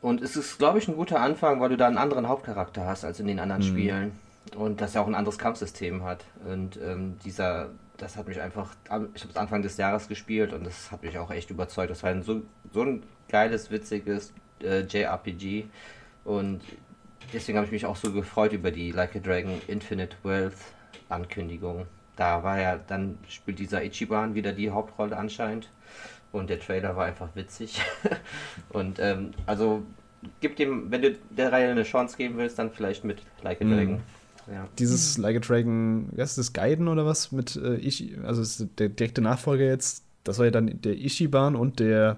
[0.02, 3.06] Und es ist, glaube ich, ein guter Anfang, weil du da einen anderen Hauptcharakter hast
[3.06, 3.68] als in den anderen mhm.
[3.68, 4.12] Spielen.
[4.56, 6.26] Und das ja auch ein anderes Kampfsystem hat.
[6.52, 7.70] Und ähm, dieser
[8.02, 11.18] das hat mich einfach, ich habe es Anfang des Jahres gespielt und das hat mich
[11.18, 11.92] auch echt überzeugt.
[11.92, 12.42] Das war ein so,
[12.74, 14.34] so ein geiles, witziges
[14.64, 15.66] äh, JRPG
[16.26, 16.62] und
[17.32, 20.58] deswegen habe ich mich auch so gefreut über die Like a Dragon Infinite Wealth
[21.10, 21.86] Ankündigung.
[22.16, 25.70] Da war ja, dann spielt dieser Ichiban wieder die Hauptrolle anscheinend
[26.32, 27.82] und der Trailer war einfach witzig.
[28.70, 29.84] und ähm, also
[30.40, 33.66] gib dem, wenn du der Reihe eine Chance geben willst, dann vielleicht mit Like a
[33.66, 33.76] mhm.
[33.76, 33.96] Dragon.
[33.96, 34.21] Mm.
[34.48, 34.68] Ja.
[34.80, 37.32] Dieses Like a Dragon, wie heißt das, Gaiden oder was?
[37.32, 41.80] Mit äh, Ishi, also der direkte Nachfolger jetzt, das war ja dann der Ishiban und
[41.80, 42.18] der,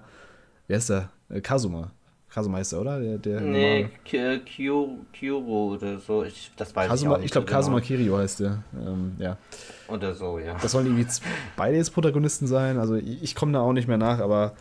[0.68, 1.10] wie heißt der?
[1.30, 1.92] Äh, Kazuma.
[2.34, 3.00] Kazuma heißt er, oder?
[3.00, 6.24] Der, der nee, Kyuro oder so.
[6.24, 7.88] Ich, das weiß Kazuma, ich auch Ich glaube, Kazuma genau.
[7.88, 8.64] Kirio heißt der.
[8.74, 9.38] Ähm, ja.
[9.88, 10.58] Oder so, ja.
[10.60, 11.06] Das sollen irgendwie
[11.56, 12.80] beide jetzt Protagonisten sein.
[12.80, 14.54] Also ich, ich komme da auch nicht mehr nach, aber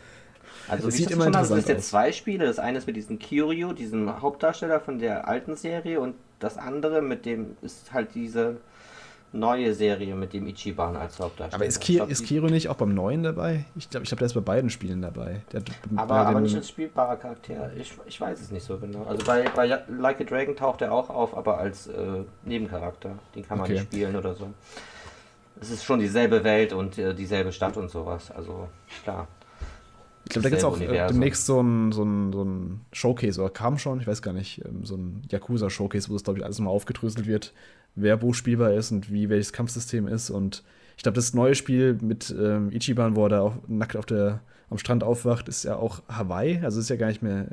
[0.68, 1.59] also es sieht immer interessant aus.
[1.59, 2.47] Es sind jetzt zwei Spiele.
[2.47, 7.02] Das eine ist mit diesem Kiryu, diesem Hauptdarsteller von der alten Serie und das andere
[7.02, 8.56] mit dem ist halt diese
[9.32, 11.55] neue Serie mit dem Ichiban als Hauptdarsteller.
[11.55, 13.64] Aber ist, Ki glaub, ist Kiro nicht auch beim neuen dabei?
[13.77, 15.40] Ich glaube, ich glaube, der ist bei beiden Spielen dabei.
[15.97, 17.70] aber, aber nicht als spielbarer Charakter.
[17.77, 19.05] Ich, ich weiß es nicht so genau.
[19.05, 23.19] Also bei, bei Like a Dragon taucht er auch auf, aber als äh, Nebencharakter.
[23.35, 23.74] Den kann man okay.
[23.74, 24.48] nicht spielen oder so.
[25.60, 28.31] Es ist schon dieselbe Welt und äh, dieselbe Stadt und sowas.
[28.31, 28.69] Also
[29.02, 29.28] klar.
[30.24, 33.40] Ich glaube, da gibt es auch äh, demnächst so ein, so, ein, so ein Showcase,
[33.40, 36.44] oder kam schon, ich weiß gar nicht, ähm, so ein Yakuza-Showcase, wo das, glaube ich,
[36.44, 37.53] alles mal aufgedröselt wird,
[37.94, 40.31] wer wo spielbar ist und wie welches Kampfsystem ist.
[40.31, 40.62] Und
[40.97, 44.40] ich glaube, das neue Spiel mit ähm, Ichiban, wo er da auch nackt auf der,
[44.70, 46.61] am Strand aufwacht, ist ja auch Hawaii.
[46.62, 47.49] Also ist ja gar nicht mehr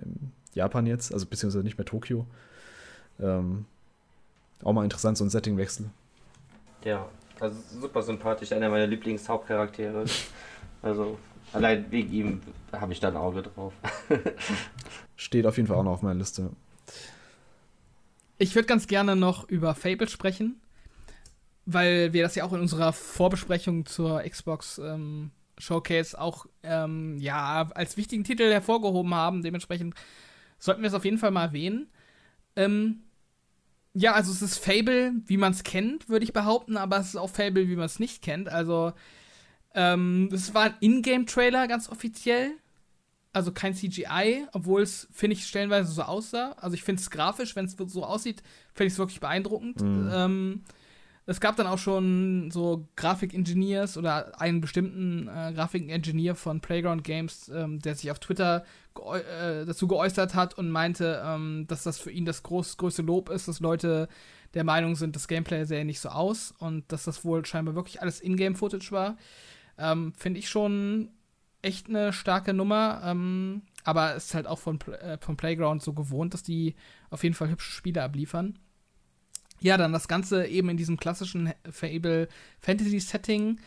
[0.54, 2.26] Japan jetzt, also beziehungsweise nicht mehr Tokio.
[3.20, 3.66] Ähm,
[4.64, 5.90] auch mal interessant, so ein Settingwechsel.
[6.84, 7.08] Ja,
[7.40, 10.06] also super sympathisch, einer meiner Lieblingshauptcharaktere.
[10.82, 11.18] Also
[11.54, 13.74] Allein wegen ihm habe ich da ein Auge drauf.
[15.16, 16.52] Steht auf jeden Fall auch noch auf meiner Liste.
[18.38, 20.62] Ich würde ganz gerne noch über Fable sprechen,
[21.66, 27.70] weil wir das ja auch in unserer Vorbesprechung zur Xbox ähm, Showcase auch ähm, ja
[27.74, 29.44] als wichtigen Titel hervorgehoben haben.
[29.44, 29.96] Dementsprechend
[30.58, 31.90] sollten wir es auf jeden Fall mal erwähnen.
[32.56, 33.02] Ähm,
[33.94, 37.16] ja, also es ist Fable, wie man es kennt, würde ich behaupten, aber es ist
[37.18, 38.48] auch Fable, wie man es nicht kennt.
[38.48, 38.94] Also
[39.74, 42.52] ähm, das war ein Ingame-Trailer, ganz offiziell.
[43.32, 46.56] Also kein CGI, obwohl es, finde ich, stellenweise so aussah.
[46.60, 48.42] Also ich finde es grafisch, wenn es so aussieht,
[48.74, 49.82] finde ich es wirklich beeindruckend.
[49.82, 50.10] Mhm.
[50.12, 50.64] Ähm,
[51.30, 57.52] es gab dann auch schon so Grafik-Engineers oder einen bestimmten äh, Grafik-Engineer von Playground Games,
[57.54, 58.66] ähm, der sich auf Twitter
[58.96, 63.04] geäu äh, dazu geäußert hat und meinte, ähm, dass das für ihn das groß, größte
[63.04, 64.08] Lob ist, dass Leute
[64.56, 68.02] der Meinung sind, das Gameplay sähe nicht so aus und dass das wohl scheinbar wirklich
[68.02, 69.16] alles Ingame-Footage war.
[69.80, 71.10] Ähm, Finde ich schon
[71.62, 73.02] echt eine starke Nummer.
[73.04, 76.76] Ähm, aber es ist halt auch von, äh, vom Playground so gewohnt, dass die
[77.10, 78.60] auf jeden Fall hübsche Spiele abliefern.
[79.62, 82.30] Ja, dann das Ganze eben in diesem klassischen Fable
[82.60, 83.60] Fantasy Setting,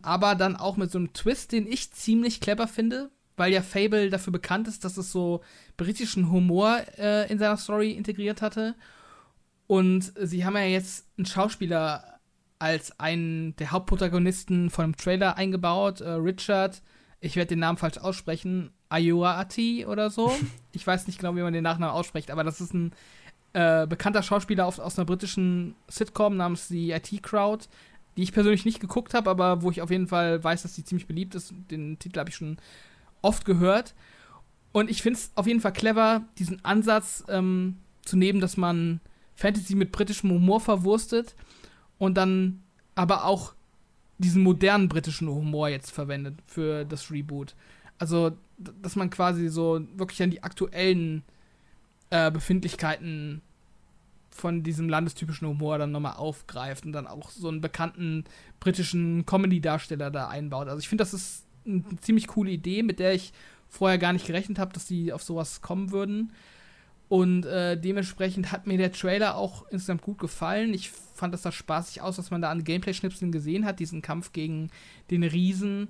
[0.00, 4.10] aber dann auch mit so einem Twist, den ich ziemlich clever finde, weil ja Fable
[4.10, 5.42] dafür bekannt ist, dass es so
[5.76, 8.76] britischen Humor äh, in seiner Story integriert hatte.
[9.66, 12.09] Und sie haben ja jetzt einen Schauspieler
[12.60, 16.00] als einen der Hauptprotagonisten von einem Trailer eingebaut.
[16.02, 16.82] Äh, Richard,
[17.20, 20.32] ich werde den Namen falsch aussprechen, Ayuati oder so.
[20.72, 22.92] ich weiß nicht genau, wie man den Nachnamen ausspricht, aber das ist ein
[23.54, 27.66] äh, bekannter Schauspieler auf, aus einer britischen Sitcom namens The IT Crowd,
[28.16, 30.84] die ich persönlich nicht geguckt habe, aber wo ich auf jeden Fall weiß, dass die
[30.84, 31.54] ziemlich beliebt ist.
[31.70, 32.58] Den Titel habe ich schon
[33.22, 33.94] oft gehört.
[34.72, 39.00] Und ich finde es auf jeden Fall clever, diesen Ansatz ähm, zu nehmen, dass man
[39.34, 41.34] Fantasy mit britischem Humor verwurstet
[42.00, 42.62] und dann
[42.96, 43.52] aber auch
[44.18, 47.54] diesen modernen britischen Humor jetzt verwendet für das Reboot.
[47.98, 51.22] Also, dass man quasi so wirklich an die aktuellen
[52.08, 53.42] äh, Befindlichkeiten
[54.30, 58.24] von diesem landestypischen Humor dann nochmal aufgreift und dann auch so einen bekannten
[58.60, 60.68] britischen Comedy-Darsteller da einbaut.
[60.68, 63.32] Also ich finde, das ist eine ziemlich coole Idee, mit der ich
[63.68, 66.32] vorher gar nicht gerechnet habe, dass die auf sowas kommen würden.
[67.10, 70.72] Und äh, dementsprechend hat mir der Trailer auch insgesamt gut gefallen.
[70.72, 74.32] Ich fand das da spaßig aus, was man da an Gameplay-Schnipseln gesehen hat, diesen Kampf
[74.32, 74.70] gegen
[75.10, 75.88] den Riesen.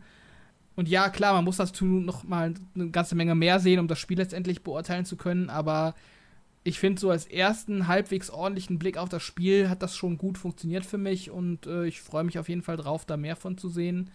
[0.77, 3.99] Und ja, klar, man muss dazu noch mal eine ganze Menge mehr sehen, um das
[3.99, 5.51] Spiel letztendlich beurteilen zu können.
[5.51, 5.95] Aber
[6.65, 10.39] ich finde, so als ersten halbwegs ordentlichen Blick auf das Spiel hat das schon gut
[10.39, 11.31] funktioniert für mich.
[11.31, 14.11] Und äh, ich freue mich auf jeden Fall drauf, da mehr von zu sehen.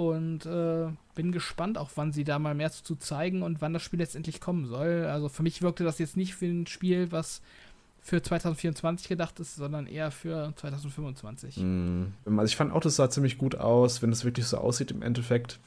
[0.00, 3.82] Und äh, bin gespannt, auch wann sie da mal mehr zu zeigen und wann das
[3.82, 5.04] Spiel letztendlich kommen soll.
[5.04, 7.42] Also für mich wirkte das jetzt nicht wie ein Spiel, was
[8.00, 11.58] für 2024 gedacht ist, sondern eher für 2025.
[11.58, 12.04] Mm.
[12.24, 15.02] Also ich fand auch, das sah ziemlich gut aus, wenn es wirklich so aussieht im
[15.02, 15.58] Endeffekt.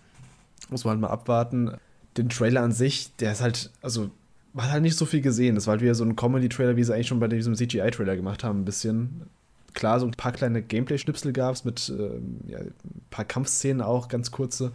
[0.71, 1.77] Muss man halt mal abwarten.
[2.17, 4.09] Den Trailer an sich, der ist halt, also
[4.53, 5.53] man hat halt nicht so viel gesehen.
[5.53, 8.43] Das war halt wieder so ein Comedy-Trailer, wie sie eigentlich schon bei diesem CGI-Trailer gemacht
[8.43, 9.29] haben, ein bisschen
[9.73, 12.73] klar, so ein paar kleine Gameplay-Schnipsel gab es mit ähm, ja, ein
[13.09, 14.71] paar Kampfszenen auch, ganz kurze.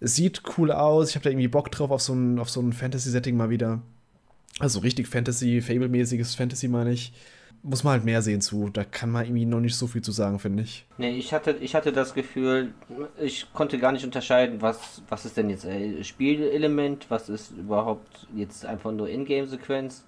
[0.00, 1.10] Sieht cool aus.
[1.10, 3.82] Ich habe da irgendwie Bock drauf auf so ein, auf so ein Fantasy-Setting mal wieder.
[4.58, 7.12] Also richtig Fantasy, Fable-mäßiges Fantasy, meine ich.
[7.62, 8.70] Muss man halt mehr sehen zu.
[8.70, 10.86] Da kann man irgendwie noch nicht so viel zu sagen, finde ich.
[10.96, 12.72] Nee, ich hatte, ich hatte das Gefühl,
[13.20, 18.26] ich konnte gar nicht unterscheiden, was, was ist denn jetzt ein Spielelement, was ist überhaupt
[18.34, 20.04] jetzt einfach nur Ingame-Sequenz.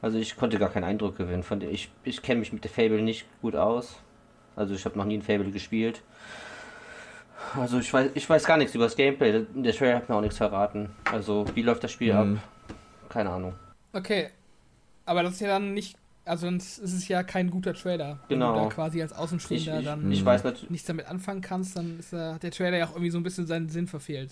[0.00, 1.42] Also ich konnte gar keinen Eindruck gewinnen.
[1.42, 3.96] Von der, ich ich kenne mich mit der Fable nicht gut aus.
[4.56, 6.02] Also ich habe noch nie ein Fable gespielt.
[7.54, 9.44] Also ich weiß, ich weiß gar nichts über das Gameplay.
[9.54, 10.90] Der Trailer hat mir auch nichts verraten.
[11.10, 12.36] Also wie läuft das Spiel mhm.
[12.36, 12.48] ab?
[13.10, 13.54] Keine Ahnung.
[13.92, 14.30] Okay.
[15.06, 15.96] Aber das ist ja dann nicht.
[16.24, 18.20] Also es ist ja kein guter Trailer.
[18.28, 18.54] Genau.
[18.54, 21.98] Wenn du da quasi als Außenstehender ich, ich, dann ich nichts damit anfangen kannst, dann
[21.98, 24.30] ist, äh, hat der Trailer ja auch irgendwie so ein bisschen seinen Sinn verfehlt.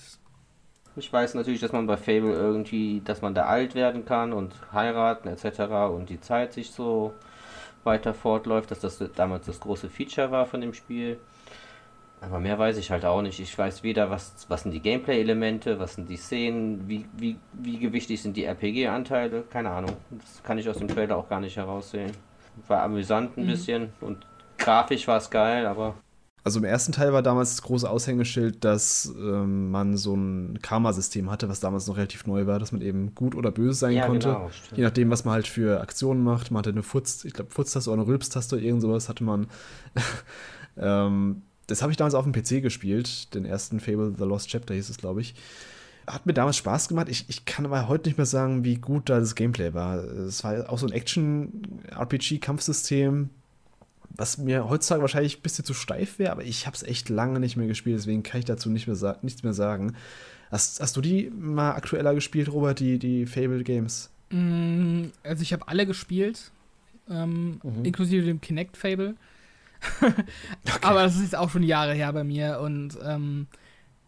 [0.96, 4.54] Ich weiß natürlich, dass man bei Fable irgendwie, dass man da alt werden kann und
[4.72, 5.60] heiraten etc.
[5.90, 7.14] und die Zeit sich so
[7.84, 11.18] weiter fortläuft, dass das damals das große Feature war von dem Spiel.
[12.22, 13.40] Aber mehr weiß ich halt auch nicht.
[13.40, 17.78] Ich weiß weder, was, was sind die Gameplay-Elemente, was sind die Szenen, wie, wie, wie
[17.78, 19.96] gewichtig sind die RPG-Anteile, keine Ahnung.
[20.10, 22.12] Das kann ich aus dem Trailer auch gar nicht heraussehen.
[22.68, 23.48] War amüsant ein mhm.
[23.48, 24.24] bisschen und
[24.56, 25.94] grafisch war es geil, aber
[26.44, 31.30] also im ersten Teil war damals das große Aushängeschild, dass ähm, man so ein Karma-System
[31.30, 34.06] hatte, was damals noch relativ neu war, dass man eben gut oder böse sein ja,
[34.08, 34.28] konnte.
[34.28, 36.50] Genau, je nachdem, was man halt für Aktionen macht.
[36.50, 39.46] Man hatte eine Furz, ich glaube, Furztaste oder eine Rülpstaste oder irgend sowas hatte man.
[40.76, 44.74] ähm, das habe ich damals auf dem PC gespielt, den ersten Fable The Lost Chapter
[44.74, 45.34] hieß es, glaube ich.
[46.06, 47.08] Hat mir damals Spaß gemacht.
[47.08, 50.02] Ich, ich kann aber heute nicht mehr sagen, wie gut da das Gameplay war.
[50.02, 53.30] Es war auch so ein Action-RPG-Kampfsystem,
[54.10, 57.38] was mir heutzutage wahrscheinlich ein bisschen zu steif wäre, aber ich habe es echt lange
[57.40, 59.94] nicht mehr gespielt, deswegen kann ich dazu nicht mehr nichts mehr sagen.
[60.50, 64.10] Hast, hast du die mal aktueller gespielt, Robert, die, die Fable Games?
[64.30, 66.50] Mm, also ich habe alle gespielt,
[67.08, 67.84] ähm, mhm.
[67.84, 69.14] inklusive dem Kinect Fable.
[70.00, 70.24] okay.
[70.82, 73.46] Aber das ist jetzt auch schon Jahre her bei mir und ähm,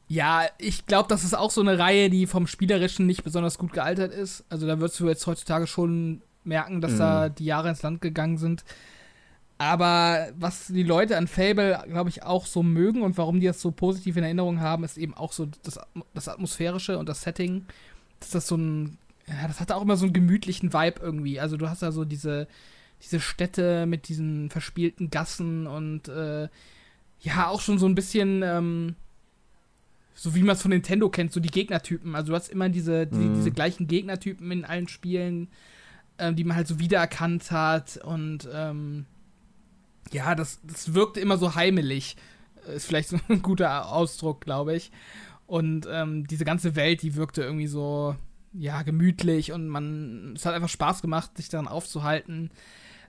[0.06, 3.72] ja, ich glaube, das ist auch so eine Reihe, die vom Spielerischen nicht besonders gut
[3.72, 4.44] gealtert ist.
[4.50, 6.98] Also da würdest du jetzt heutzutage schon merken, dass mhm.
[6.98, 8.64] da die Jahre ins Land gegangen sind.
[9.56, 13.60] Aber was die Leute an Fable, glaube ich, auch so mögen und warum die das
[13.60, 15.78] so positiv in Erinnerung haben, ist eben auch so das,
[16.12, 17.64] das Atmosphärische und das Setting.
[18.20, 21.40] Dass das so ein, ja, das hat auch immer so einen gemütlichen Vibe irgendwie.
[21.40, 22.46] Also du hast da so diese,
[23.04, 26.48] diese Städte mit diesen verspielten Gassen und äh,
[27.20, 28.96] ja, auch schon so ein bisschen, ähm,
[30.14, 32.14] so wie man es von Nintendo kennt, so die Gegnertypen.
[32.14, 33.34] Also du hast immer diese, die, mhm.
[33.34, 35.48] diese gleichen Gegnertypen in allen Spielen,
[36.18, 39.06] ähm, die man halt so wiedererkannt hat und ähm,
[40.12, 42.16] ja, das, das wirkte immer so heimelig.
[42.74, 44.90] Ist vielleicht so ein guter Ausdruck, glaube ich.
[45.46, 48.16] Und ähm, diese ganze Welt, die wirkte irgendwie so,
[48.54, 52.50] ja, gemütlich und man, es hat einfach Spaß gemacht, sich daran aufzuhalten.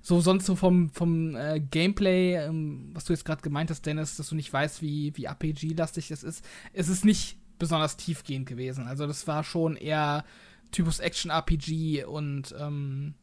[0.05, 4.17] So sonst so vom, vom äh, Gameplay, ähm, was du jetzt gerade gemeint hast, Dennis,
[4.17, 6.45] dass du nicht weißt, wie, wie RPG-lastig das ist.
[6.73, 8.85] Es ist nicht besonders tiefgehend gewesen.
[8.85, 10.23] Also das war schon eher
[10.69, 13.15] Typus Action-RPG und ähm,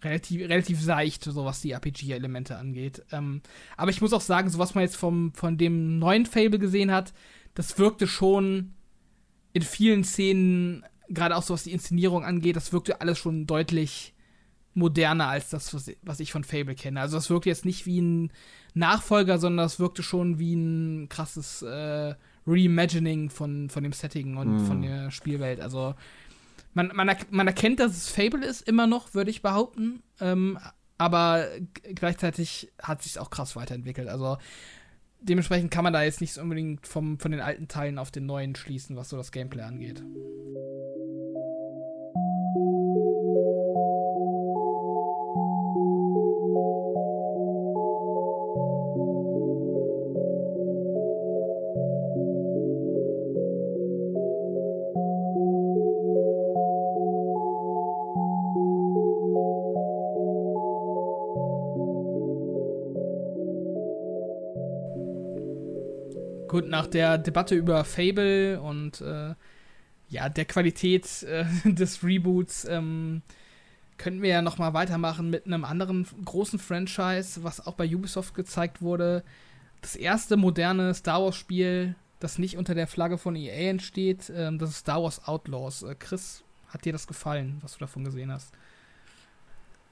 [0.00, 3.04] relativ, relativ seicht, so was die RPG-Elemente angeht.
[3.12, 3.42] Ähm,
[3.76, 6.92] aber ich muss auch sagen, so was man jetzt vom, von dem neuen Fable gesehen
[6.92, 7.12] hat,
[7.52, 8.72] das wirkte schon
[9.52, 14.14] in vielen Szenen, gerade auch so was die Inszenierung angeht, das wirkte alles schon deutlich
[14.76, 17.00] moderner als das, was, ich von Fable kenne.
[17.00, 18.30] Also das wirkte jetzt nicht wie ein
[18.74, 22.14] Nachfolger, sondern das wirkte schon wie ein krasses äh,
[22.46, 24.66] Reimagining von, von dem Setting und mm.
[24.66, 25.60] von der Spielwelt.
[25.60, 25.94] Also
[26.74, 30.02] man, man, man erkennt, dass es Fable ist, immer noch, würde ich behaupten.
[30.20, 30.58] Ähm,
[30.98, 31.46] aber
[31.94, 34.08] gleichzeitig hat sich auch krass weiterentwickelt.
[34.08, 34.36] Also
[35.20, 38.54] dementsprechend kann man da jetzt nicht unbedingt vom, von den alten Teilen auf den neuen
[38.54, 40.02] schließen, was so das Gameplay angeht.
[66.68, 69.34] Nach der Debatte über Fable und äh,
[70.08, 73.22] ja, der Qualität äh, des Reboots ähm,
[73.98, 78.82] könnten wir ja nochmal weitermachen mit einem anderen großen Franchise, was auch bei Ubisoft gezeigt
[78.82, 79.24] wurde.
[79.80, 84.70] Das erste moderne Star Wars-Spiel, das nicht unter der Flagge von EA entsteht, ähm, das
[84.70, 85.82] ist Star Wars Outlaws.
[85.82, 88.52] Äh, Chris, hat dir das gefallen, was du davon gesehen hast?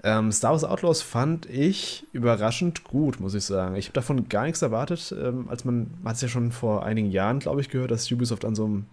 [0.07, 3.75] Ähm, Star Wars Outlaws fand ich überraschend gut, muss ich sagen.
[3.77, 6.85] Ich habe davon gar nichts erwartet, ähm, als man, man hat es ja schon vor
[6.85, 8.85] einigen Jahren, glaube ich, gehört, dass Ubisoft an so einem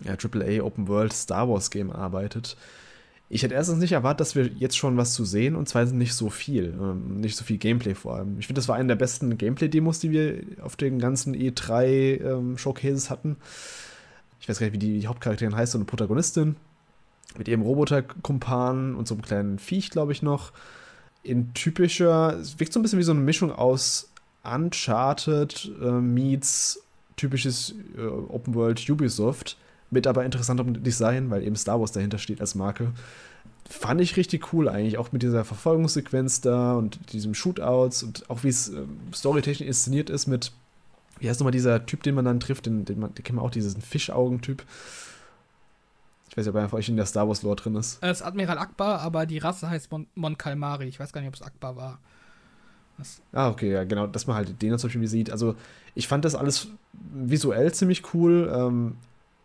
[0.00, 2.56] ja, AAA Open World Star Wars Game arbeitet.
[3.28, 6.14] Ich hätte erstens nicht erwartet, dass wir jetzt schon was zu sehen und zweitens nicht
[6.14, 8.36] so viel, ähm, nicht so viel Gameplay vor allem.
[8.40, 13.10] Ich finde, das war eine der besten Gameplay-Demos, die wir auf den ganzen E3-Showcases ähm,
[13.10, 13.36] hatten.
[14.40, 16.56] Ich weiß gar nicht, wie die Hauptcharakterin heißt, so eine Protagonistin
[17.36, 20.52] mit ihrem Roboter-Kumpan und so einem kleinen Viech, glaube ich, noch.
[21.22, 24.10] In typischer, es wirkt so ein bisschen wie so eine Mischung aus
[24.44, 26.80] Uncharted äh, meets
[27.16, 29.56] typisches äh, Open World Ubisoft
[29.90, 32.92] mit aber interessantem Design, weil eben Star Wars dahinter steht als Marke.
[33.68, 38.44] Fand ich richtig cool eigentlich, auch mit dieser Verfolgungssequenz da und diesem Shootouts und auch
[38.44, 38.82] wie es äh,
[39.14, 40.52] storytechnisch inszeniert ist mit,
[41.18, 43.44] wie heißt nochmal dieser Typ, den man dann trifft, den, den, man, den kennt man
[43.44, 44.64] auch, diesen Fischaugen-Typ.
[46.34, 48.02] Ich weiß ja, ob er für euch in der Star Wars-Lore drin ist.
[48.02, 50.88] Es ist Admiral Akbar, aber die Rasse heißt Mon, Mon Calmari.
[50.88, 52.00] Ich weiß gar nicht, ob es Akbar war.
[52.98, 55.30] Das ah, okay, ja, genau, dass man halt den zum Beispiel sieht.
[55.30, 55.54] Also,
[55.94, 58.52] ich fand das alles visuell ziemlich cool.
[58.52, 58.96] Ähm,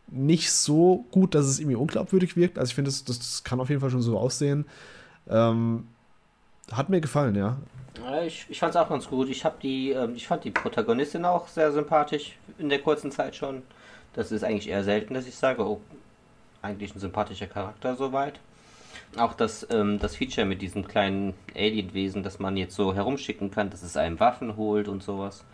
[0.07, 2.57] nicht so gut, dass es irgendwie unglaubwürdig wirkt.
[2.57, 4.65] Also ich finde, das, das kann auf jeden Fall schon so aussehen.
[5.29, 5.87] Ähm,
[6.71, 7.57] hat mir gefallen, ja.
[8.25, 9.29] Ich, ich fand es auch ganz gut.
[9.29, 13.61] Ich, die, ähm, ich fand die Protagonistin auch sehr sympathisch in der kurzen Zeit schon.
[14.13, 15.79] Das ist eigentlich eher selten, dass ich sage, oh,
[16.61, 18.39] eigentlich ein sympathischer Charakter soweit.
[19.17, 23.69] Auch das, ähm, das Feature mit diesem kleinen Alien-Wesen, das man jetzt so herumschicken kann,
[23.69, 25.45] dass es einem Waffen holt und sowas.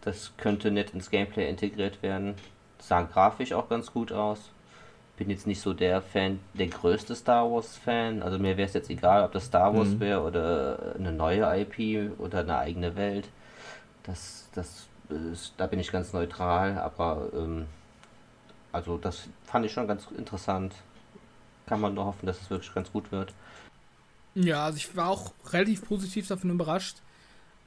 [0.00, 2.34] Das könnte nett ins Gameplay integriert werden
[2.78, 4.50] sah grafisch auch ganz gut aus.
[5.16, 8.22] Bin jetzt nicht so der Fan, der größte Star Wars Fan.
[8.22, 10.00] Also mir wäre es jetzt egal, ob das Star Wars mhm.
[10.00, 13.28] wäre oder eine neue IP oder eine eigene Welt.
[14.04, 17.66] Das, das ist, da bin ich ganz neutral, aber ähm,
[18.72, 20.74] also das fand ich schon ganz interessant.
[21.66, 23.32] Kann man nur hoffen, dass es wirklich ganz gut wird.
[24.34, 26.98] Ja, also ich war auch relativ positiv davon überrascht.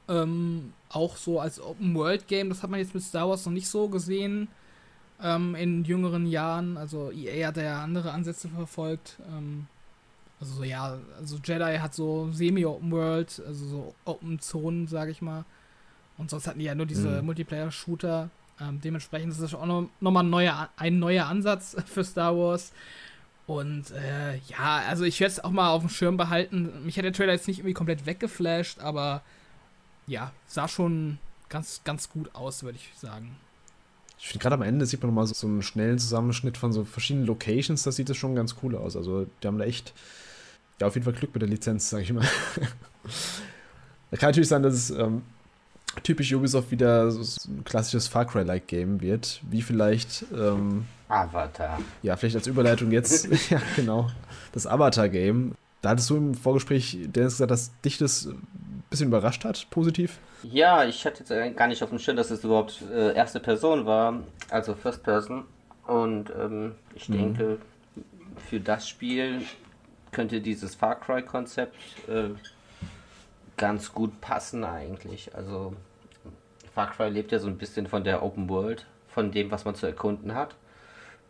[0.08, 3.52] Ähm, auch so als Open World Game, das hat man jetzt mit Star Wars noch
[3.52, 4.48] nicht so gesehen
[5.22, 6.76] ähm, in jüngeren Jahren.
[6.76, 9.18] Also EA hat ja andere Ansätze verfolgt.
[9.28, 9.66] Ähm,
[10.40, 15.22] also so, ja, also Jedi hat so Semi-Open World, also so Open Zonen, sage ich
[15.22, 15.44] mal.
[16.18, 17.26] Und sonst hatten die ja nur diese mhm.
[17.26, 18.28] Multiplayer-Shooter.
[18.62, 22.72] Ähm, dementsprechend ist das auch noch, noch ein neuer, ein neuer Ansatz für Star Wars.
[23.46, 26.84] Und äh, ja, also ich werde es auch mal auf dem Schirm behalten.
[26.84, 29.22] Mich hat der Trailer jetzt nicht irgendwie komplett weggeflasht, aber
[30.06, 31.18] ja, sah schon
[31.48, 33.36] ganz, ganz gut aus, würde ich sagen.
[34.18, 36.84] Ich finde gerade am Ende sieht man nochmal so, so einen schnellen Zusammenschnitt von so
[36.84, 38.96] verschiedenen Locations, das sieht das schon ganz cool aus.
[38.96, 39.92] Also die haben da echt,
[40.80, 42.26] ja, auf jeden Fall Glück mit der Lizenz, sage ich mal.
[44.10, 45.22] da kann natürlich sein, dass es ähm,
[46.02, 51.78] typisch Ubisoft wieder so, ein klassisches Far Cry-like Game wird, wie vielleicht ähm, Avatar.
[52.02, 54.10] Ja, vielleicht als Überleitung jetzt, ja, genau,
[54.52, 55.52] das Avatar-Game.
[55.80, 60.18] Da hattest du im Vorgespräch, Dennis, gesagt, dass dich das ein bisschen überrascht hat, positiv.
[60.44, 63.84] Ja, ich hatte jetzt gar nicht auf dem Schirm, dass es überhaupt äh, erste Person
[63.84, 64.20] war,
[64.50, 65.44] also First Person.
[65.86, 67.14] Und ähm, ich mhm.
[67.14, 67.58] denke,
[68.48, 69.42] für das Spiel
[70.12, 71.74] könnte dieses Far Cry-Konzept
[72.08, 72.30] äh,
[73.56, 75.34] ganz gut passen eigentlich.
[75.34, 75.74] Also
[76.74, 79.74] Far Cry lebt ja so ein bisschen von der Open World, von dem, was man
[79.74, 80.56] zu erkunden hat.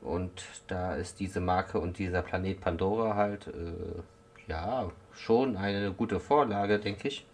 [0.01, 4.03] Und da ist diese Marke und dieser Planet Pandora halt, äh,
[4.49, 7.27] ja, schon eine gute Vorlage, denke ich.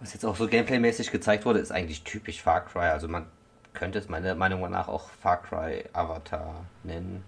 [0.00, 2.90] Was jetzt auch so Gameplay-mäßig gezeigt wurde, ist eigentlich typisch Far Cry.
[2.90, 3.26] Also man
[3.74, 7.24] könnte es meiner Meinung nach auch Far Cry Avatar nennen.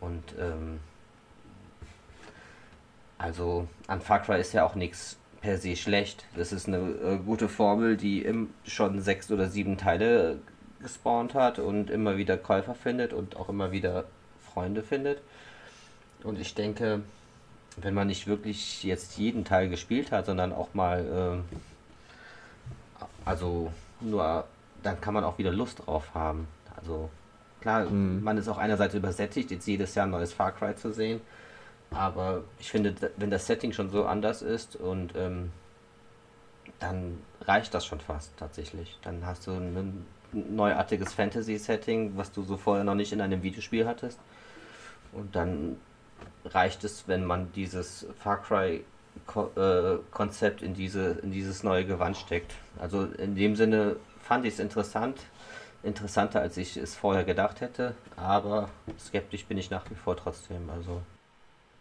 [0.00, 0.80] Und ähm,
[3.18, 6.24] also an Far Cry ist ja auch nichts per se schlecht.
[6.36, 10.38] Das ist eine äh, gute Formel, die im, schon sechs oder sieben Teile
[10.80, 14.04] gespawnt hat und immer wieder Käufer findet und auch immer wieder
[14.52, 15.20] Freunde findet.
[16.24, 17.02] Und ich denke,
[17.76, 21.44] wenn man nicht wirklich jetzt jeden Teil gespielt hat, sondern auch mal,
[23.00, 24.44] äh, also nur,
[24.82, 26.48] dann kann man auch wieder Lust drauf haben.
[26.76, 27.10] Also
[27.60, 28.22] klar, mhm.
[28.22, 31.20] man ist auch einerseits übersättigt, jetzt jedes Jahr ein neues Far Cry zu sehen,
[31.90, 35.52] aber ich finde, wenn das Setting schon so anders ist und ähm,
[36.78, 38.98] dann reicht das schon fast tatsächlich.
[39.02, 43.86] Dann hast du ein neuartiges Fantasy-Setting, was du so vorher noch nicht in einem Videospiel
[43.86, 44.18] hattest.
[45.12, 45.76] Und dann
[46.44, 48.84] reicht es, wenn man dieses Far Cry
[49.56, 52.54] äh, Konzept in, diese, in dieses neue Gewand steckt.
[52.78, 55.18] Also in dem Sinne fand ich es interessant,
[55.82, 57.94] interessanter, als ich es vorher gedacht hätte.
[58.16, 58.68] Aber
[59.00, 60.68] skeptisch bin ich nach wie vor trotzdem.
[60.70, 61.00] Also.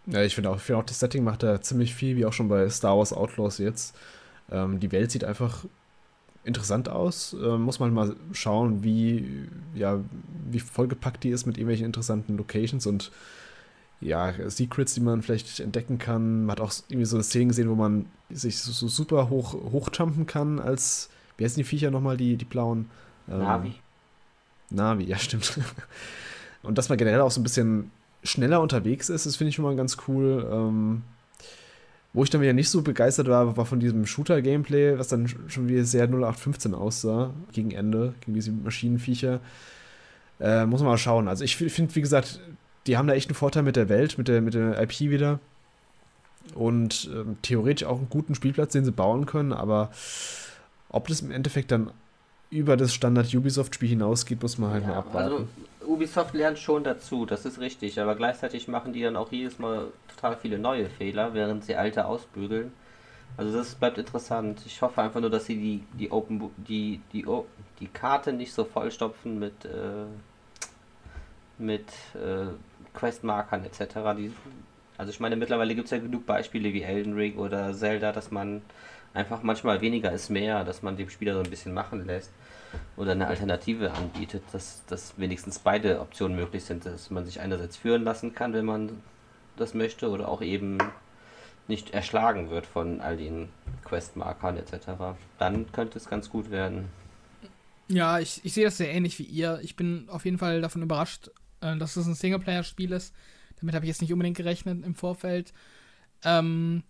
[0.07, 2.47] Ja, ich finde auch, find auch, das Setting macht da ziemlich viel, wie auch schon
[2.47, 3.95] bei Star Wars Outlaws jetzt.
[4.49, 5.65] Ähm, die Welt sieht einfach
[6.45, 7.35] interessant aus.
[7.39, 9.99] Ähm, muss man mal schauen, wie, ja,
[10.49, 13.11] wie vollgepackt die ist mit irgendwelchen interessanten Locations und
[13.99, 16.45] ja, Secrets, die man vielleicht entdecken kann.
[16.45, 19.53] Man hat auch irgendwie so eine Szene gesehen, wo man sich so, so super hoch
[19.53, 22.89] hochjumpen kann als, wie heißen die Viecher nochmal, die, die blauen?
[23.27, 23.73] Ähm, Navi.
[24.69, 25.59] Navi, ja, stimmt.
[26.63, 27.91] Und dass man generell auch so ein bisschen
[28.27, 30.47] schneller unterwegs ist, das finde ich schon mal ganz cool.
[30.51, 31.03] Ähm,
[32.13, 35.67] wo ich dann wieder nicht so begeistert war, war von diesem Shooter-Gameplay, was dann schon
[35.67, 39.39] wieder sehr 0815 aussah, gegen Ende, gegen diese Maschinenviecher.
[40.39, 41.27] Äh, muss man mal schauen.
[41.27, 42.39] Also ich finde, wie gesagt,
[42.87, 45.39] die haben da echt einen Vorteil mit der Welt, mit der, mit der IP wieder.
[46.55, 49.91] Und ähm, theoretisch auch einen guten Spielplatz, den sie bauen können, aber
[50.89, 51.91] ob das im Endeffekt dann
[52.49, 55.33] über das Standard Ubisoft-Spiel hinausgeht, muss man halt ja, mal abwarten.
[55.33, 55.47] Also
[55.87, 59.87] Ubisoft lernt schon dazu, das ist richtig, aber gleichzeitig machen die dann auch jedes Mal
[60.15, 62.71] total viele neue Fehler, während sie alte ausbügeln.
[63.37, 64.61] Also das bleibt interessant.
[64.65, 67.25] Ich hoffe einfach nur, dass sie die, die Open die, die,
[67.79, 70.05] die Karte nicht so vollstopfen mit, äh,
[71.57, 72.47] mit äh,
[72.93, 73.95] Questmarkern etc.
[74.17, 74.31] Die,
[74.97, 78.31] also ich meine, mittlerweile gibt es ja genug Beispiele wie Elden Ring oder Zelda, dass
[78.31, 78.61] man
[79.13, 82.31] einfach manchmal weniger ist mehr, dass man dem Spieler so ein bisschen machen lässt
[82.95, 87.77] oder eine Alternative anbietet, dass, dass wenigstens beide Optionen möglich sind, dass man sich einerseits
[87.77, 89.01] führen lassen kann, wenn man
[89.55, 90.77] das möchte, oder auch eben
[91.67, 93.49] nicht erschlagen wird von all den
[93.85, 95.17] Questmarkern etc.
[95.37, 96.89] Dann könnte es ganz gut werden.
[97.87, 99.59] Ja, ich, ich sehe das sehr ähnlich wie ihr.
[99.63, 101.29] Ich bin auf jeden Fall davon überrascht,
[101.61, 103.13] äh, dass es ein Singleplayer-Spiel ist.
[103.59, 105.53] Damit habe ich jetzt nicht unbedingt gerechnet im Vorfeld.
[106.23, 106.83] Ähm,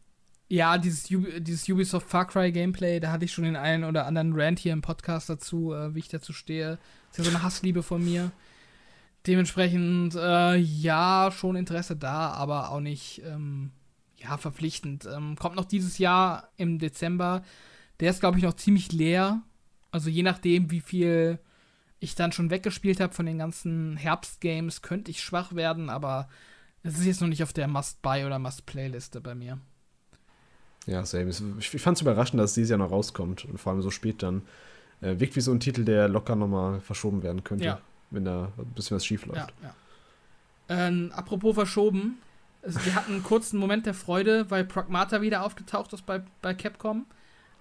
[0.49, 4.33] ja, dieses, dieses Ubisoft Far Cry Gameplay, da hatte ich schon den einen oder anderen
[4.33, 6.79] Rant hier im Podcast dazu, äh, wie ich dazu stehe.
[7.11, 8.31] ist ja so eine Hassliebe von mir.
[9.25, 13.71] Dementsprechend, äh, ja, schon Interesse da, aber auch nicht, ähm,
[14.17, 15.05] ja, verpflichtend.
[15.05, 17.43] Ähm, kommt noch dieses Jahr im Dezember.
[17.99, 19.41] Der ist, glaube ich, noch ziemlich leer.
[19.91, 21.39] Also je nachdem, wie viel
[21.99, 26.29] ich dann schon weggespielt habe von den ganzen Herbstgames, könnte ich schwach werden, aber
[26.83, 29.59] es ist jetzt noch nicht auf der Must-Buy- oder Must-Play-Liste bei mir.
[30.87, 31.29] Ja, same.
[31.59, 33.91] Ich, ich fand es überraschend, dass es dieses Jahr noch rauskommt und vor allem so
[33.91, 34.41] spät dann.
[35.01, 37.79] Äh, wirkt wie so ein Titel, der locker nochmal verschoben werden könnte, ja.
[38.09, 39.53] wenn da ein bisschen was schief läuft.
[39.61, 40.87] Ja, ja.
[40.87, 42.17] Ähm, apropos verschoben,
[42.63, 46.53] also wir hatten einen kurzen Moment der Freude, weil Pragmata wieder aufgetaucht ist bei, bei
[46.53, 47.05] Capcom.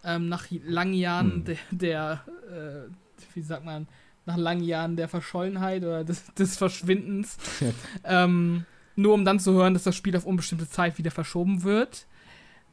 [0.03, 1.45] Ähm, nach langen Jahren hm.
[1.45, 2.91] der, der äh,
[3.35, 3.87] wie sagt man,
[4.25, 7.37] nach langen Jahren der Verschollenheit oder des, des Verschwindens.
[8.05, 8.65] ähm,
[8.97, 12.07] nur um dann zu hören, dass das Spiel auf unbestimmte Zeit wieder verschoben wird.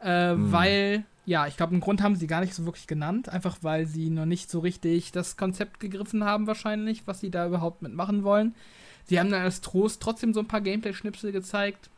[0.03, 0.51] Äh, mhm.
[0.51, 3.29] Weil, ja, ich glaube, einen Grund haben sie gar nicht so wirklich genannt.
[3.29, 7.47] Einfach weil sie noch nicht so richtig das Konzept gegriffen haben, wahrscheinlich, was sie da
[7.47, 8.53] überhaupt mitmachen wollen.
[9.05, 11.89] Sie haben dann als Trost trotzdem so ein paar Gameplay-Schnipsel gezeigt.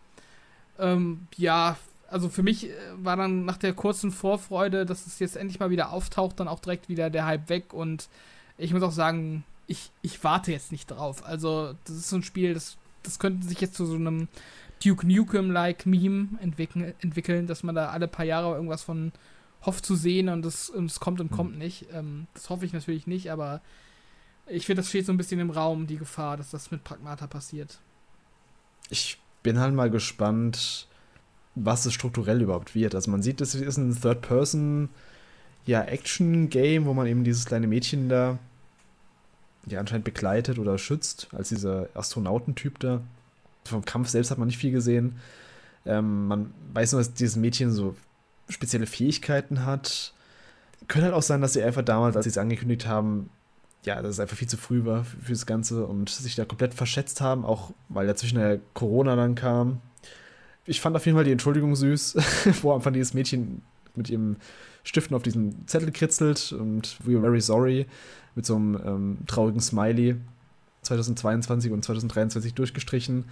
[0.80, 1.78] Ähm, ja,
[2.10, 5.70] also für mich äh, war dann nach der kurzen Vorfreude, dass es jetzt endlich mal
[5.70, 7.74] wieder auftaucht, dann auch direkt wieder der Hype weg.
[7.74, 8.10] Und
[8.58, 11.26] ich muss auch sagen, ich, ich warte jetzt nicht drauf.
[11.26, 14.28] Also, das ist so ein Spiel, das, das könnte sich jetzt zu so einem
[14.86, 19.12] Duke Nukem-like Meme entwickeln, entwickeln, dass man da alle paar Jahre irgendwas von
[19.66, 21.88] hofft zu sehen und es, es kommt und kommt nicht.
[21.92, 23.62] Ähm, das hoffe ich natürlich nicht, aber
[24.48, 27.26] ich finde, das steht so ein bisschen im Raum, die Gefahr, dass das mit Pragmata
[27.26, 27.80] passiert.
[28.90, 30.88] Ich bin halt mal gespannt,
[31.56, 32.94] was es strukturell überhaupt wird.
[32.94, 34.90] Also man sieht, das ist ein Third-Person
[35.66, 38.38] ja, Action-Game, wo man eben dieses kleine Mädchen da
[39.66, 43.02] ja anscheinend begleitet oder schützt, als dieser Astronautentyp da.
[43.66, 45.16] Vom Kampf selbst hat man nicht viel gesehen.
[45.86, 47.96] Ähm, man weiß nur, dass dieses Mädchen so
[48.50, 50.14] spezielle Fähigkeiten hat.
[50.88, 53.30] Könnte halt auch sein, dass sie einfach damals, als sie es angekündigt haben,
[53.86, 56.74] ja, dass es einfach viel zu früh war für, das Ganze und sich da komplett
[56.74, 59.82] verschätzt haben, auch weil dazwischen der Corona dann kam.
[60.66, 62.18] Ich fand auf jeden Fall die Entschuldigung süß,
[62.62, 63.62] wo einfach dieses Mädchen
[63.96, 64.38] mit ihrem
[64.84, 67.86] Stiften auf diesen Zettel kritzelt und We are very sorry
[68.36, 70.18] mit so einem ähm, traurigen Smiley
[70.86, 73.26] 2022 und 2023 durchgestrichen.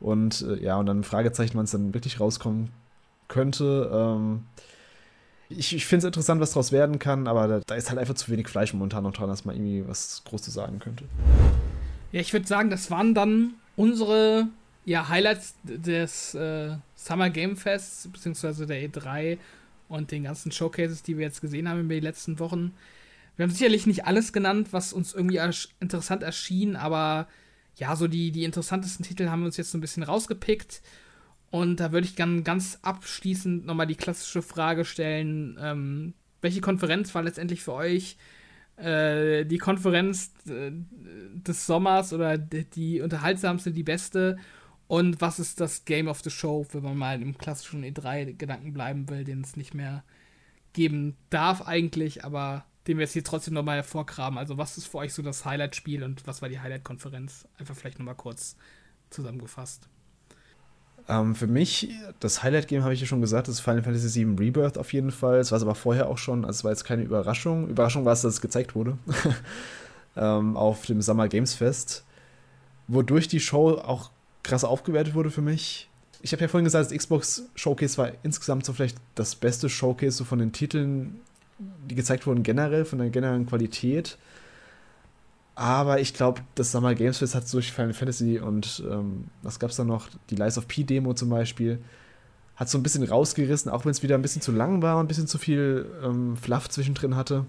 [0.00, 2.70] Und äh, ja, und dann Fragezeichen, wann es dann wirklich rauskommen
[3.26, 3.90] könnte.
[3.92, 4.44] Ähm,
[5.50, 8.14] ich, ich finde es interessant, was daraus werden kann, aber da, da, ist halt einfach
[8.14, 11.04] zu wenig Fleisch momentan noch dran, dass man irgendwie was Großes sagen könnte.
[12.12, 14.48] Ja, ich würde sagen, das waren dann unsere
[14.84, 19.38] ja, Highlights des äh, Summer Game Fests, beziehungsweise der E3
[19.88, 22.72] und den ganzen Showcases, die wir jetzt gesehen haben über die letzten Wochen.
[23.38, 27.28] Wir haben sicherlich nicht alles genannt, was uns irgendwie ersch interessant erschien, aber
[27.76, 30.82] ja, so die, die interessantesten Titel haben wir uns jetzt so ein bisschen rausgepickt.
[31.52, 37.14] Und da würde ich dann ganz abschließend nochmal die klassische Frage stellen: ähm, Welche Konferenz
[37.14, 38.16] war letztendlich für euch
[38.74, 44.36] äh, die Konferenz äh, des Sommers oder die, die unterhaltsamste, die beste.
[44.88, 49.08] Und was ist das Game of the Show, wenn man mal im klassischen E3-Gedanken bleiben
[49.08, 50.02] will, den es nicht mehr
[50.72, 54.38] geben darf eigentlich, aber den wir jetzt hier trotzdem nochmal hervorgraben.
[54.38, 57.46] Also was ist für euch so das Highlight-Spiel und was war die Highlight-Konferenz?
[57.58, 58.56] Einfach vielleicht nochmal kurz
[59.10, 59.88] zusammengefasst.
[61.06, 61.90] Ähm, für mich,
[62.20, 65.38] das Highlight-Game habe ich ja schon gesagt, das Final Fantasy VII Rebirth auf jeden Fall.
[65.38, 67.68] Es war es aber vorher auch schon, also es war jetzt keine Überraschung.
[67.68, 68.96] Überraschung war es, dass es gezeigt wurde.
[70.16, 72.04] ähm, auf dem Summer Games Fest.
[72.86, 74.10] Wodurch die Show auch
[74.42, 75.90] krass aufgewertet wurde für mich.
[76.22, 80.16] Ich habe ja vorhin gesagt, das Xbox Showcase war insgesamt so vielleicht das beste Showcase
[80.16, 81.20] so von den Titeln,
[81.58, 84.18] die gezeigt wurden generell, von der generellen Qualität.
[85.54, 89.70] Aber ich glaube, das Summer Games Fest hat durch Final Fantasy und ähm, was gab
[89.70, 90.08] es da noch?
[90.30, 91.80] Die Lies of P Demo zum Beispiel.
[92.54, 95.04] Hat so ein bisschen rausgerissen, auch wenn es wieder ein bisschen zu lang war und
[95.04, 97.44] ein bisschen zu viel ähm, Fluff zwischendrin hatte.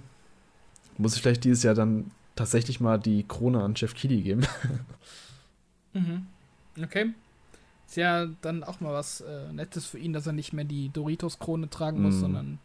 [0.97, 4.41] Muss ich vielleicht dieses Jahr dann tatsächlich mal die Krone an Jeff Keighley geben.
[5.93, 6.25] mhm.
[6.81, 7.13] Okay.
[7.87, 10.89] Ist ja dann auch mal was äh, Nettes für ihn, dass er nicht mehr die
[10.89, 12.19] Doritos-Krone tragen muss, mm.
[12.19, 12.59] sondern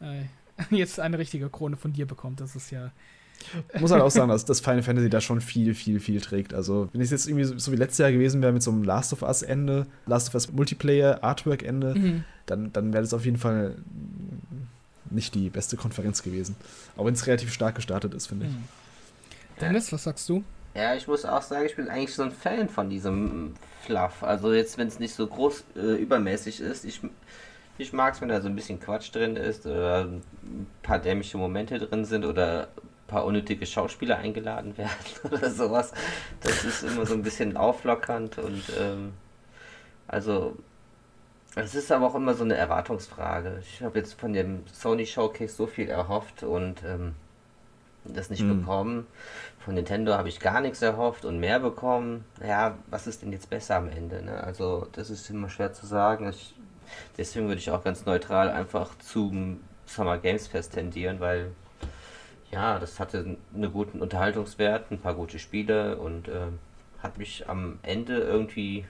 [0.00, 0.24] äh,
[0.70, 2.40] jetzt eine richtige Krone von dir bekommt.
[2.40, 2.90] Das ist ja.
[3.80, 6.54] Muss halt auch sagen, dass das Final Fantasy da schon viel, viel, viel trägt.
[6.54, 8.84] Also, wenn es jetzt irgendwie so, so, wie letztes Jahr gewesen wäre mit so einem
[8.84, 12.24] Last of Us-Ende, Last of Us Multiplayer, Artwork-Ende, mhm.
[12.46, 13.76] dann, dann wäre das auf jeden Fall
[15.10, 16.56] nicht die beste Konferenz gewesen.
[16.96, 18.52] Auch wenn es relativ stark gestartet ist, finde ich.
[18.52, 18.64] Mhm.
[19.60, 20.44] Dennis, was sagst du?
[20.74, 24.22] Ja, ich muss auch sagen, ich bin eigentlich so ein Fan von diesem Fluff.
[24.22, 27.00] Also jetzt, wenn es nicht so groß äh, übermäßig ist, ich,
[27.82, 31.38] ich mag es, wenn da so ein bisschen Quatsch drin ist oder ein paar dämliche
[31.38, 34.90] Momente drin sind oder ein paar unnötige Schauspieler eingeladen werden
[35.30, 35.92] oder sowas.
[36.40, 39.12] Das ist immer so ein bisschen auflockernd und ähm,
[40.08, 40.56] also
[41.54, 43.58] es ist aber auch immer so eine Erwartungsfrage.
[43.60, 47.14] Ich habe jetzt von dem Sony Showcase so viel erhofft und ähm,
[48.04, 48.60] das nicht mhm.
[48.60, 49.06] bekommen.
[49.58, 52.24] Von Nintendo habe ich gar nichts erhofft und mehr bekommen.
[52.44, 54.22] Ja, was ist denn jetzt besser am Ende?
[54.22, 54.42] Ne?
[54.42, 56.28] Also, das ist immer schwer zu sagen.
[56.30, 56.54] Ich,
[57.16, 61.52] deswegen würde ich auch ganz neutral einfach zum Summer Games Fest tendieren, weil
[62.50, 66.48] ja, das hatte einen guten Unterhaltungswert, ein paar gute Spiele und äh,
[67.02, 68.84] hat mich am Ende irgendwie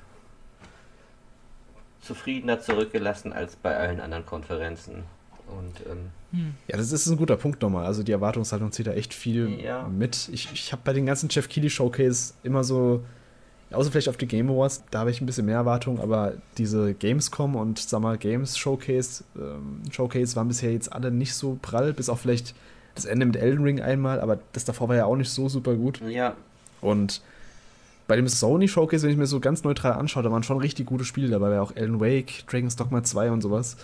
[2.00, 5.04] zufriedener zurückgelassen als bei allen anderen Konferenzen.
[5.46, 6.54] Und, ähm, hm.
[6.66, 7.86] Ja, das ist ein guter Punkt nochmal.
[7.86, 9.86] Also die Erwartungshaltung zieht da echt viel ja.
[9.86, 10.28] mit.
[10.32, 13.04] Ich, ich habe bei den ganzen Jeff Keighley Showcase immer so,
[13.74, 16.94] außer vielleicht auf die Game Awards, da habe ich ein bisschen mehr Erwartung, aber diese
[16.94, 22.08] Gamescom und Summer Games Showcase, ähm, Showcase waren bisher jetzt alle nicht so prall, bis
[22.08, 22.54] auf vielleicht
[22.94, 25.74] das Ende mit Elden Ring einmal, aber das davor war ja auch nicht so super
[25.74, 26.00] gut.
[26.06, 26.34] Ja.
[26.80, 27.22] Und
[28.06, 30.86] bei dem Sony Showcase, wenn ich mir so ganz neutral anschaue, da waren schon richtig
[30.86, 33.76] gute Spiele dabei, war auch Elden Wake, Dragon's Dogma 2 und sowas.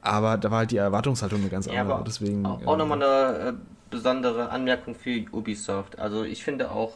[0.00, 1.98] Aber da war halt die Erwartungshaltung eine ganz andere.
[1.98, 3.52] Ja, deswegen, auch, auch äh, nochmal eine äh,
[3.90, 5.98] besondere Anmerkung für Ubisoft.
[5.98, 6.94] Also ich finde auch,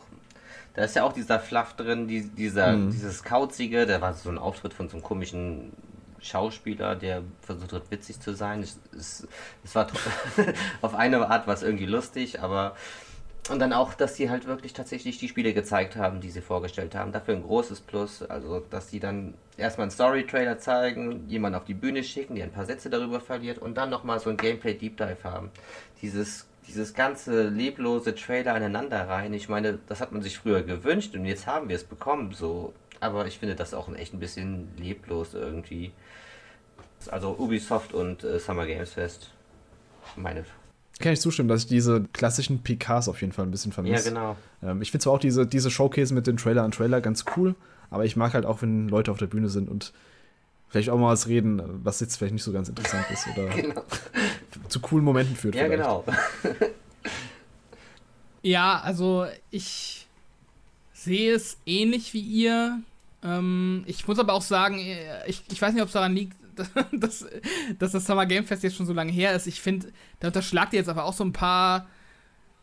[0.75, 2.91] da ist ja auch dieser Fluff drin, die, dieser, mhm.
[2.91, 5.73] dieses Kauzige, da war so ein Auftritt von so einem komischen
[6.21, 8.63] Schauspieler, der versucht hat, witzig zu sein.
[8.63, 9.27] Es, es,
[9.65, 9.89] es war
[10.83, 12.77] auf eine Art was irgendwie lustig, aber
[13.49, 16.95] und dann auch, dass sie halt wirklich tatsächlich die Spiele gezeigt haben, die sie vorgestellt
[16.95, 17.11] haben.
[17.11, 18.23] Dafür ein großes Plus.
[18.23, 22.53] Also, dass sie dann erstmal einen Story-Trailer zeigen, jemanden auf die Bühne schicken, der ein
[22.53, 25.51] paar Sätze darüber verliert und dann nochmal so ein Gameplay-Deep Dive haben.
[26.03, 29.35] Dieses, dieses ganze leblose Trailer aneinander rein.
[29.35, 32.33] Ich meine, das hat man sich früher gewünscht und jetzt haben wir es bekommen.
[32.33, 32.73] So.
[33.01, 35.93] Aber ich finde das auch echt ein bisschen leblos irgendwie.
[37.11, 39.31] Also Ubisoft und äh, Summer Games Fest.
[40.17, 40.45] Meine
[41.01, 44.05] kann ich zustimmen, dass ich diese klassischen PKs auf jeden Fall ein bisschen vermisse.
[44.05, 44.37] Ja, genau.
[44.63, 47.55] Ähm, ich finde zwar auch diese, diese Showcase mit den Trailer an Trailer ganz cool,
[47.91, 49.93] aber ich mag halt auch, wenn Leute auf der Bühne sind und
[50.69, 53.83] vielleicht auch mal was reden, was jetzt vielleicht nicht so ganz interessant ist oder genau.
[54.71, 55.55] Zu coolen Momenten führt.
[55.55, 55.83] Ja, vielleicht.
[55.83, 56.05] genau.
[58.43, 60.07] ja, also ich
[60.93, 62.81] sehe es ähnlich wie ihr.
[63.23, 64.79] Ähm, ich muss aber auch sagen,
[65.27, 66.37] ich, ich weiß nicht, ob es daran liegt,
[66.93, 67.27] dass,
[67.79, 69.47] dass das Summer Game Fest jetzt schon so lange her ist.
[69.47, 71.87] Ich finde, da unterschlagt ihr jetzt aber auch so ein paar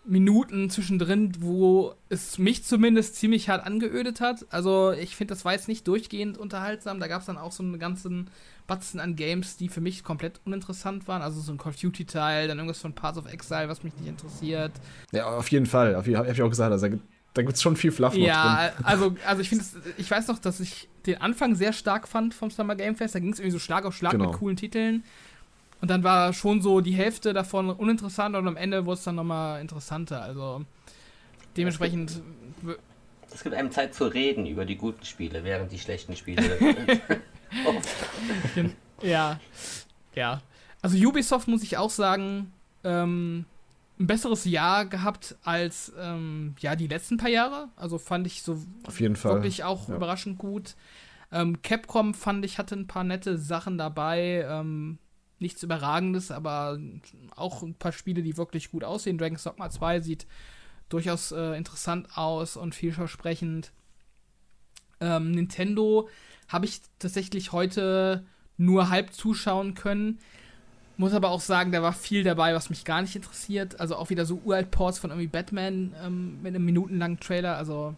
[0.07, 4.45] Minuten zwischendrin, wo es mich zumindest ziemlich hart angeödet hat.
[4.49, 6.99] Also ich finde, das war jetzt nicht durchgehend unterhaltsam.
[6.99, 8.29] Da gab es dann auch so einen ganzen
[8.67, 11.21] Batzen an Games, die für mich komplett uninteressant waren.
[11.21, 14.07] Also so ein Call of Duty-Teil, dann irgendwas von Paths of Exile, was mich nicht
[14.07, 14.71] interessiert.
[15.11, 15.95] Ja, auf jeden Fall.
[15.95, 16.71] Auf, hab ich auch gesagt.
[16.71, 16.87] Also
[17.33, 18.85] da gibt es schon viel Fluff ja, drin.
[18.85, 19.63] also, also ich finde,
[19.97, 23.13] ich weiß noch, dass ich den Anfang sehr stark fand vom Summer Game Fest.
[23.13, 24.31] Da ging es irgendwie so Schlag auf Schlag genau.
[24.31, 25.03] mit coolen Titeln.
[25.81, 29.15] Und dann war schon so die Hälfte davon uninteressant und am Ende wurde es dann
[29.15, 30.21] nochmal interessanter.
[30.21, 30.65] Also
[31.55, 32.21] dementsprechend.
[33.31, 36.57] Es gibt einem Zeit zu reden über die guten Spiele, während die schlechten Spiele.
[39.01, 39.39] ja,
[40.15, 40.41] ja.
[40.81, 42.51] Also Ubisoft muss ich auch sagen,
[42.83, 43.45] ähm,
[43.99, 47.69] ein besseres Jahr gehabt als ähm, ja die letzten paar Jahre.
[47.75, 49.33] Also fand ich so Auf jeden Fall.
[49.35, 49.95] wirklich auch Ja.
[49.95, 50.75] überraschend gut.
[51.31, 54.45] Ähm, Capcom fand ich hatte ein paar nette Sachen dabei.
[54.49, 54.97] Ähm,
[55.39, 56.79] nichts Überragendes, aber
[57.35, 59.17] auch ein paar Spiele, die wirklich gut aussehen.
[59.17, 60.27] Dragon's Dogma 2 sieht
[60.89, 63.71] durchaus äh, interessant aus und vielversprechend.
[64.99, 66.09] Ähm, Nintendo
[66.47, 68.25] habe ich tatsächlich heute
[68.57, 70.19] nur halb zuschauen können.
[70.99, 73.79] Muss aber auch sagen, da war viel dabei, was mich gar nicht interessiert.
[73.79, 77.55] Also auch wieder so uralt-Ports von irgendwie Batman ähm, mit einem minutenlangen Trailer.
[77.57, 77.93] Also,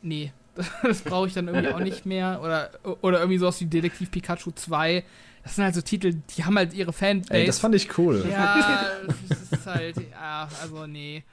[0.00, 0.32] nee,
[0.82, 2.40] das brauche ich dann irgendwie auch nicht mehr.
[2.42, 2.70] Oder,
[3.00, 5.04] oder irgendwie sowas wie Detektiv Pikachu 2.
[5.48, 7.32] Das sind halt so Titel, die haben halt ihre Fanbase.
[7.32, 8.22] Ey, das fand ich cool.
[8.30, 8.84] Ja,
[9.30, 11.24] das ist halt, ja, also nee.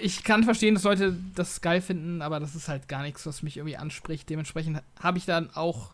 [0.00, 3.42] Ich kann verstehen, dass Leute das geil finden, aber das ist halt gar nichts, was
[3.42, 4.30] mich irgendwie anspricht.
[4.30, 5.90] Dementsprechend habe ich dann auch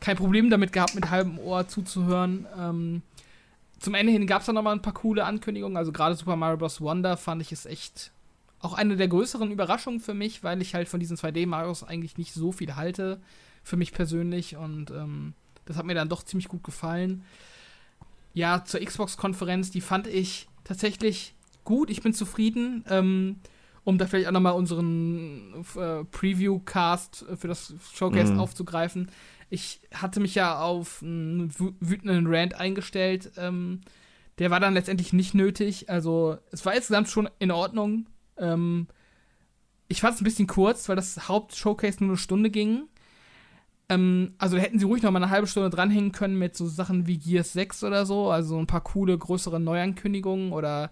[0.00, 2.46] kein Problem damit gehabt, mit halbem Ohr zuzuhören.
[2.58, 3.02] Ähm,
[3.80, 5.76] zum Ende hin gab es dann nochmal ein paar coole Ankündigungen.
[5.76, 6.80] Also gerade Super Mario Bros.
[6.80, 8.12] Wonder fand ich es echt
[8.60, 12.32] auch eine der größeren Überraschungen für mich, weil ich halt von diesen 2D-Marios eigentlich nicht
[12.32, 13.20] so viel halte,
[13.62, 14.56] für mich persönlich.
[14.56, 15.34] Und ähm,
[15.66, 17.24] das hat mir dann doch ziemlich gut gefallen.
[18.32, 21.34] Ja, zur Xbox-Konferenz, die fand ich tatsächlich
[21.64, 21.90] gut.
[21.90, 22.84] Ich bin zufrieden.
[22.88, 23.36] Ähm,
[23.84, 28.40] um da vielleicht auch nochmal unseren äh, Preview-Cast für das Showcase Mhm.
[28.40, 29.10] aufzugreifen.
[29.50, 33.32] Ich hatte mich ja auf einen wü- wütenden Rant eingestellt.
[33.36, 33.82] Ähm,
[34.38, 35.90] der war dann letztendlich nicht nötig.
[35.90, 38.06] Also, es war insgesamt schon in Ordnung.
[38.38, 38.86] Ähm,
[39.88, 42.84] ich fand es ein bisschen kurz, weil das Haupt-Showcase nur eine Stunde ging.
[43.88, 46.66] Ähm, also da hätten sie ruhig noch mal eine halbe Stunde dranhängen können mit so
[46.66, 50.90] Sachen wie Gears 6 oder so, also ein paar coole, größere Neuankündigungen oder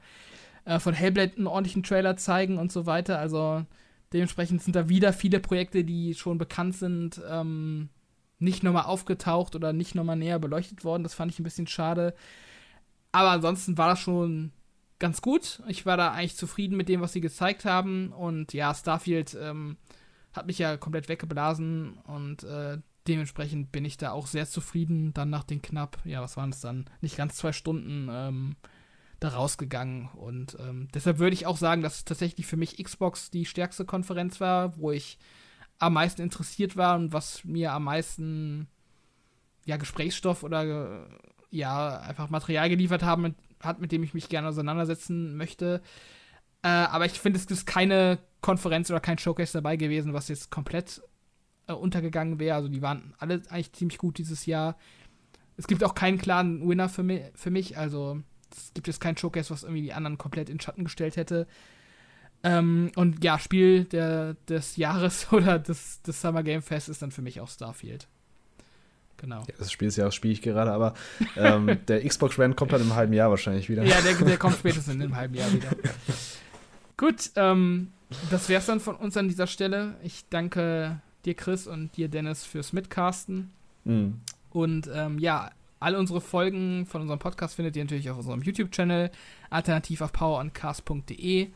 [0.64, 3.19] äh, von Hellblade einen ordentlichen Trailer zeigen und so weiter.
[3.19, 3.64] Also
[4.12, 7.89] dementsprechend sind da wieder viele Projekte, die schon bekannt sind, ähm,
[8.39, 11.02] nicht nochmal aufgetaucht oder nicht nochmal näher beleuchtet worden.
[11.02, 12.14] Das fand ich ein bisschen schade.
[13.12, 14.52] Aber ansonsten war das schon
[14.98, 15.62] ganz gut.
[15.69, 18.12] Ich war da eigentlich zufrieden mit dem, was sie gezeigt haben.
[18.12, 19.77] Und ja, Starfield ähm,
[20.33, 25.13] hat mich ja komplett weggeblasen und äh, dementsprechend bin ich da auch sehr zufrieden.
[25.15, 26.87] Dann nach den knapp, ja, was waren es dann?
[27.01, 28.57] Nicht ganz zwei Stunden ähm,
[29.21, 30.09] da rausgegangen.
[30.15, 34.41] Und ähm, deshalb würde ich auch sagen, dass tatsächlich für mich Xbox die stärkste Konferenz
[34.41, 35.19] war, wo ich
[35.79, 38.69] am meisten interessiert war und was mir am meisten
[39.65, 41.09] ja, Gesprächsstoff oder
[41.51, 45.83] ja, einfach Material geliefert haben, hat, mit dem ich mich gerne auseinandersetzen möchte.
[46.62, 50.51] Äh, aber ich finde, es ist keine Konferenz oder kein Showcase dabei gewesen, was jetzt
[50.51, 51.02] komplett
[51.66, 52.56] äh, untergegangen wäre.
[52.56, 54.76] Also die waren alle eigentlich ziemlich gut dieses Jahr.
[55.56, 57.76] Es gibt auch keinen klaren Winner für, mi für mich.
[57.78, 58.20] Also
[58.51, 61.47] es gibt jetzt kein Showcase, was irgendwie die anderen komplett in Schatten gestellt hätte.
[62.44, 67.10] Ähm, und ja, Spiel der, des Jahres oder des, des Summer Game Fest ist dann
[67.10, 68.09] für mich auch Starfield.
[69.18, 69.40] Genau.
[69.43, 70.94] Ja, das Spiel des Jahres spiele ich gerade, aber
[71.36, 73.84] ähm, der Xbox-Rand kommt dann im halben Jahr wahrscheinlich wieder.
[73.84, 75.70] Ja, der, der kommt spätestens in einem halben Jahr wieder.
[77.03, 77.89] Gut, ähm,
[78.31, 79.97] das wär's dann von uns an dieser Stelle.
[80.05, 83.51] Ich danke dir, Chris, und dir, Dennis, fürs Mitcasten.
[83.83, 84.20] Mhm.
[84.51, 85.51] Und ähm, ja,
[85.81, 89.11] alle unsere Folgen von unserem Podcast findet ihr natürlich auf unserem YouTube-Channel,
[89.51, 91.49] alternativ auf poweroncast.de.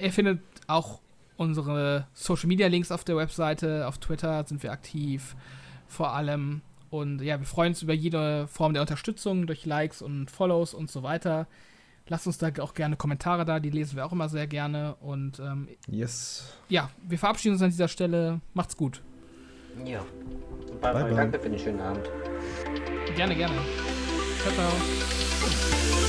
[0.00, 0.98] Ihr findet auch
[1.36, 3.86] unsere Social-Media-Links auf der Webseite.
[3.86, 5.36] Auf Twitter sind wir aktiv,
[5.86, 6.60] vor allem.
[6.90, 10.90] Und ja, wir freuen uns über jede Form der Unterstützung durch Likes und Follows und
[10.90, 11.46] so weiter.
[12.12, 14.96] Lasst uns da auch gerne Kommentare da, die lesen wir auch immer sehr gerne.
[15.00, 16.44] Und ähm, Yes.
[16.68, 18.42] ja, wir verabschieden uns an dieser Stelle.
[18.52, 19.00] Macht's gut.
[19.86, 20.00] Ja.
[20.82, 21.02] Bye, Bye, bye.
[21.04, 21.14] bye.
[21.14, 22.06] Danke für den schönen Abend.
[23.16, 23.56] Gerne, gerne.
[24.42, 26.01] Ciao, ciao.